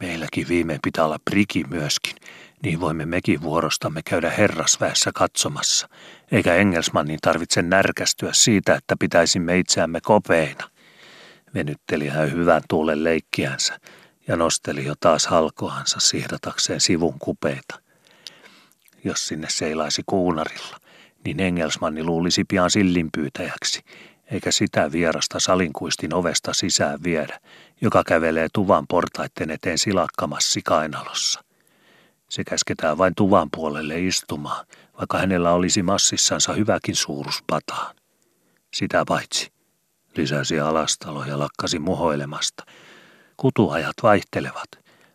meilläkin 0.00 0.48
viimein 0.48 0.80
pitää 0.82 1.04
olla 1.04 1.18
priki 1.24 1.64
myöskin, 1.70 2.16
niin 2.62 2.80
voimme 2.80 3.06
mekin 3.06 3.42
vuorostamme 3.42 4.00
käydä 4.02 4.30
herrasväessä 4.30 5.10
katsomassa, 5.14 5.88
eikä 6.32 6.54
Engelsmannin 6.54 7.18
tarvitse 7.22 7.62
närkästyä 7.62 8.32
siitä, 8.32 8.74
että 8.74 8.94
pitäisimme 9.00 9.58
itseämme 9.58 10.00
kopeina. 10.02 10.70
Venytteli 11.54 12.08
hän 12.08 12.32
hyvän 12.32 12.62
tuulen 12.68 13.04
leikkiänsä 13.04 13.80
ja 14.28 14.36
nosteli 14.36 14.84
jo 14.84 14.94
taas 15.00 15.26
halkoansa 15.26 16.00
sihdatakseen 16.00 16.80
sivun 16.80 17.18
kupeita. 17.18 17.89
Jos 19.04 19.28
sinne 19.28 19.46
seilaisi 19.50 20.02
kuunarilla, 20.06 20.76
niin 21.24 21.40
Engelsmanni 21.40 22.04
luulisi 22.04 22.44
pian 22.44 22.70
sillinpyytäjäksi, 22.70 23.82
eikä 24.30 24.52
sitä 24.52 24.92
vierasta 24.92 25.40
salinkuistin 25.40 26.14
ovesta 26.14 26.52
sisään 26.52 27.02
viedä, 27.02 27.40
joka 27.80 28.02
kävelee 28.06 28.48
tuvan 28.52 28.86
portaitten 28.86 29.50
eteen 29.50 29.78
silakkamassi 29.78 30.62
kainalossa. 30.62 31.44
Se 32.28 32.44
käsketään 32.44 32.98
vain 32.98 33.14
tuvan 33.14 33.48
puolelle 33.56 34.00
istumaan, 34.00 34.66
vaikka 34.98 35.18
hänellä 35.18 35.52
olisi 35.52 35.82
massissansa 35.82 36.52
hyväkin 36.52 36.96
suurus 36.96 37.44
pataan. 37.46 37.96
Sitä 38.74 39.04
paitsi, 39.08 39.52
lisäsi 40.16 40.60
alastalo 40.60 41.24
ja 41.24 41.38
lakkasi 41.38 41.78
muhoilemasta. 41.78 42.64
Kutuajat 43.36 43.96
vaihtelevat. 44.02 44.68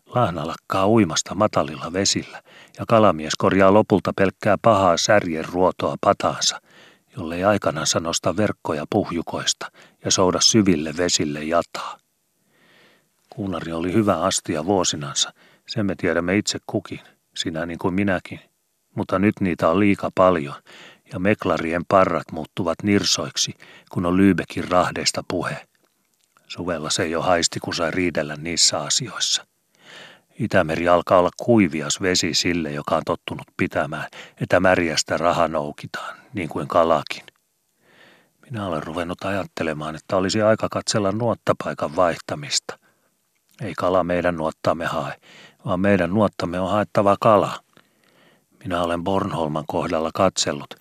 Lahna 0.06 0.48
lakkaa 0.48 0.88
uimasta 0.88 1.36
matalilla 1.36 1.94
vesillä 1.94 2.44
ja 2.80 2.86
kalamies 2.88 3.36
korjaa 3.36 3.74
lopulta 3.74 4.14
pelkkää 4.18 4.58
pahaa 4.62 4.98
särjen 4.98 5.46
ruotoa 5.46 5.96
pataansa, 6.02 6.62
jollei 7.18 7.44
aikanansa 7.44 8.00
nosta 8.00 8.38
verkkoja 8.38 8.86
puhjukoista 8.90 9.72
ja 10.06 10.12
souda 10.12 10.42
syville 10.42 10.94
vesille 10.98 11.44
jataa. 11.44 11.98
Kuunari 13.30 13.72
oli 13.72 13.94
hyvä 13.94 14.22
astia 14.22 14.66
vuosinansa, 14.66 15.34
sen 15.68 15.86
me 15.86 15.96
tiedämme 15.96 16.38
itse 16.38 16.60
kukin, 16.68 17.02
sinä 17.36 17.66
niin 17.66 17.80
kuin 17.80 17.94
minäkin. 17.94 18.40
Mutta 18.96 19.20
nyt 19.20 19.36
niitä 19.40 19.70
on 19.70 19.80
liika 19.80 20.10
paljon 20.16 20.56
ja 21.14 21.20
meklarien 21.20 21.86
parrat 21.88 22.32
muuttuvat 22.32 22.84
nirsoiksi, 22.84 23.54
kun 23.92 24.06
on 24.06 24.18
Lyybekin 24.18 24.70
rahdeista 24.70 25.24
puhe. 25.28 25.68
Suvella 26.48 26.90
se 26.90 27.08
jo 27.08 27.22
haisti, 27.22 27.60
kun 27.60 27.76
sai 27.76 27.92
riidellä 27.92 28.36
niissä 28.36 28.80
asioissa. 28.80 29.46
Itämeri 30.40 30.88
alkaa 30.88 31.20
olla 31.20 31.30
kuivias 31.38 32.02
vesi 32.02 32.34
sille, 32.34 32.72
joka 32.72 32.96
on 32.96 33.02
tottunut 33.06 33.48
pitämään, 33.58 34.08
että 34.42 34.60
märjästä 34.60 35.18
raha 35.18 35.48
noukitaan, 35.48 36.18
niin 36.34 36.50
kuin 36.50 36.68
kalakin. 36.68 37.24
Minä 38.42 38.68
olen 38.68 38.84
ruvennut 38.84 39.24
ajattelemaan, 39.24 39.96
että 39.96 40.18
olisi 40.18 40.42
aika 40.42 40.68
katsella 40.72 41.12
nuottapaikan 41.12 41.96
vaihtamista. 41.96 42.80
Ei 43.62 43.74
kala 43.74 44.04
meidän 44.04 44.36
nuottamme 44.36 44.86
hae, 44.86 45.14
vaan 45.66 45.80
meidän 45.80 46.10
nuottamme 46.10 46.60
on 46.60 46.72
haettava 46.72 47.16
kala. 47.20 47.60
Minä 48.64 48.82
olen 48.82 49.04
Bornholman 49.04 49.66
kohdalla 49.68 50.12
katsellut, 50.14 50.76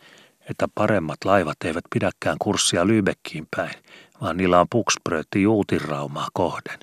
että 0.50 0.68
paremmat 0.74 1.24
laivat 1.24 1.56
eivät 1.64 1.84
pidäkään 1.94 2.36
kurssia 2.38 2.86
Lybekkiin 2.86 3.46
päin, 3.56 3.74
vaan 4.20 4.36
niillä 4.36 4.60
on 4.60 4.66
pukspröötti 4.70 5.42
juutiraumaa 5.42 6.28
kohden. 6.32 6.78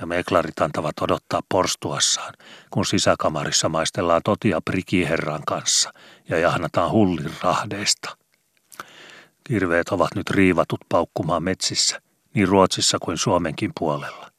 Ja 0.00 0.06
meklarit 0.06 0.60
antavat 0.60 1.00
odottaa 1.00 1.40
porstuassaan, 1.48 2.34
kun 2.70 2.86
sisäkamarissa 2.86 3.68
maistellaan 3.68 4.20
totia 4.24 4.60
prikiherran 4.64 5.42
kanssa 5.46 5.92
ja 6.28 6.38
jahnataan 6.38 6.90
hullin 6.90 7.32
rahdeista. 7.42 8.16
Kirveet 9.44 9.88
ovat 9.88 10.14
nyt 10.14 10.30
riivatut 10.30 10.80
paukkumaan 10.88 11.42
metsissä, 11.42 12.00
niin 12.34 12.48
Ruotsissa 12.48 12.98
kuin 12.98 13.18
Suomenkin 13.18 13.72
puolella. 13.78 14.30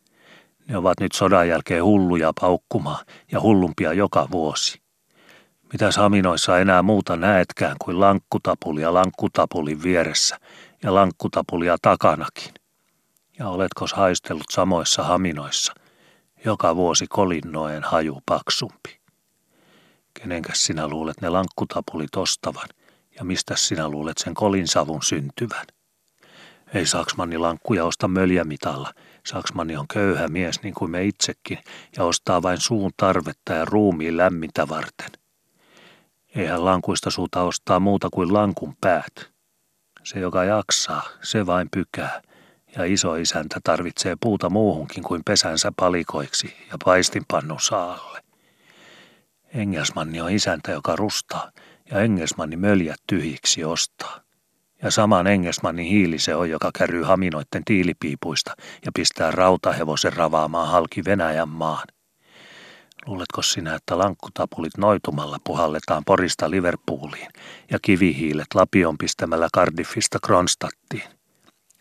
Ne 0.67 0.77
ovat 0.77 0.99
nyt 0.99 1.11
sodan 1.11 1.47
jälkeen 1.47 1.83
hulluja 1.83 2.31
paukkumaan 2.41 3.05
ja 3.31 3.41
hullumpia 3.41 3.93
joka 3.93 4.27
vuosi. 4.31 4.81
Mitä 5.73 5.91
saminoissa 5.91 6.59
enää 6.59 6.81
muuta 6.81 7.15
näetkään 7.15 7.75
kuin 7.83 7.99
lankkutapulia 7.99 8.93
lankkutapulin 8.93 9.83
vieressä 9.83 10.37
ja 10.83 10.93
lankkutapulia 10.93 11.77
takanakin? 11.81 12.60
Ja 13.41 13.49
oletko 13.49 13.85
haistellut 13.93 14.45
samoissa 14.51 15.03
haminoissa, 15.03 15.73
joka 16.45 16.75
vuosi 16.75 17.07
kolinnoen 17.07 17.83
haju 17.83 18.21
paksumpi? 18.25 18.99
Kenenkäs 20.13 20.65
sinä 20.65 20.87
luulet 20.87 21.21
ne 21.21 21.29
lankkutapulit 21.29 22.15
ostavan 22.15 22.67
ja 23.19 23.23
mistä 23.23 23.55
sinä 23.55 23.89
luulet 23.89 24.17
sen 24.17 24.33
kolinsavun 24.33 25.03
syntyvän? 25.03 25.65
Ei 26.73 26.85
Saksmanni 26.85 27.37
lankkuja 27.37 27.85
osta 27.85 28.07
möljämitalla. 28.07 28.93
Saksmanni 29.25 29.77
on 29.77 29.87
köyhä 29.87 30.27
mies 30.27 30.63
niin 30.63 30.73
kuin 30.73 30.91
me 30.91 31.03
itsekin 31.03 31.57
ja 31.97 32.03
ostaa 32.03 32.41
vain 32.41 32.61
suun 32.61 32.91
tarvetta 32.97 33.53
ja 33.53 33.65
ruumiin 33.65 34.17
lämmintä 34.17 34.67
varten. 34.67 35.11
Eihän 36.35 36.65
lankuista 36.65 37.11
suuta 37.11 37.41
ostaa 37.41 37.79
muuta 37.79 38.09
kuin 38.13 38.33
lankun 38.33 38.75
päät. 38.81 39.31
Se, 40.03 40.19
joka 40.19 40.43
jaksaa, 40.43 41.03
se 41.23 41.45
vain 41.45 41.69
pykää, 41.71 42.21
ja 42.75 42.85
iso 42.85 43.15
isäntä 43.15 43.59
tarvitsee 43.63 44.15
puuta 44.21 44.49
muuhunkin 44.49 45.03
kuin 45.03 45.21
pesänsä 45.25 45.71
palikoiksi 45.75 46.53
ja 46.71 46.77
paistinpannun 46.85 47.59
saalle. 47.61 48.21
Engelsmanni 49.53 50.21
on 50.21 50.31
isäntä, 50.31 50.71
joka 50.71 50.95
rustaa, 50.95 51.51
ja 51.91 51.99
Engelsmanni 51.99 52.55
möljät 52.55 52.99
tyhjiksi 53.07 53.63
ostaa. 53.63 54.21
Ja 54.81 54.91
saman 54.91 55.27
Engelsmannin 55.27 55.85
hiili 55.85 56.19
se 56.19 56.35
on, 56.35 56.49
joka 56.49 56.71
kärryy 56.77 57.03
haminoitten 57.03 57.65
tiilipiipuista 57.65 58.53
ja 58.85 58.91
pistää 58.95 59.31
rautahevosen 59.31 60.13
ravaamaan 60.13 60.67
halki 60.67 61.05
Venäjän 61.05 61.49
maan. 61.49 61.87
Luuletko 63.05 63.41
sinä, 63.41 63.75
että 63.75 63.97
lankkutapulit 63.97 64.77
noitumalla 64.77 65.37
puhalletaan 65.43 66.03
Porista 66.05 66.51
Liverpooliin 66.51 67.27
ja 67.71 67.79
kivihiilet 67.81 68.47
Lapion 68.55 68.97
pistämällä 68.97 69.47
Cardiffista 69.55 70.19
Kronstattiin? 70.25 71.09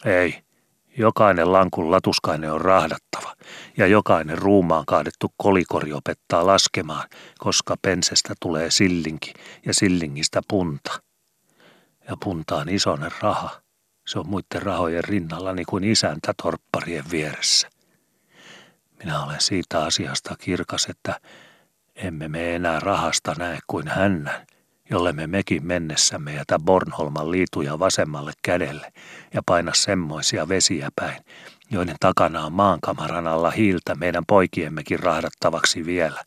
Ei. 0.05 0.50
Jokainen 0.97 1.53
lankun 1.53 1.91
latuskainen 1.91 2.53
on 2.53 2.61
rahdattava 2.61 3.35
ja 3.77 3.87
jokainen 3.87 4.39
ruumaan 4.39 4.87
kaadettu 4.87 5.35
kolikori 5.37 5.93
opettaa 5.93 6.47
laskemaan, 6.47 7.09
koska 7.39 7.75
pensestä 7.83 8.35
tulee 8.41 8.71
sillinki 8.71 9.35
ja 9.67 9.75
sillingistä 9.75 10.41
punta. 10.49 11.03
Ja 12.09 12.17
punta 12.25 12.57
on 12.57 12.69
isonen 12.69 13.13
raha. 13.21 13.51
Se 14.07 14.19
on 14.19 14.29
muiden 14.29 14.63
rahojen 14.63 15.05
rinnalla 15.05 15.53
niin 15.53 15.67
kuin 15.67 15.85
isäntä 15.85 16.35
torpparien 16.43 17.05
vieressä. 17.11 17.69
Minä 18.99 19.25
olen 19.25 19.41
siitä 19.41 19.85
asiasta 19.85 20.37
kirkas, 20.39 20.87
että 20.87 21.21
emme 21.95 22.29
me 22.29 22.55
enää 22.55 22.81
rahasta 22.81 23.35
näe 23.39 23.59
kuin 23.67 23.89
hännän, 23.89 24.47
jolle 24.91 25.13
me 25.13 25.27
mekin 25.27 25.67
mennessämme 25.67 26.35
jätä 26.35 26.59
Bornholman 26.59 27.31
liituja 27.31 27.79
vasemmalle 27.79 28.33
kädelle 28.43 28.93
ja 29.35 29.43
paina 29.47 29.73
semmoisia 29.75 30.49
vesiä 30.49 30.89
päin, 30.97 31.25
joiden 31.71 31.97
takana 32.01 32.45
on 32.45 32.53
maankamaran 32.53 33.27
alla 33.27 33.51
hiiltä 33.51 33.95
meidän 33.95 34.25
poikiemmekin 34.27 34.99
rahdattavaksi 34.99 35.87
vielä, 35.87 36.25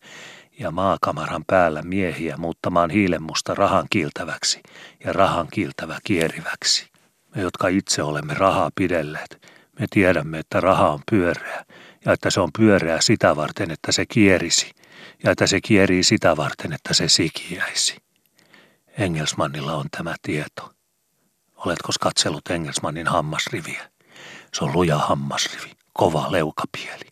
ja 0.59 0.72
maakamaran 0.72 1.43
päällä 1.47 1.82
miehiä 1.82 2.38
muuttamaan 2.38 2.89
hiilenmusta 2.89 3.53
rahan 3.53 3.88
kiiltäväksi 3.89 4.61
ja 5.05 5.14
rahan 5.14 5.47
kiiltävä 5.51 5.97
kieriväksi. 6.03 6.89
Me, 7.36 7.41
jotka 7.41 7.68
itse 7.68 8.03
olemme 8.03 8.34
rahaa 8.34 8.70
pidelleet, 8.76 9.47
me 9.80 9.86
tiedämme, 9.89 10.39
että 10.39 10.59
raha 10.59 10.89
on 10.89 10.99
pyöreä 11.11 11.66
ja 12.05 12.14
että 12.14 12.30
se 12.30 12.39
on 12.39 12.49
pyöreä 12.57 13.01
sitä 13.01 13.36
varten, 13.36 13.72
että 13.72 13.91
se 13.91 14.05
kierisi 14.05 14.72
ja 15.24 15.32
että 15.32 15.47
se 15.47 15.61
kierii 15.61 16.03
sitä 16.03 16.38
varten, 16.38 16.74
että 16.74 16.93
se 16.93 17.07
sikiäisi. 17.07 18.03
Engelsmannilla 18.97 19.73
on 19.73 19.85
tämä 19.97 20.15
tieto. 20.21 20.73
Oletko 21.55 21.89
katsellut 22.01 22.47
Engelsmannin 22.49 23.07
hammasriviä? 23.07 23.91
Se 24.53 24.63
on 24.63 24.73
luja 24.73 24.97
hammasrivi, 24.97 25.71
kova 25.93 26.31
leukapieli. 26.31 27.07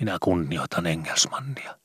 Minä 0.00 0.18
kunnioitan 0.20 0.86
Engelsmannia. 0.86 1.78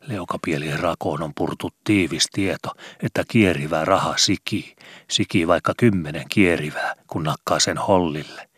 Leukapielien 0.00 0.80
rakoon 0.80 1.22
on 1.22 1.32
purtu 1.34 1.70
tiivis 1.84 2.26
tieto, 2.32 2.68
että 3.02 3.24
kierivä 3.28 3.84
raha 3.84 4.16
sikii, 4.16 4.76
sikii 5.10 5.48
vaikka 5.48 5.72
kymmenen 5.76 6.24
kierivää, 6.28 6.94
kun 7.06 7.22
nakkaa 7.22 7.60
sen 7.60 7.78
hollille 7.78 8.50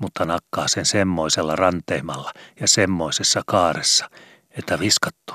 mutta 0.00 0.24
nakkaa 0.24 0.68
sen 0.68 0.86
semmoisella 0.86 1.56
ranteimalla 1.56 2.32
ja 2.60 2.68
semmoisessa 2.68 3.42
kaaressa, 3.46 4.10
että 4.50 4.80
viskattu 4.80 5.34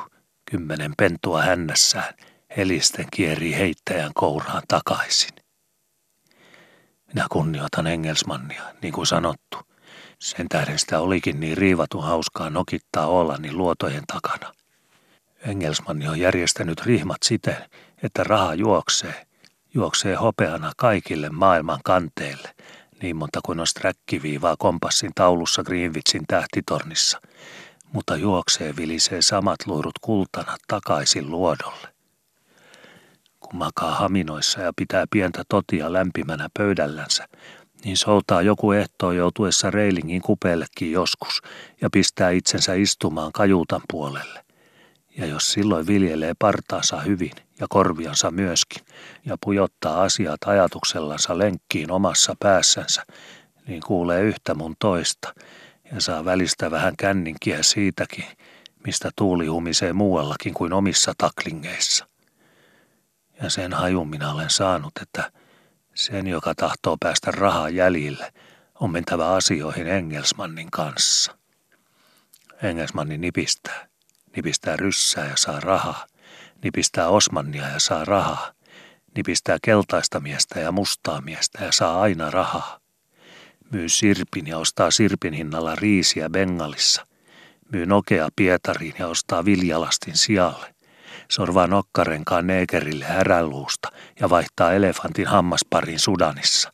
kymmenen 0.51 0.93
pentua 0.97 1.41
hännässään 1.41 2.13
helisten 2.57 3.05
kierii 3.13 3.55
heittäjän 3.55 4.11
kouraan 4.13 4.63
takaisin. 4.67 5.29
Minä 7.13 7.27
kunnioitan 7.31 7.87
Engelsmannia, 7.87 8.63
niin 8.81 8.93
kuin 8.93 9.07
sanottu. 9.07 9.57
Sen 10.19 10.49
tähden 10.49 10.79
sitä 10.79 10.99
olikin 10.99 11.39
niin 11.39 11.57
riivatu 11.57 12.01
hauskaa 12.01 12.49
nokittaa 12.49 13.07
Olannin 13.07 13.57
luotojen 13.57 14.03
takana. 14.07 14.53
Engelsmanni 15.47 16.07
on 16.07 16.19
järjestänyt 16.19 16.81
rihmat 16.81 17.23
siten, 17.23 17.57
että 18.03 18.23
raha 18.23 18.53
juoksee, 18.53 19.25
juoksee 19.73 20.15
hopeana 20.15 20.71
kaikille 20.77 21.29
maailman 21.29 21.79
kanteille– 21.83 22.55
niin 23.01 23.15
monta 23.15 23.39
kuin 23.45 23.59
on 23.59 23.67
sträkkiviivaa 23.67 24.55
kompassin 24.59 25.11
taulussa 25.15 25.63
Greenwichin 25.63 26.23
tähtitornissa, 26.27 27.21
mutta 27.93 28.15
juoksee 28.15 28.75
vilisee 28.75 29.21
samat 29.21 29.67
luurut 29.67 29.99
kultana 30.01 30.57
takaisin 30.67 31.31
luodolle. 31.31 31.90
Makaa 33.53 33.95
haminoissa 33.95 34.61
ja 34.61 34.73
pitää 34.75 35.05
pientä 35.11 35.43
totia 35.49 35.93
lämpimänä 35.93 36.47
pöydällänsä, 36.57 37.27
niin 37.83 37.97
soutaa 37.97 38.41
joku 38.41 38.71
ehto 38.71 39.11
joutuessa 39.11 39.71
reilingin 39.71 40.21
kupeellekin 40.21 40.91
joskus 40.91 41.41
ja 41.81 41.89
pistää 41.89 42.29
itsensä 42.29 42.73
istumaan 42.73 43.31
kajuutan 43.31 43.81
puolelle. 43.91 44.45
Ja 45.17 45.25
jos 45.25 45.51
silloin 45.51 45.87
viljelee 45.87 46.33
partaansa 46.39 46.99
hyvin 46.99 47.31
ja 47.59 47.67
korviansa 47.69 48.31
myöskin 48.31 48.83
ja 49.25 49.37
pujottaa 49.45 50.01
asiat 50.01 50.43
ajatuksellansa 50.45 51.37
lenkkiin 51.37 51.91
omassa 51.91 52.35
päässänsä, 52.39 53.03
niin 53.67 53.81
kuulee 53.81 54.21
yhtä 54.21 54.55
mun 54.55 54.75
toista 54.79 55.33
ja 55.91 56.01
saa 56.01 56.25
välistä 56.25 56.71
vähän 56.71 56.93
känninkiä 56.97 57.63
siitäkin, 57.63 58.25
mistä 58.85 59.09
tuuli 59.15 59.47
humisee 59.47 59.93
muuallakin 59.93 60.53
kuin 60.53 60.73
omissa 60.73 61.13
taklingeissa. 61.17 62.10
Ja 63.41 63.49
sen 63.49 63.73
hajun 63.73 64.09
minä 64.09 64.31
olen 64.31 64.49
saanut, 64.49 64.91
että 65.01 65.31
sen, 65.93 66.27
joka 66.27 66.55
tahtoo 66.55 66.97
päästä 66.99 67.31
rahaa 67.31 67.69
jäljille, 67.69 68.33
on 68.79 68.91
mentävä 68.91 69.33
asioihin 69.33 69.87
Engelsmannin 69.87 70.71
kanssa. 70.71 71.37
Engelsmanni 72.63 73.17
nipistää 73.17 73.91
nipistää 74.35 74.75
ryssää 74.77 75.27
ja 75.27 75.37
saa 75.37 75.59
rahaa, 75.59 76.05
nipistää 76.63 77.07
Osmannia 77.07 77.67
ja 77.67 77.79
saa 77.79 78.05
rahaa, 78.05 78.51
nipistää 79.15 79.57
keltaista 79.61 80.19
miestä 80.19 80.59
ja 80.59 80.71
mustaa 80.71 81.21
miestä 81.21 81.65
ja 81.65 81.71
saa 81.71 82.01
aina 82.01 82.31
rahaa. 82.31 82.79
Myy 83.71 83.89
sirpin 83.89 84.47
ja 84.47 84.57
ostaa 84.57 84.91
sirpin 84.91 85.33
hinnalla 85.33 85.75
riisiä 85.75 86.29
Bengalissa. 86.29 87.07
Myy 87.71 87.85
nokea 87.85 88.29
Pietariin 88.35 88.95
ja 88.99 89.07
ostaa 89.07 89.45
viljalastin 89.45 90.17
sijalle. 90.17 90.75
Sorvaa 91.31 91.67
nokkarenkaan 91.67 92.47
neekerille 92.47 93.05
häräluusta 93.05 93.89
ja 94.19 94.29
vaihtaa 94.29 94.73
elefantin 94.73 95.27
hammasparin 95.27 95.99
Sudanissa. 95.99 96.73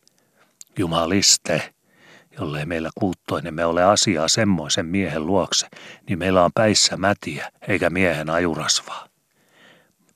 Jumaliste, 0.80 1.74
jollei 2.40 2.66
meillä 2.66 2.90
me 3.52 3.66
ole 3.66 3.84
asiaa 3.84 4.28
semmoisen 4.28 4.86
miehen 4.86 5.26
luokse, 5.26 5.68
niin 6.10 6.20
meillä 6.20 6.46
on 6.46 6.52
päissä 6.56 6.98
mätiä 6.98 7.52
eikä 7.68 7.90
miehen 7.90 8.30
ajurasvaa. 8.30 9.08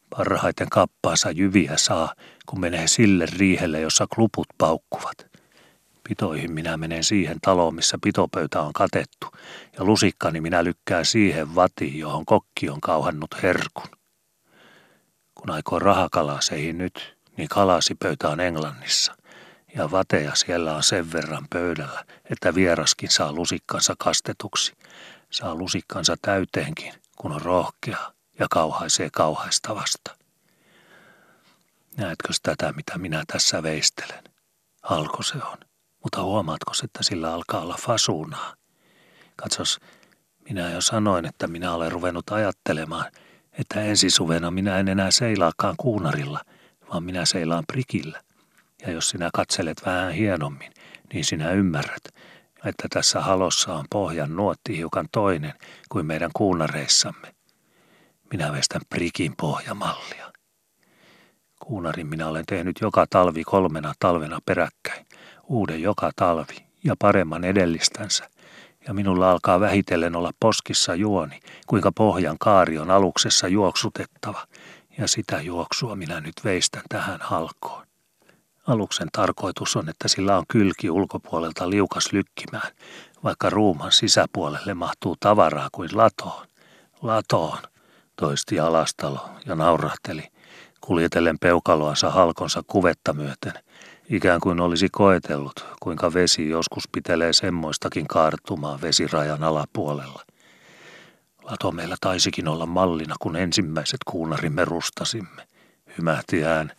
Parhaiten 0.10 0.70
kappaansa 0.70 1.32
jyviä 1.32 1.74
saa, 1.76 2.14
kun 2.46 2.60
menee 2.60 2.88
sille 2.88 3.26
riihelle, 3.38 3.80
jossa 3.80 4.08
kluput 4.16 4.48
paukkuvat. 4.58 5.28
Pitoihin 6.10 6.52
minä 6.52 6.78
menen 6.78 7.04
siihen 7.04 7.38
taloon, 7.42 7.76
missä 7.76 7.98
pitopöytä 8.04 8.62
on 8.62 8.74
katettu, 8.74 9.28
ja 9.78 9.86
lusikkani 9.86 10.42
minä 10.42 10.64
lykkään 10.64 11.06
siihen 11.06 11.56
vatiin, 11.56 12.00
johon 12.00 12.26
kokki 12.26 12.70
on 12.70 12.82
kauhannut 12.82 13.44
herkun. 13.44 14.01
Kun 15.42 15.52
aikoo 15.52 15.80
rahakalaseihin 15.80 16.78
nyt, 16.78 17.18
niin 17.38 17.50
kalasipöytä 17.50 18.30
on 18.30 18.40
Englannissa, 18.40 19.16
ja 19.76 19.92
vateja 19.92 20.36
siellä 20.36 20.76
on 20.76 20.84
sen 20.84 21.12
verran 21.12 21.48
pöydällä, 21.50 22.06
että 22.30 22.56
vieraskin 22.56 23.10
saa 23.10 23.34
lusikkansa 23.34 23.96
kastetuksi, 24.00 24.74
saa 25.30 25.56
lusikkansa 25.56 26.16
täyteenkin, 26.22 26.94
kun 27.18 27.32
on 27.32 27.42
rohkea 27.42 28.14
ja 28.40 28.48
kauhaisee 28.50 29.10
kauhaistavasta. 29.14 30.16
Näetkö 31.98 32.34
tätä, 32.44 32.74
mitä 32.74 32.98
minä 32.98 33.24
tässä 33.28 33.64
veistelen? 33.64 34.24
Halko 34.84 35.24
se 35.24 35.38
on. 35.38 35.58
Mutta 36.04 36.24
huomaatko, 36.24 36.72
että 36.84 37.04
sillä 37.04 37.34
alkaa 37.34 37.62
olla 37.62 37.78
fasuunaa? 37.80 38.54
Katsos, 39.36 39.80
minä 40.50 40.70
jo 40.70 40.82
sanoin, 40.82 41.26
että 41.26 41.48
minä 41.48 41.74
olen 41.74 41.92
ruvennut 41.92 42.30
ajattelemaan, 42.30 43.06
että 43.60 43.82
ensisuvena 43.82 44.52
minä 44.52 44.78
en 44.78 44.88
enää 44.88 45.12
seilaakaan 45.12 45.76
kuunarilla, 45.78 46.40
vaan 46.90 47.04
minä 47.04 47.26
seilaan 47.26 47.64
prikillä. 47.68 48.22
Ja 48.82 48.92
jos 48.92 49.10
sinä 49.10 49.30
katselet 49.34 49.82
vähän 49.86 50.14
hienommin, 50.14 50.72
niin 51.14 51.26
sinä 51.26 51.52
ymmärrät, 51.52 52.04
että 52.66 52.88
tässä 52.90 53.22
halossa 53.22 53.74
on 53.74 53.86
pohjan 53.90 54.36
nuotti 54.36 54.78
hiukan 54.78 55.08
toinen 55.12 55.54
kuin 55.90 56.06
meidän 56.06 56.32
kuunareissamme. 56.34 57.36
Minä 58.32 58.52
veistän 58.52 58.82
prikin 58.90 59.34
pohjamallia. 59.38 60.32
Kuunarin 61.60 62.08
minä 62.08 62.28
olen 62.28 62.46
tehnyt 62.46 62.82
joka 62.82 63.06
talvi 63.10 63.44
kolmena 63.44 63.94
talvena 64.00 64.40
peräkkäin, 64.46 65.06
uuden 65.44 65.82
joka 65.82 66.12
talvi 66.16 66.56
ja 66.84 66.96
paremman 67.00 67.44
edellistänsä. 67.44 68.30
Ja 68.88 68.94
minulla 68.94 69.32
alkaa 69.32 69.60
vähitellen 69.60 70.16
olla 70.16 70.32
poskissa 70.40 70.96
juoni, 70.96 71.40
kuinka 71.68 71.92
pohjan 71.92 72.38
kaari 72.40 72.78
on 72.78 72.90
aluksessa 72.90 73.48
juoksutettava, 73.48 74.48
ja 74.98 75.08
sitä 75.08 75.42
juoksua 75.42 75.96
minä 75.96 76.22
nyt 76.22 76.34
veistän 76.44 76.84
tähän 76.90 77.20
halkoon. 77.22 77.86
Aluksen 78.68 79.08
tarkoitus 79.12 79.76
on, 79.76 79.90
että 79.90 80.08
sillä 80.08 80.38
on 80.38 80.44
kylki 80.48 80.90
ulkopuolelta 80.90 81.70
liukas 81.70 82.14
lykkimään, 82.14 82.72
vaikka 83.24 83.50
ruuman 83.50 83.92
sisäpuolelle 83.92 84.74
mahtuu 84.74 85.16
tavaraa 85.20 85.70
kuin 85.72 85.90
latoon. 85.94 86.48
Latoon, 87.02 87.58
toisti 88.16 88.60
Alastalo 88.60 89.30
ja 89.46 89.56
naurahteli, 89.56 90.28
kuljetellen 90.82 91.40
peukaloansa 91.40 92.10
halkonsa 92.10 92.64
kuvetta 92.68 93.14
myöten, 93.14 93.54
ikään 94.12 94.40
kuin 94.40 94.60
olisi 94.60 94.88
koetellut, 94.92 95.66
kuinka 95.80 96.14
vesi 96.14 96.50
joskus 96.50 96.84
pitelee 96.92 97.34
semmoistakin 97.34 98.08
kaartumaa 98.08 98.80
vesirajan 98.82 99.44
alapuolella. 99.44 100.24
Lato 101.44 101.72
meillä 101.72 101.96
taisikin 102.02 102.48
olla 102.48 102.66
mallina, 102.66 103.16
kun 103.20 103.36
ensimmäiset 103.36 104.00
kuunarimme 104.06 104.66
rustasimme, 104.66 105.48
hymähti 105.98 106.42
hän 106.42 106.72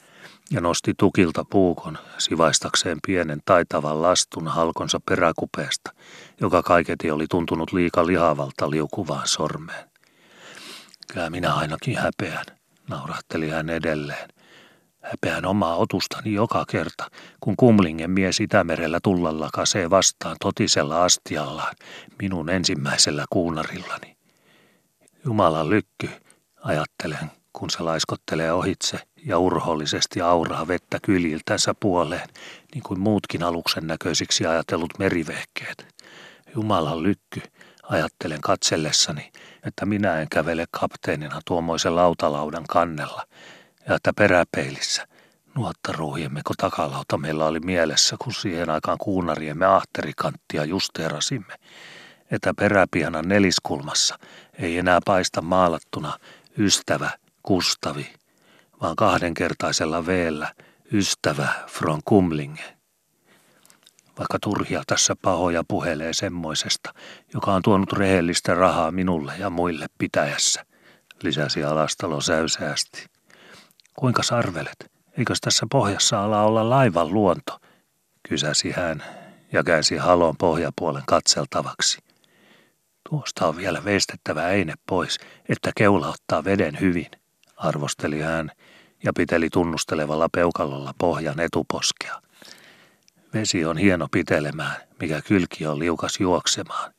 ja 0.51 0.61
nosti 0.61 0.95
tukilta 0.99 1.45
puukon 1.51 1.99
sivaistakseen 2.19 2.99
pienen 3.07 3.41
taitavan 3.45 4.03
lastun 4.03 4.49
halkonsa 4.49 5.01
peräkupeesta, 5.09 5.93
joka 6.41 6.63
kaiketi 6.63 7.11
oli 7.11 7.27
tuntunut 7.31 7.73
liika 7.73 8.07
lihavalta 8.07 8.71
liukuvaan 8.71 9.29
sormeen. 9.29 9.89
Kyllä 11.13 11.31
minä 11.31 11.55
ainakin 11.55 11.99
häpeän, 11.99 12.45
naurahteli 12.89 13.51
hän 13.51 13.71
edelleen. 13.71 14.29
Häpeän 15.03 15.45
omaa 15.45 15.77
otustani 15.77 16.33
joka 16.33 16.65
kerta, 16.71 17.11
kun 17.41 17.57
kumlingen 17.57 18.11
mies 18.11 18.41
Itämerellä 18.41 19.01
tullalla 19.03 19.49
kasee 19.53 19.91
vastaan 19.91 20.37
totisella 20.41 21.05
astiallaan 21.05 21.75
minun 22.19 22.51
ensimmäisellä 22.51 23.25
kuunarillani. 23.31 24.17
Jumalan 25.25 25.71
lykky, 25.71 26.11
ajattelen, 26.65 27.31
kun 27.53 27.71
se 27.71 27.83
laiskottelee 27.83 28.53
ohitse 28.53 28.99
ja 29.27 29.39
urhollisesti 29.39 30.21
auraa 30.21 30.69
vettä 30.69 30.99
kyljiltänsä 31.03 31.75
puoleen, 31.81 32.29
niin 32.75 32.83
kuin 32.83 33.01
muutkin 33.01 33.43
aluksen 33.43 33.87
näköisiksi 33.87 34.47
ajatellut 34.47 34.99
merivehkeet. 34.99 35.87
Jumalan 36.55 37.03
lykky, 37.03 37.43
ajattelen 37.83 38.41
katsellessani, 38.41 39.33
että 39.67 39.87
minä 39.87 40.21
en 40.21 40.29
kävele 40.29 40.65
kapteenina 40.71 41.41
tuommoisen 41.45 41.97
lautalaudan 41.97 42.65
kannella, 42.69 43.27
ja 43.89 43.95
että 43.95 44.13
peräpeilissä 44.13 45.07
nuottaruuhiemmeko 45.55 46.55
takalauta 46.57 47.19
meillä 47.19 47.45
oli 47.45 47.61
mielessä, 47.61 48.17
kun 48.19 48.35
siihen 48.35 48.71
aikaan 48.71 48.99
kuunariemme 48.99 49.67
ahterikanttia 49.67 50.65
justeerasimme, 50.65 51.55
että 52.31 52.55
peräpianan 52.55 53.29
neliskulmassa 53.29 54.19
ei 54.59 54.79
enää 54.79 55.01
paista 55.05 55.43
maalattuna 55.43 56.19
ystävä 56.59 57.11
Kustavi, 57.43 58.13
vaan 58.81 58.97
kahdenkertaisella 58.97 60.07
veellä 60.07 60.55
ystävä 60.93 61.49
from 61.69 62.01
Kumlinge. 62.05 62.77
Vaikka 64.19 64.39
turhia 64.43 64.83
tässä 64.87 65.17
pahoja 65.23 65.65
puhelee 65.69 66.13
semmoisesta, 66.13 66.95
joka 67.35 67.55
on 67.55 67.63
tuonut 67.63 67.93
rehellistä 67.93 68.55
rahaa 68.55 68.91
minulle 68.91 69.33
ja 69.39 69.51
muille 69.51 69.87
pitäjässä, 69.99 70.67
lisäsi 71.23 71.65
Alastalo 71.65 72.21
säyseästi. 72.21 73.07
Kuinka 73.99 74.23
sarvelet? 74.23 74.93
Eikös 75.19 75.41
tässä 75.41 75.67
pohjassa 75.71 76.25
ala 76.25 76.43
olla 76.43 76.71
laivan 76.71 77.13
luonto? 77.13 77.59
Kysäsi 78.29 78.71
hän 78.71 79.05
ja 79.53 79.65
käänsi 79.65 79.97
halon 79.97 80.37
pohjapuolen 80.37 81.03
katseltavaksi. 81.07 81.99
Tuosta 83.11 83.47
on 83.47 83.57
vielä 83.57 83.85
veistettävä 83.85 84.49
eine 84.49 84.75
pois, 84.89 85.19
että 85.49 85.71
keula 85.77 86.09
ottaa 86.09 86.45
veden 86.45 86.81
hyvin, 86.81 87.11
arvosteli 87.57 88.21
hän 88.21 88.51
ja 89.05 89.13
piteli 89.17 89.51
tunnustelevalla 89.51 90.29
peukalolla 90.29 90.95
pohjan 90.99 91.41
etuposkea. 91.41 92.23
Vesi 93.35 93.65
on 93.65 93.77
hieno 93.77 94.09
pitelemään, 94.11 94.77
mikä 95.01 95.21
kylki 95.21 95.67
on 95.67 95.79
liukas 95.79 96.21
juoksemaan. 96.21 96.93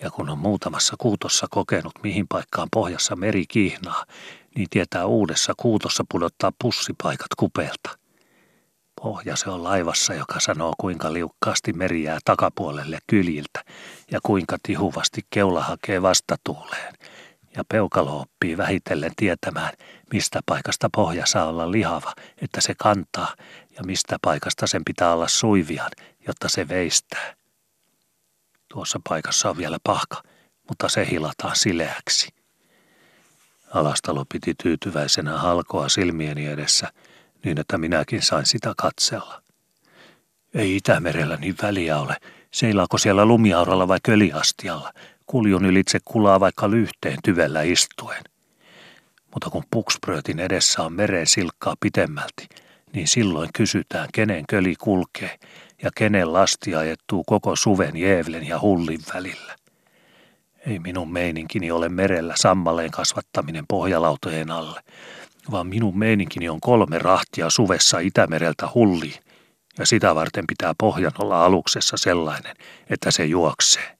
Ja 0.00 0.10
kun 0.10 0.30
on 0.30 0.38
muutamassa 0.38 0.96
kuutossa 0.98 1.46
kokenut, 1.50 1.92
mihin 2.02 2.26
paikkaan 2.28 2.68
pohjassa 2.72 3.16
meri 3.16 3.44
kihnaa, 3.48 4.04
niin 4.56 4.66
tietää 4.70 5.06
uudessa 5.06 5.52
kuutossa 5.56 6.04
pudottaa 6.10 6.52
pussipaikat 6.62 7.34
kupeelta. 7.36 7.98
Pohja 9.02 9.36
se 9.36 9.50
on 9.50 9.64
laivassa, 9.64 10.14
joka 10.14 10.40
sanoo 10.40 10.72
kuinka 10.80 11.12
liukkaasti 11.12 11.72
meri 11.72 12.02
jää 12.02 12.18
takapuolelle 12.24 12.98
kyljiltä 13.06 13.64
ja 14.10 14.20
kuinka 14.22 14.56
tihuvasti 14.62 15.20
keula 15.30 15.62
hakee 15.62 16.02
vastatuuleen. 16.02 16.94
Ja 17.56 17.64
peukalo 17.68 18.20
oppii 18.20 18.56
vähitellen 18.56 19.12
tietämään, 19.16 19.72
mistä 20.12 20.40
paikasta 20.46 20.88
pohja 20.96 21.26
saa 21.26 21.46
olla 21.46 21.72
lihava, 21.72 22.12
että 22.42 22.60
se 22.60 22.74
kantaa, 22.78 23.34
ja 23.76 23.82
mistä 23.86 24.16
paikasta 24.22 24.66
sen 24.66 24.82
pitää 24.84 25.12
olla 25.12 25.28
suivian, 25.28 25.90
jotta 26.26 26.48
se 26.48 26.68
veistää. 26.68 27.34
Tuossa 28.68 29.00
paikassa 29.08 29.50
on 29.50 29.56
vielä 29.56 29.78
pahka, 29.84 30.22
mutta 30.68 30.88
se 30.88 31.06
hilataan 31.10 31.56
sileäksi. 31.56 32.33
Alastalo 33.74 34.24
piti 34.32 34.54
tyytyväisenä 34.62 35.38
halkoa 35.38 35.88
silmieni 35.88 36.46
edessä, 36.46 36.92
niin 37.44 37.60
että 37.60 37.78
minäkin 37.78 38.22
sain 38.22 38.46
sitä 38.46 38.72
katsella. 38.76 39.42
Ei 40.54 40.76
Itämerellä 40.76 41.36
niin 41.36 41.54
väliä 41.62 41.98
ole, 41.98 42.16
seilaako 42.50 42.98
siellä 42.98 43.24
lumiauralla 43.24 43.88
vai 43.88 43.98
köliastialla, 44.02 44.92
kuljun 45.26 45.64
ylitse 45.64 45.98
kulaa 46.04 46.40
vaikka 46.40 46.70
lyhteen 46.70 47.18
tyvellä 47.24 47.62
istuen. 47.62 48.24
Mutta 49.34 49.50
kun 49.50 49.64
pukspröötin 49.70 50.40
edessä 50.40 50.82
on 50.82 50.92
mereen 50.92 51.26
silkkaa 51.26 51.74
pitemmälti, 51.80 52.48
niin 52.92 53.08
silloin 53.08 53.50
kysytään, 53.54 54.08
kenen 54.12 54.44
köli 54.48 54.74
kulkee 54.76 55.38
ja 55.82 55.90
kenen 55.94 56.32
lasti 56.32 56.74
ajettuu 56.74 57.24
koko 57.24 57.56
suven 57.56 57.96
Jeevlen 57.96 58.48
ja 58.48 58.60
Hullin 58.60 59.00
välillä. 59.14 59.56
Ei 60.66 60.78
minun 60.78 61.12
meininkini 61.12 61.70
ole 61.70 61.88
merellä 61.88 62.34
sammaleen 62.36 62.90
kasvattaminen 62.90 63.64
pohjalautojen 63.68 64.50
alle, 64.50 64.80
vaan 65.50 65.66
minun 65.66 65.98
meininkini 65.98 66.48
on 66.48 66.60
kolme 66.60 66.98
rahtia 66.98 67.50
suvessa 67.50 67.98
Itämereltä 67.98 68.68
hulliin, 68.74 69.24
ja 69.78 69.86
sitä 69.86 70.14
varten 70.14 70.44
pitää 70.46 70.74
pohjan 70.78 71.12
olla 71.18 71.44
aluksessa 71.44 71.96
sellainen, 71.96 72.56
että 72.90 73.10
se 73.10 73.24
juoksee. 73.24 73.98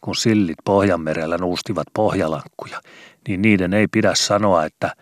Kun 0.00 0.16
sillit 0.16 0.56
Pohjanmerellä 0.64 1.38
nuustivat 1.38 1.86
pohjalankkuja, 1.94 2.80
niin 3.28 3.42
niiden 3.42 3.74
ei 3.74 3.88
pidä 3.88 4.14
sanoa, 4.14 4.64
että 4.64 4.94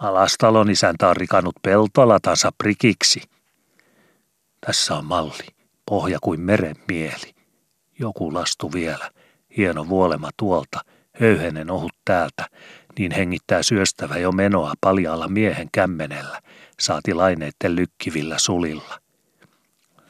alastalon 0.00 0.70
isäntä 0.70 1.08
on 1.08 1.16
rikannut 1.16 1.54
peltolatansa 1.62 2.50
prikiksi. 2.58 3.22
Tässä 4.66 4.94
on 4.94 5.04
malli, 5.04 5.46
pohja 5.86 6.18
kuin 6.22 6.40
meren 6.40 6.76
mieli. 6.88 7.34
Joku 7.98 8.34
lastu 8.34 8.72
vielä, 8.72 9.10
hieno 9.56 9.88
vuolema 9.88 10.30
tuolta, 10.36 10.80
höyhenen 11.20 11.70
ohut 11.70 11.92
täältä, 12.04 12.46
niin 12.98 13.12
hengittää 13.12 13.62
syöstävä 13.62 14.18
jo 14.18 14.32
menoa 14.32 14.74
paljaalla 14.80 15.28
miehen 15.28 15.68
kämmenellä, 15.72 16.40
saati 16.80 17.14
laineitten 17.14 17.76
lykkivillä 17.76 18.38
sulilla. 18.38 19.00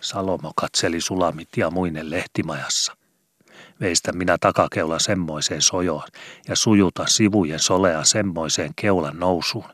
Salomo 0.01 0.53
katseli 0.57 1.01
sulamit 1.01 1.49
ja 1.57 1.71
muinen 1.71 2.11
lehtimajassa. 2.11 2.97
Veistä 3.81 4.13
minä 4.13 4.37
takakeula 4.41 4.99
semmoiseen 4.99 5.63
sojoon 5.63 6.09
ja 6.49 6.57
sujuta 6.57 7.07
sivujen 7.07 7.59
solea 7.59 8.05
semmoiseen 8.05 8.71
keulan 8.77 9.19
nousuun, 9.19 9.69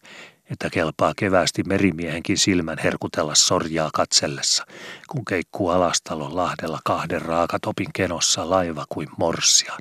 että 0.52 0.70
kelpaa 0.70 1.12
kevästi 1.16 1.62
merimiehenkin 1.62 2.38
silmän 2.38 2.78
herkutella 2.84 3.34
sorjaa 3.34 3.90
katsellessa, 3.94 4.66
kun 5.08 5.24
keikkuu 5.24 5.68
alastalon 5.68 6.36
lahdella 6.36 6.78
kahden 6.84 7.22
raakatopin 7.22 7.92
kenossa 7.94 8.50
laiva 8.50 8.84
kuin 8.88 9.08
morsian. 9.16 9.80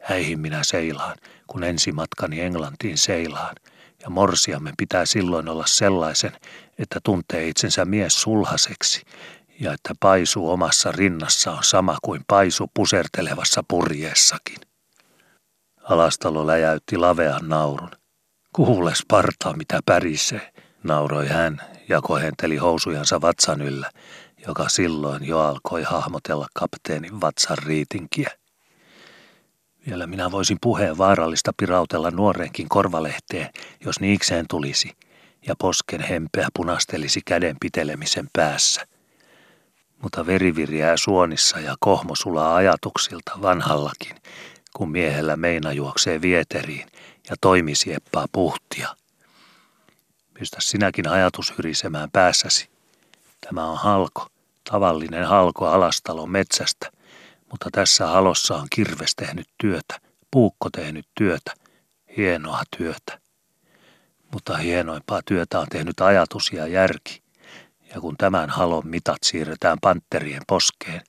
Häihin 0.00 0.40
minä 0.40 0.64
seilaan, 0.64 1.16
kun 1.46 1.64
ensimatkani 1.64 2.40
Englantiin 2.40 2.98
seilaan, 2.98 3.56
ja 4.02 4.10
morsiamme 4.10 4.72
pitää 4.78 5.06
silloin 5.06 5.48
olla 5.48 5.66
sellaisen, 5.66 6.32
että 6.78 7.00
tuntee 7.04 7.48
itsensä 7.48 7.84
mies 7.84 8.22
sulhaseksi, 8.22 9.02
ja 9.60 9.72
että 9.72 9.94
paisu 10.00 10.50
omassa 10.50 10.92
rinnassa 10.92 11.52
on 11.52 11.64
sama 11.64 11.98
kuin 12.02 12.24
paisu 12.26 12.70
pusertelevassa 12.74 13.64
purjeessakin. 13.68 14.58
Alastalo 15.82 16.46
läjäytti 16.46 16.96
lavean 16.96 17.48
naurun. 17.48 18.01
Kuule 18.52 18.94
Sparta, 18.94 19.56
mitä 19.56 19.80
pärisee, 19.86 20.52
nauroi 20.82 21.28
hän 21.28 21.60
ja 21.88 22.00
kohenteli 22.02 22.56
housujansa 22.56 23.20
vatsan 23.20 23.62
yllä, 23.62 23.90
joka 24.46 24.68
silloin 24.68 25.24
jo 25.24 25.38
alkoi 25.40 25.82
hahmotella 25.82 26.46
kapteenin 26.54 27.20
vatsan 27.20 27.58
riitinkiä. 27.58 28.30
Vielä 29.86 30.06
minä 30.06 30.30
voisin 30.30 30.58
puheen 30.60 30.98
vaarallista 30.98 31.52
pirautella 31.56 32.10
nuorenkin 32.10 32.68
korvalehteen, 32.68 33.48
jos 33.84 34.00
niikseen 34.00 34.46
tulisi, 34.50 34.92
ja 35.46 35.54
posken 35.58 36.00
hempeä 36.00 36.48
punastelisi 36.56 37.20
käden 37.26 37.56
pitelemisen 37.60 38.28
päässä. 38.32 38.86
Mutta 40.02 40.26
veriviriää 40.26 40.96
suonissa 40.96 41.60
ja 41.60 41.74
kohmo 41.80 42.14
sulaa 42.14 42.54
ajatuksilta 42.54 43.32
vanhallakin, 43.42 44.16
kun 44.76 44.90
miehellä 44.90 45.36
meina 45.36 45.72
juoksee 45.72 46.22
vieteriin 46.22 46.88
ja 47.32 47.36
toimisieppaa 47.40 48.26
puhtia. 48.32 48.96
Pystä 50.34 50.56
sinäkin 50.60 51.08
ajatus 51.08 51.54
hyrisemään 51.58 52.10
päässäsi. 52.10 52.68
Tämä 53.40 53.64
on 53.64 53.78
halko, 53.78 54.26
tavallinen 54.70 55.24
halko 55.24 55.66
alastalon 55.66 56.30
metsästä– 56.30 56.90
mutta 57.52 57.68
tässä 57.72 58.06
halossa 58.06 58.56
on 58.56 58.66
kirves 58.70 59.14
tehnyt 59.16 59.46
työtä, 59.58 60.00
puukko 60.30 60.70
tehnyt 60.70 61.06
työtä, 61.14 61.54
hienoa 62.16 62.62
työtä. 62.76 63.18
Mutta 64.32 64.56
hienoimpaa 64.56 65.20
työtä 65.24 65.60
on 65.60 65.66
tehnyt 65.70 66.00
ajatus 66.00 66.52
ja 66.52 66.66
järki. 66.66 67.22
Ja 67.94 68.00
kun 68.00 68.16
tämän 68.16 68.50
halon 68.50 68.86
mitat 68.86 69.18
siirretään 69.22 69.78
pantterien 69.80 70.42
poskeen, 70.48 71.00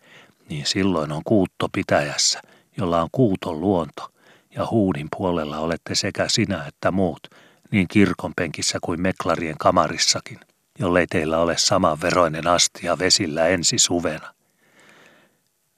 niin 0.49 0.65
silloin 0.65 1.11
on 1.11 1.21
kuutto 1.25 1.69
pitäjässä, 1.71 2.41
jolla 2.77 3.01
on 3.01 3.09
kuuton 3.11 3.61
luonto, 3.61 4.12
ja 4.55 4.67
huudin 4.71 5.07
puolella 5.17 5.59
olette 5.59 5.95
sekä 5.95 6.25
sinä 6.29 6.65
että 6.67 6.91
muut, 6.91 7.27
niin 7.71 7.87
kirkonpenkissä 7.87 8.79
kuin 8.81 9.01
meklarien 9.01 9.57
kamarissakin, 9.57 10.39
jollei 10.79 11.07
teillä 11.07 11.37
ole 11.37 11.57
saman 11.57 12.01
veroinen 12.01 12.47
astia 12.47 12.99
vesillä 12.99 13.47
ensi 13.47 13.77
suvena. 13.77 14.33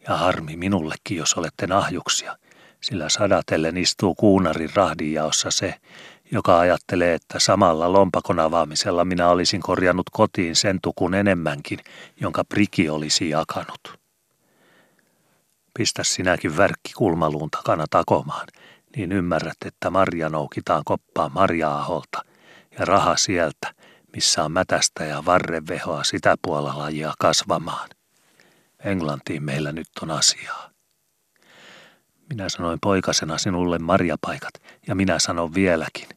Ja 0.08 0.18
harmi 0.18 0.58
minullekin, 0.58 1.18
jos 1.18 1.34
olette 1.34 1.68
nahjuksia, 1.68 2.38
sillä 2.82 3.10
sadatellen 3.10 3.78
istuu 3.78 4.16
kuunarin 4.16 4.70
rahdinjaossa 4.76 5.52
se, 5.52 5.76
joka 6.32 6.60
ajattelee, 6.60 7.14
että 7.14 7.40
samalla 7.40 7.94
lompakon 7.94 8.40
avaamisella 8.40 9.06
minä 9.06 9.30
olisin 9.30 9.62
korjannut 9.62 10.10
kotiin 10.12 10.56
sen 10.56 10.80
tukun 10.82 11.14
enemmänkin, 11.14 11.80
jonka 12.22 12.44
priki 12.44 12.90
olisi 12.90 13.30
jakanut. 13.30 14.05
Pistä 15.78 16.04
sinäkin 16.04 16.58
värkki 16.58 16.94
kulmaluun 16.98 17.52
takana 17.52 17.86
takomaan, 17.90 18.48
niin 18.96 19.12
ymmärrät, 19.12 19.58
että 19.66 19.90
marja 19.90 20.30
noukitaan 20.30 20.82
koppaan 20.86 21.32
marjaaholta 21.34 22.26
ja 22.80 22.86
raha 22.86 23.18
sieltä, 23.18 23.74
missä 24.14 24.44
on 24.44 24.52
mätästä 24.52 25.04
ja 25.06 25.26
varrevehoa 25.26 26.04
sitä 26.04 26.36
puolella 26.42 26.78
lajia 26.78 27.14
kasvamaan. 27.20 27.90
Englantiin 28.84 29.44
meillä 29.44 29.72
nyt 29.72 29.88
on 30.02 30.12
asiaa. 30.12 30.70
Minä 32.30 32.50
sanoin 32.50 32.80
poikasena 32.82 33.38
sinulle 33.38 33.80
marjapaikat, 33.80 34.54
ja 34.88 34.96
minä 34.96 35.20
sanon 35.20 35.54
vieläkin. 35.54 36.08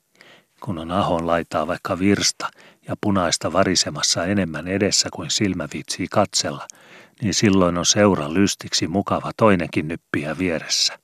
Kun 0.61 0.79
on 0.79 0.91
ahon 0.91 1.27
laitaa 1.27 1.67
vaikka 1.67 1.99
virsta 1.99 2.51
ja 2.89 2.95
punaista 3.01 3.53
varisemassa 3.53 4.25
enemmän 4.25 4.69
edessä 4.69 5.09
kuin 5.13 5.31
silmä 5.31 5.69
viitsii 5.73 6.07
katsella, 6.11 6.67
niin 7.23 7.35
silloin 7.35 7.79
on 7.79 7.87
seura 7.87 8.35
lystiksi 8.35 8.87
mukava 8.87 9.31
toinenkin 9.37 9.89
nyppiä 9.89 10.39
vieressä. 10.39 10.99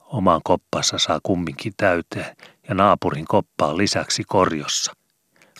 Oman 0.00 0.40
koppansa 0.44 0.98
saa 0.98 1.20
kumminkin 1.22 1.72
täyteen 1.76 2.36
ja 2.68 2.74
naapurin 2.74 3.24
koppa 3.24 3.66
on 3.66 3.78
lisäksi 3.78 4.22
korjossa. 4.26 4.92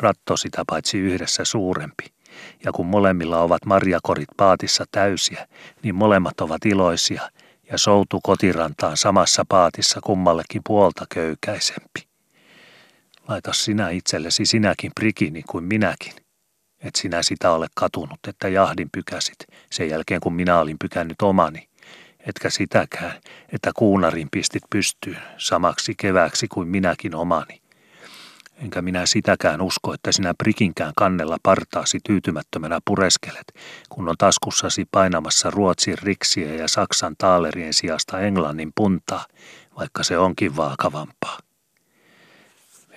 Ratto 0.01 0.37
sitä 0.37 0.65
paitsi 0.67 0.99
yhdessä 0.99 1.45
suurempi– 1.45 2.05
ja 2.65 2.73
kun 2.73 2.87
molemmilla 2.87 3.39
ovat 3.39 3.65
marjakorit 3.65 4.29
paatissa 4.37 4.85
täysiä, 4.93 5.49
niin 5.83 5.95
molemmat 5.95 6.41
ovat 6.41 6.67
iloisia 6.67 7.31
ja 7.73 7.79
soutu 7.79 8.21
kotirantaan 8.23 8.97
samassa 8.97 9.45
paatissa 9.49 10.01
kummallekin 10.01 10.63
puolta 10.67 11.07
köykäisempi. 11.15 12.09
Laita 13.29 13.53
sinä 13.53 13.91
itsellesi 13.91 14.47
sinäkin 14.47 14.91
prikini 14.95 15.43
kuin 15.43 15.65
minäkin. 15.65 16.22
Et 16.83 16.95
sinä 16.95 17.23
sitä 17.23 17.51
ole 17.51 17.67
katunut, 17.75 18.19
että 18.29 18.49
jahdin 18.49 18.89
pykäsit 18.93 19.47
sen 19.71 19.89
jälkeen 19.89 20.21
kun 20.21 20.35
minä 20.35 20.59
olin 20.59 20.77
pykännyt 20.79 21.23
omani. 21.23 21.69
Etkä 22.27 22.51
sitäkään, 22.51 23.21
että 23.53 23.71
kuunarin 23.77 24.29
pistit 24.31 24.63
pystyyn 24.71 25.23
samaksi 25.39 25.95
keväksi 25.97 26.49
kuin 26.49 26.69
minäkin 26.69 27.15
omani 27.15 27.63
enkä 28.63 28.83
minä 28.83 29.07
sitäkään 29.07 29.63
usko, 29.63 29.95
että 29.95 30.13
sinä 30.13 30.35
prikinkään 30.39 30.93
kannella 30.97 31.37
partaasi 31.43 31.99
tyytymättömänä 32.07 32.79
pureskelet, 32.85 33.53
kun 33.89 34.09
on 34.09 34.15
taskussasi 34.19 34.85
painamassa 34.91 35.51
Ruotsin 35.51 35.99
riksiä 36.03 36.55
ja 36.55 36.69
Saksan 36.69 37.15
taalerien 37.19 37.75
sijasta 37.75 38.21
Englannin 38.21 38.73
puntaa, 38.75 39.27
vaikka 39.79 40.03
se 40.03 40.19
onkin 40.19 40.57
vaakavampaa. 40.57 41.39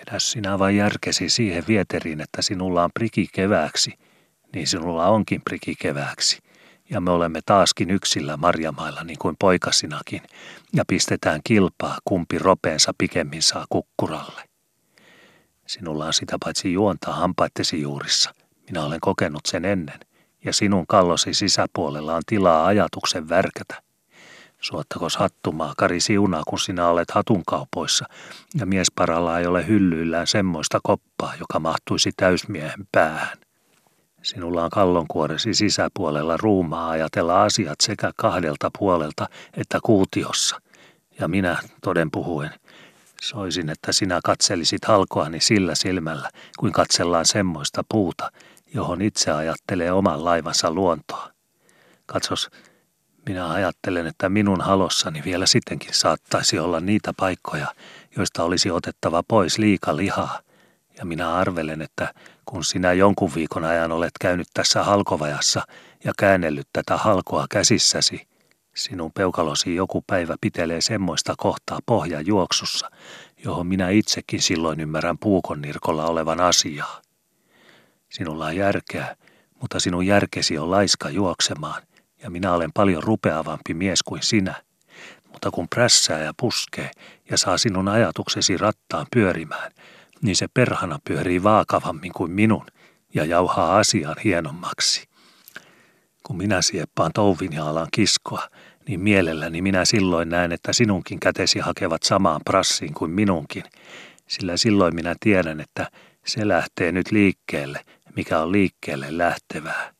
Vedä 0.06 0.18
sinä 0.18 0.58
vain 0.58 0.76
järkesi 0.76 1.28
siihen 1.28 1.64
vieteriin, 1.68 2.20
että 2.20 2.42
sinulla 2.42 2.84
on 2.84 2.90
priki 2.94 3.28
kevääksi, 3.32 3.98
niin 4.54 4.66
sinulla 4.66 5.08
onkin 5.08 5.42
priki 5.42 5.74
kevääksi. 5.78 6.38
Ja 6.90 7.00
me 7.00 7.10
olemme 7.10 7.40
taaskin 7.46 7.90
yksillä 7.90 8.36
marjamailla 8.36 9.04
niin 9.04 9.18
kuin 9.18 9.36
poikasinakin, 9.38 10.22
ja 10.72 10.84
pistetään 10.88 11.40
kilpaa, 11.44 11.98
kumpi 12.04 12.38
ropeensa 12.38 12.92
pikemmin 12.98 13.42
saa 13.42 13.66
kukkuralle. 13.68 14.42
Sinulla 15.66 16.06
on 16.06 16.12
sitä 16.12 16.36
paitsi 16.44 16.72
juontaa 16.72 17.14
hampaittesi 17.14 17.82
juurissa. 17.82 18.34
Minä 18.70 18.84
olen 18.84 19.00
kokenut 19.00 19.46
sen 19.46 19.64
ennen. 19.64 20.00
Ja 20.44 20.52
sinun 20.52 20.86
kallosi 20.86 21.34
sisäpuolella 21.34 22.14
on 22.14 22.22
tilaa 22.26 22.66
ajatuksen 22.66 23.28
värkätä. 23.28 23.85
Suottakos 24.60 25.16
hattumaa 25.16 25.74
kari 25.76 26.00
siunaa, 26.00 26.42
kun 26.48 26.58
sinä 26.58 26.88
olet 26.88 27.10
hatunkaupoissa, 27.10 28.04
ja 28.54 28.66
miesparalla 28.66 29.38
ei 29.38 29.46
ole 29.46 29.66
hyllyillään 29.66 30.26
semmoista 30.26 30.80
koppaa, 30.82 31.32
joka 31.40 31.60
mahtuisi 31.60 32.10
täysmiehen 32.16 32.86
päähän. 32.92 33.38
Sinulla 34.22 34.64
on 34.64 34.70
kallonkuoresi 34.70 35.54
sisäpuolella 35.54 36.36
ruumaa 36.36 36.90
ajatella 36.90 37.42
asiat 37.42 37.80
sekä 37.80 38.12
kahdelta 38.16 38.70
puolelta 38.78 39.28
että 39.54 39.78
kuutiossa. 39.82 40.60
Ja 41.20 41.28
minä, 41.28 41.58
toden 41.82 42.10
puhuen, 42.10 42.50
Soisin, 43.22 43.70
että 43.70 43.92
sinä 43.92 44.20
katselisit 44.24 44.84
halkoani 44.84 45.40
sillä 45.40 45.74
silmällä, 45.74 46.30
kuin 46.58 46.72
katsellaan 46.72 47.26
semmoista 47.26 47.84
puuta, 47.88 48.32
johon 48.74 49.02
itse 49.02 49.30
ajattelee 49.30 49.92
oman 49.92 50.24
laivansa 50.24 50.70
luontoa. 50.70 51.30
Katsos, 52.06 52.50
minä 53.26 53.50
ajattelen, 53.50 54.06
että 54.06 54.28
minun 54.28 54.60
halossani 54.60 55.22
vielä 55.24 55.46
sittenkin 55.46 55.94
saattaisi 55.94 56.58
olla 56.58 56.80
niitä 56.80 57.12
paikkoja, 57.16 57.66
joista 58.16 58.44
olisi 58.44 58.70
otettava 58.70 59.22
pois 59.22 59.58
liika 59.58 59.96
lihaa. 59.96 60.40
Ja 60.98 61.04
minä 61.04 61.34
arvelen, 61.34 61.82
että 61.82 62.14
kun 62.44 62.64
sinä 62.64 62.92
jonkun 62.92 63.34
viikon 63.34 63.64
ajan 63.64 63.92
olet 63.92 64.12
käynyt 64.20 64.48
tässä 64.54 64.82
halkovajassa 64.84 65.62
ja 66.04 66.12
käännellyt 66.18 66.68
tätä 66.72 66.96
halkoa 66.96 67.46
käsissäsi, 67.50 68.26
Sinun 68.76 69.12
peukalosi 69.12 69.74
joku 69.74 70.04
päivä 70.06 70.36
pitelee 70.40 70.80
semmoista 70.80 71.34
kohtaa 71.38 71.78
pohjajuoksussa, 71.86 72.90
johon 73.44 73.66
minä 73.66 73.88
itsekin 73.88 74.42
silloin 74.42 74.80
ymmärrän 74.80 75.18
puukonnirkolla 75.18 76.06
olevan 76.06 76.40
asiaa. 76.40 77.02
Sinulla 78.08 78.46
on 78.46 78.56
järkeä, 78.56 79.16
mutta 79.60 79.80
sinun 79.80 80.06
järkesi 80.06 80.58
on 80.58 80.70
laiska 80.70 81.10
juoksemaan, 81.10 81.82
ja 82.22 82.30
minä 82.30 82.52
olen 82.52 82.70
paljon 82.74 83.02
rupeavampi 83.02 83.74
mies 83.74 84.02
kuin 84.02 84.22
sinä. 84.22 84.54
Mutta 85.32 85.50
kun 85.50 85.68
prässää 85.68 86.18
ja 86.22 86.32
puskee 86.36 86.90
ja 87.30 87.38
saa 87.38 87.58
sinun 87.58 87.88
ajatuksesi 87.88 88.56
rattaan 88.56 89.06
pyörimään, 89.12 89.72
niin 90.22 90.36
se 90.36 90.46
perhana 90.54 90.98
pyörii 91.04 91.42
vaakavammin 91.42 92.12
kuin 92.12 92.30
minun 92.30 92.66
ja 93.14 93.24
jauhaa 93.24 93.78
asian 93.78 94.16
hienommaksi. 94.24 95.08
Kun 96.22 96.36
minä 96.36 96.62
sieppaan 96.62 97.10
touvin 97.14 97.52
ja 97.52 97.68
alan 97.68 97.88
kiskoa, 97.92 98.48
niin 98.88 99.00
mielelläni 99.00 99.62
minä 99.62 99.84
silloin 99.84 100.28
näen, 100.28 100.52
että 100.52 100.72
sinunkin 100.72 101.20
kätesi 101.20 101.58
hakevat 101.58 102.02
samaan 102.02 102.40
prassiin 102.44 102.94
kuin 102.94 103.10
minunkin, 103.10 103.64
sillä 104.28 104.56
silloin 104.56 104.94
minä 104.94 105.14
tiedän, 105.20 105.60
että 105.60 105.90
se 106.26 106.48
lähtee 106.48 106.92
nyt 106.92 107.12
liikkeelle, 107.12 107.80
mikä 108.16 108.40
on 108.40 108.52
liikkeelle 108.52 109.18
lähtevää. 109.18 109.95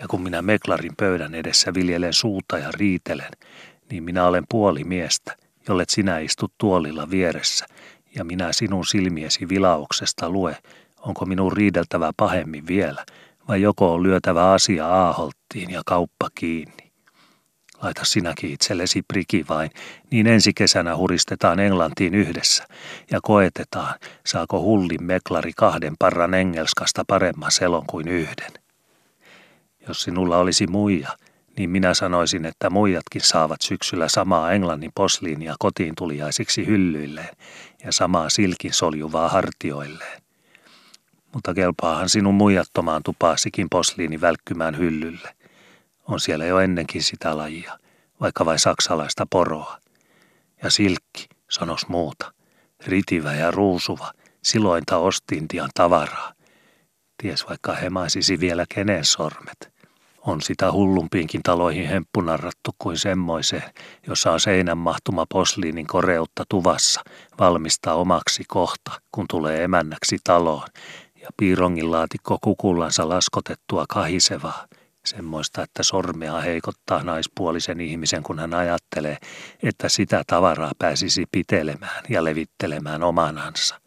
Ja 0.00 0.08
kun 0.08 0.22
minä 0.22 0.42
meklarin 0.42 0.92
pöydän 0.96 1.34
edessä 1.34 1.74
viljelen 1.74 2.12
suuta 2.12 2.58
ja 2.58 2.70
riitelen, 2.74 3.30
niin 3.90 4.04
minä 4.04 4.26
olen 4.26 4.44
puoli 4.48 4.84
miestä, 4.84 5.36
jollet 5.68 5.90
sinä 5.90 6.18
istut 6.18 6.52
tuolilla 6.58 7.10
vieressä, 7.10 7.66
ja 8.14 8.24
minä 8.24 8.52
sinun 8.52 8.86
silmiesi 8.86 9.48
vilauksesta 9.48 10.30
lue, 10.30 10.56
onko 11.00 11.26
minun 11.26 11.52
riideltävä 11.52 12.10
pahemmin 12.16 12.66
vielä, 12.66 13.04
vai 13.48 13.62
joko 13.62 13.94
on 13.94 14.02
lyötävä 14.02 14.52
asia 14.52 14.88
aaholttiin 14.88 15.70
ja 15.70 15.82
kauppa 15.86 16.28
kiinni. 16.34 16.92
Laita 17.82 18.04
sinäkin 18.04 18.50
itsellesi 18.50 19.02
priki 19.02 19.44
vain, 19.48 19.70
niin 20.10 20.26
ensi 20.26 20.52
kesänä 20.54 20.96
huristetaan 20.96 21.60
Englantiin 21.60 22.14
yhdessä 22.14 22.64
ja 23.10 23.18
koetetaan, 23.22 23.94
saako 24.26 24.60
hullin 24.60 25.04
meklari 25.04 25.52
kahden 25.56 25.94
parran 25.98 26.34
engelskasta 26.34 27.04
paremman 27.08 27.50
selon 27.50 27.86
kuin 27.86 28.08
yhden. 28.08 28.63
Jos 29.88 30.02
sinulla 30.02 30.38
olisi 30.38 30.66
muija, 30.66 31.10
niin 31.56 31.70
minä 31.70 31.94
sanoisin, 31.94 32.44
että 32.44 32.70
muijatkin 32.70 33.20
saavat 33.20 33.62
syksyllä 33.62 34.08
samaa 34.08 34.52
Englannin 34.52 34.92
posliinia 34.94 35.54
kotiin 35.58 35.94
tuliaisiksi 35.98 36.66
hyllyilleen 36.66 37.36
ja 37.84 37.92
samaa 37.92 38.30
silkin 38.30 38.72
soljuvaa 38.72 39.28
hartioilleen. 39.28 40.22
Mutta 41.34 41.54
kelpaahan 41.54 42.08
sinun 42.08 42.34
muijattomaan 42.34 43.02
tupaasikin 43.02 43.66
posliini 43.70 44.20
välkkymään 44.20 44.78
hyllylle. 44.78 45.34
On 46.08 46.20
siellä 46.20 46.44
jo 46.44 46.58
ennenkin 46.58 47.02
sitä 47.02 47.36
lajia, 47.36 47.78
vaikka 48.20 48.44
vain 48.44 48.58
saksalaista 48.58 49.26
poroa. 49.30 49.78
Ja 50.62 50.70
silkki, 50.70 51.28
sanos 51.50 51.88
muuta, 51.88 52.32
ritivä 52.86 53.34
ja 53.34 53.50
ruusuva, 53.50 54.12
silointa 54.42 54.96
ostintian 54.96 55.70
tavaraa. 55.74 56.32
Ties 57.22 57.48
vaikka 57.48 57.74
hemaisisi 57.74 58.40
vielä 58.40 58.64
kenen 58.74 59.04
sormet. 59.04 59.73
On 60.26 60.42
sitä 60.42 60.72
hullumpiinkin 60.72 61.42
taloihin 61.42 61.88
hemppunarrattu 61.88 62.70
kuin 62.78 62.98
semmoiseen, 62.98 63.62
jossa 64.06 64.32
on 64.32 64.40
seinän 64.40 64.78
mahtuma 64.78 65.26
posliinin 65.32 65.86
koreutta 65.86 66.44
tuvassa, 66.48 67.00
valmistaa 67.38 67.94
omaksi 67.94 68.44
kohta, 68.48 69.00
kun 69.12 69.26
tulee 69.30 69.64
emännäksi 69.64 70.16
taloon, 70.24 70.68
ja 71.22 71.28
piirongin 71.36 71.90
laatikko 71.90 72.38
kukullansa 72.42 73.08
laskotettua 73.08 73.84
kahisevaa, 73.88 74.66
semmoista, 75.04 75.62
että 75.62 75.82
sormea 75.82 76.40
heikottaa 76.40 77.02
naispuolisen 77.02 77.80
ihmisen, 77.80 78.22
kun 78.22 78.38
hän 78.38 78.54
ajattelee, 78.54 79.18
että 79.62 79.88
sitä 79.88 80.22
tavaraa 80.26 80.72
pääsisi 80.78 81.24
pitelemään 81.32 82.04
ja 82.08 82.24
levittelemään 82.24 83.02
omanansa. 83.02 83.80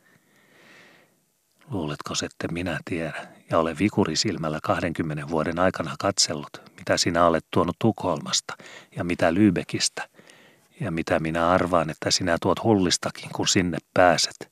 Luuletko, 1.71 2.13
että 2.23 2.47
minä 2.47 2.79
tiedän 2.85 3.36
ja 3.51 3.59
olen 3.59 3.79
vikurisilmällä 3.79 4.59
20 4.63 5.29
vuoden 5.29 5.59
aikana 5.59 5.95
katsellut, 5.99 6.61
mitä 6.77 6.97
sinä 6.97 7.25
olet 7.25 7.45
tuonut 7.51 7.75
Tukholmasta 7.79 8.53
ja 8.95 9.03
mitä 9.03 9.33
Lybekistä 9.33 10.09
ja 10.79 10.91
mitä 10.91 11.19
minä 11.19 11.49
arvaan, 11.49 11.89
että 11.89 12.11
sinä 12.11 12.37
tuot 12.41 12.63
hullistakin, 12.63 13.29
kun 13.33 13.47
sinne 13.47 13.77
pääset. 13.93 14.51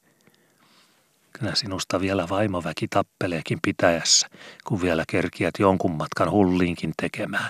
Kyllä 1.40 1.56
sinusta 1.56 2.02
vielä 2.02 2.30
vaimoväki 2.30 2.88
tappeleekin 2.88 3.60
pitäjässä, 3.62 4.28
kun 4.64 4.82
vielä 4.82 5.04
kerkiät 5.08 5.54
jonkun 5.60 5.92
matkan 5.92 6.32
hulliinkin 6.32 6.94
tekemään, 7.02 7.50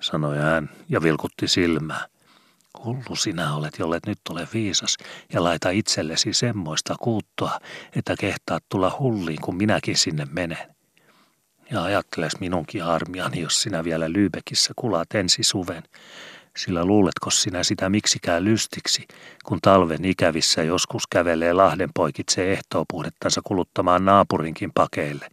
sanoi 0.00 0.38
hän 0.38 0.70
ja 0.88 1.02
vilkutti 1.02 1.48
silmää. 1.48 2.06
Hullu 2.84 3.16
sinä 3.16 3.54
olet, 3.54 3.78
jollet 3.78 4.06
nyt 4.06 4.18
ole 4.30 4.48
viisas, 4.54 4.96
ja 5.32 5.44
laita 5.44 5.70
itsellesi 5.70 6.32
semmoista 6.32 6.94
kuuttoa, 7.00 7.60
että 7.96 8.14
kehtaat 8.20 8.64
tulla 8.68 8.96
hulliin, 8.98 9.40
kun 9.40 9.56
minäkin 9.56 9.96
sinne 9.96 10.26
menen. 10.30 10.73
Ja 11.70 11.82
ajatteles 11.82 12.40
minunkin 12.40 12.84
armiani, 12.84 13.40
jos 13.40 13.62
sinä 13.62 13.84
vielä 13.84 14.12
Lyybekissä 14.12 14.72
kulaat 14.76 15.14
ensi 15.14 15.42
suven, 15.42 15.82
sillä 16.56 16.84
luuletko 16.84 17.30
sinä 17.30 17.62
sitä 17.62 17.88
miksikään 17.88 18.44
lystiksi, 18.44 19.06
kun 19.44 19.58
talven 19.62 20.04
ikävissä 20.04 20.62
joskus 20.62 21.06
kävelee 21.06 21.52
Lahden 21.52 21.90
poikitse 21.94 22.52
ehtoopuhdettansa 22.52 23.40
kuluttamaan 23.44 24.04
naapurinkin 24.04 24.70
pakeille, 24.74 25.28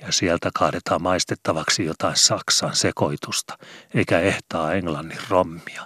ja 0.00 0.12
sieltä 0.12 0.50
kaadetaan 0.58 1.02
maistettavaksi 1.02 1.84
jotain 1.84 2.16
Saksan 2.16 2.76
sekoitusta, 2.76 3.58
eikä 3.94 4.20
ehtaa 4.20 4.72
Englannin 4.72 5.18
rommia. 5.28 5.82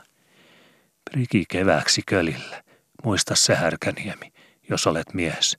Priki 1.11 1.45
kevääksi 1.49 2.03
kölille. 2.07 2.65
Muista 3.05 3.35
se 3.35 3.55
härkäniemi, 3.55 4.33
jos 4.71 4.87
olet 4.87 5.15
mies. 5.15 5.59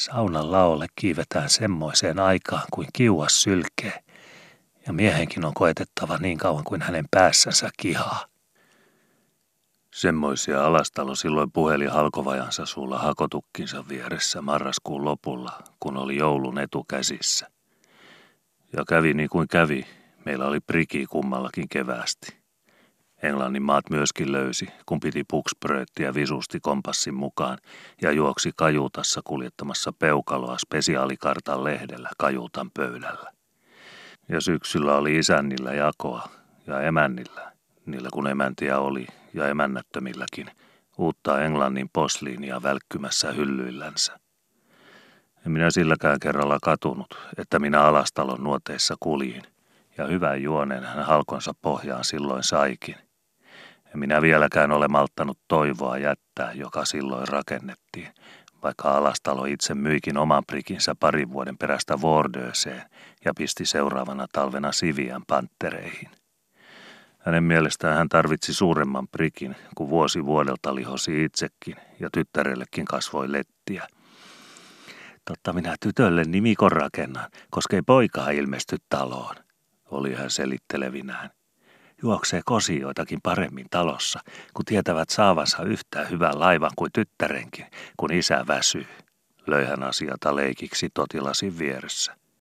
Saunan 0.00 0.52
laolle 0.52 0.86
kiivetään 0.96 1.50
semmoiseen 1.50 2.18
aikaan 2.18 2.62
kuin 2.72 2.88
kiuas 2.92 3.42
sylkee, 3.42 4.04
ja 4.86 4.92
miehenkin 4.92 5.44
on 5.44 5.54
koetettava 5.54 6.18
niin 6.18 6.38
kauan 6.38 6.64
kuin 6.64 6.82
hänen 6.82 7.04
päässänsä 7.10 7.70
kihaa. 7.76 8.26
Semmoisia 9.94 10.66
alastalo 10.66 11.14
silloin 11.14 11.52
puheli 11.52 11.86
halkovajansa 11.86 12.66
suulla 12.66 12.98
hakotukkinsa 12.98 13.88
vieressä 13.88 14.42
marraskuun 14.42 15.04
lopulla, 15.04 15.52
kun 15.80 15.96
oli 15.96 16.16
joulun 16.16 16.58
etukäsissä. 16.58 17.50
Ja 18.76 18.84
kävi 18.88 19.14
niin 19.14 19.28
kuin 19.28 19.48
kävi, 19.48 19.86
meillä 20.24 20.46
oli 20.46 20.60
priki 20.60 21.06
kummallakin 21.06 21.68
keväästi. 21.68 22.39
Englannin 23.22 23.62
maat 23.62 23.90
myöskin 23.90 24.32
löysi, 24.32 24.68
kun 24.86 25.00
piti 25.00 25.24
puksprööttiä 25.30 26.14
visusti 26.14 26.60
kompassin 26.60 27.14
mukaan 27.14 27.58
ja 28.02 28.12
juoksi 28.12 28.50
kajuutassa 28.56 29.20
kuljettamassa 29.24 29.92
peukaloa 29.92 30.58
spesiaalikartan 30.58 31.64
lehdellä 31.64 32.10
kajuutan 32.18 32.70
pöydällä. 32.70 33.32
Ja 34.28 34.40
syksyllä 34.40 34.96
oli 34.96 35.18
isännillä 35.18 35.74
jakoa 35.74 36.28
ja 36.66 36.80
emännillä, 36.80 37.52
niillä 37.86 38.08
kun 38.12 38.26
emäntiä 38.26 38.78
oli 38.78 39.06
ja 39.34 39.48
emännättömilläkin, 39.48 40.50
uutta 40.98 41.42
Englannin 41.42 41.90
posliinia 41.92 42.62
välkkymässä 42.62 43.32
hyllyillänsä. 43.32 44.18
En 45.46 45.52
minä 45.52 45.70
silläkään 45.70 46.20
kerralla 46.20 46.58
katunut, 46.62 47.18
että 47.38 47.58
minä 47.58 47.82
alastalon 47.82 48.44
nuoteissa 48.44 48.96
kuljin, 49.00 49.42
ja 49.98 50.06
hyvän 50.06 50.42
juonen 50.42 50.84
hän 50.84 51.06
halkonsa 51.06 51.52
pohjaan 51.62 52.04
silloin 52.04 52.42
saikin– 52.42 52.96
en 53.94 53.98
minä 53.98 54.22
vieläkään 54.22 54.72
ole 54.72 54.88
malttanut 54.88 55.38
toivoa 55.48 55.98
jättää, 55.98 56.52
joka 56.52 56.84
silloin 56.84 57.28
rakennettiin, 57.28 58.08
vaikka 58.62 58.96
alastalo 58.96 59.44
itse 59.44 59.74
myikin 59.74 60.18
oman 60.18 60.44
prikinsä 60.46 60.94
parin 61.00 61.32
vuoden 61.32 61.58
perästä 61.58 62.00
Vordöseen 62.00 62.82
ja 63.24 63.32
pisti 63.36 63.66
seuraavana 63.66 64.26
talvena 64.32 64.72
Sivian 64.72 65.22
panttereihin. 65.26 66.10
Hänen 67.18 67.44
mielestään 67.44 67.96
hän 67.96 68.08
tarvitsi 68.08 68.54
suuremman 68.54 69.08
prikin, 69.08 69.56
kun 69.74 69.90
vuosi 69.90 70.24
vuodelta 70.24 70.74
lihosi 70.74 71.24
itsekin 71.24 71.76
ja 72.00 72.08
tyttärellekin 72.12 72.84
kasvoi 72.84 73.32
lettiä. 73.32 73.86
Totta 75.24 75.52
minä 75.52 75.76
tytölle 75.80 76.24
nimikon 76.24 76.72
rakennan, 76.72 77.30
koska 77.50 77.76
ei 77.76 77.82
poikaa 77.82 78.30
ilmesty 78.30 78.76
taloon, 78.88 79.36
oli 79.90 80.14
hän 80.14 80.30
selittelevinään 80.30 81.30
juoksee 82.02 82.40
kosioitakin 82.44 83.20
paremmin 83.22 83.66
talossa, 83.70 84.20
kun 84.54 84.64
tietävät 84.64 85.10
saavansa 85.10 85.62
yhtä 85.62 86.04
hyvän 86.04 86.40
laivan 86.40 86.70
kuin 86.76 86.92
tyttärenkin, 86.92 87.66
kun 87.96 88.12
isä 88.12 88.44
väsyy. 88.46 88.86
Löi 89.46 89.64
hän 89.64 89.82
asiata 89.82 90.36
leikiksi 90.36 90.88
totilasin 90.94 91.58
vieressä. 91.58 92.20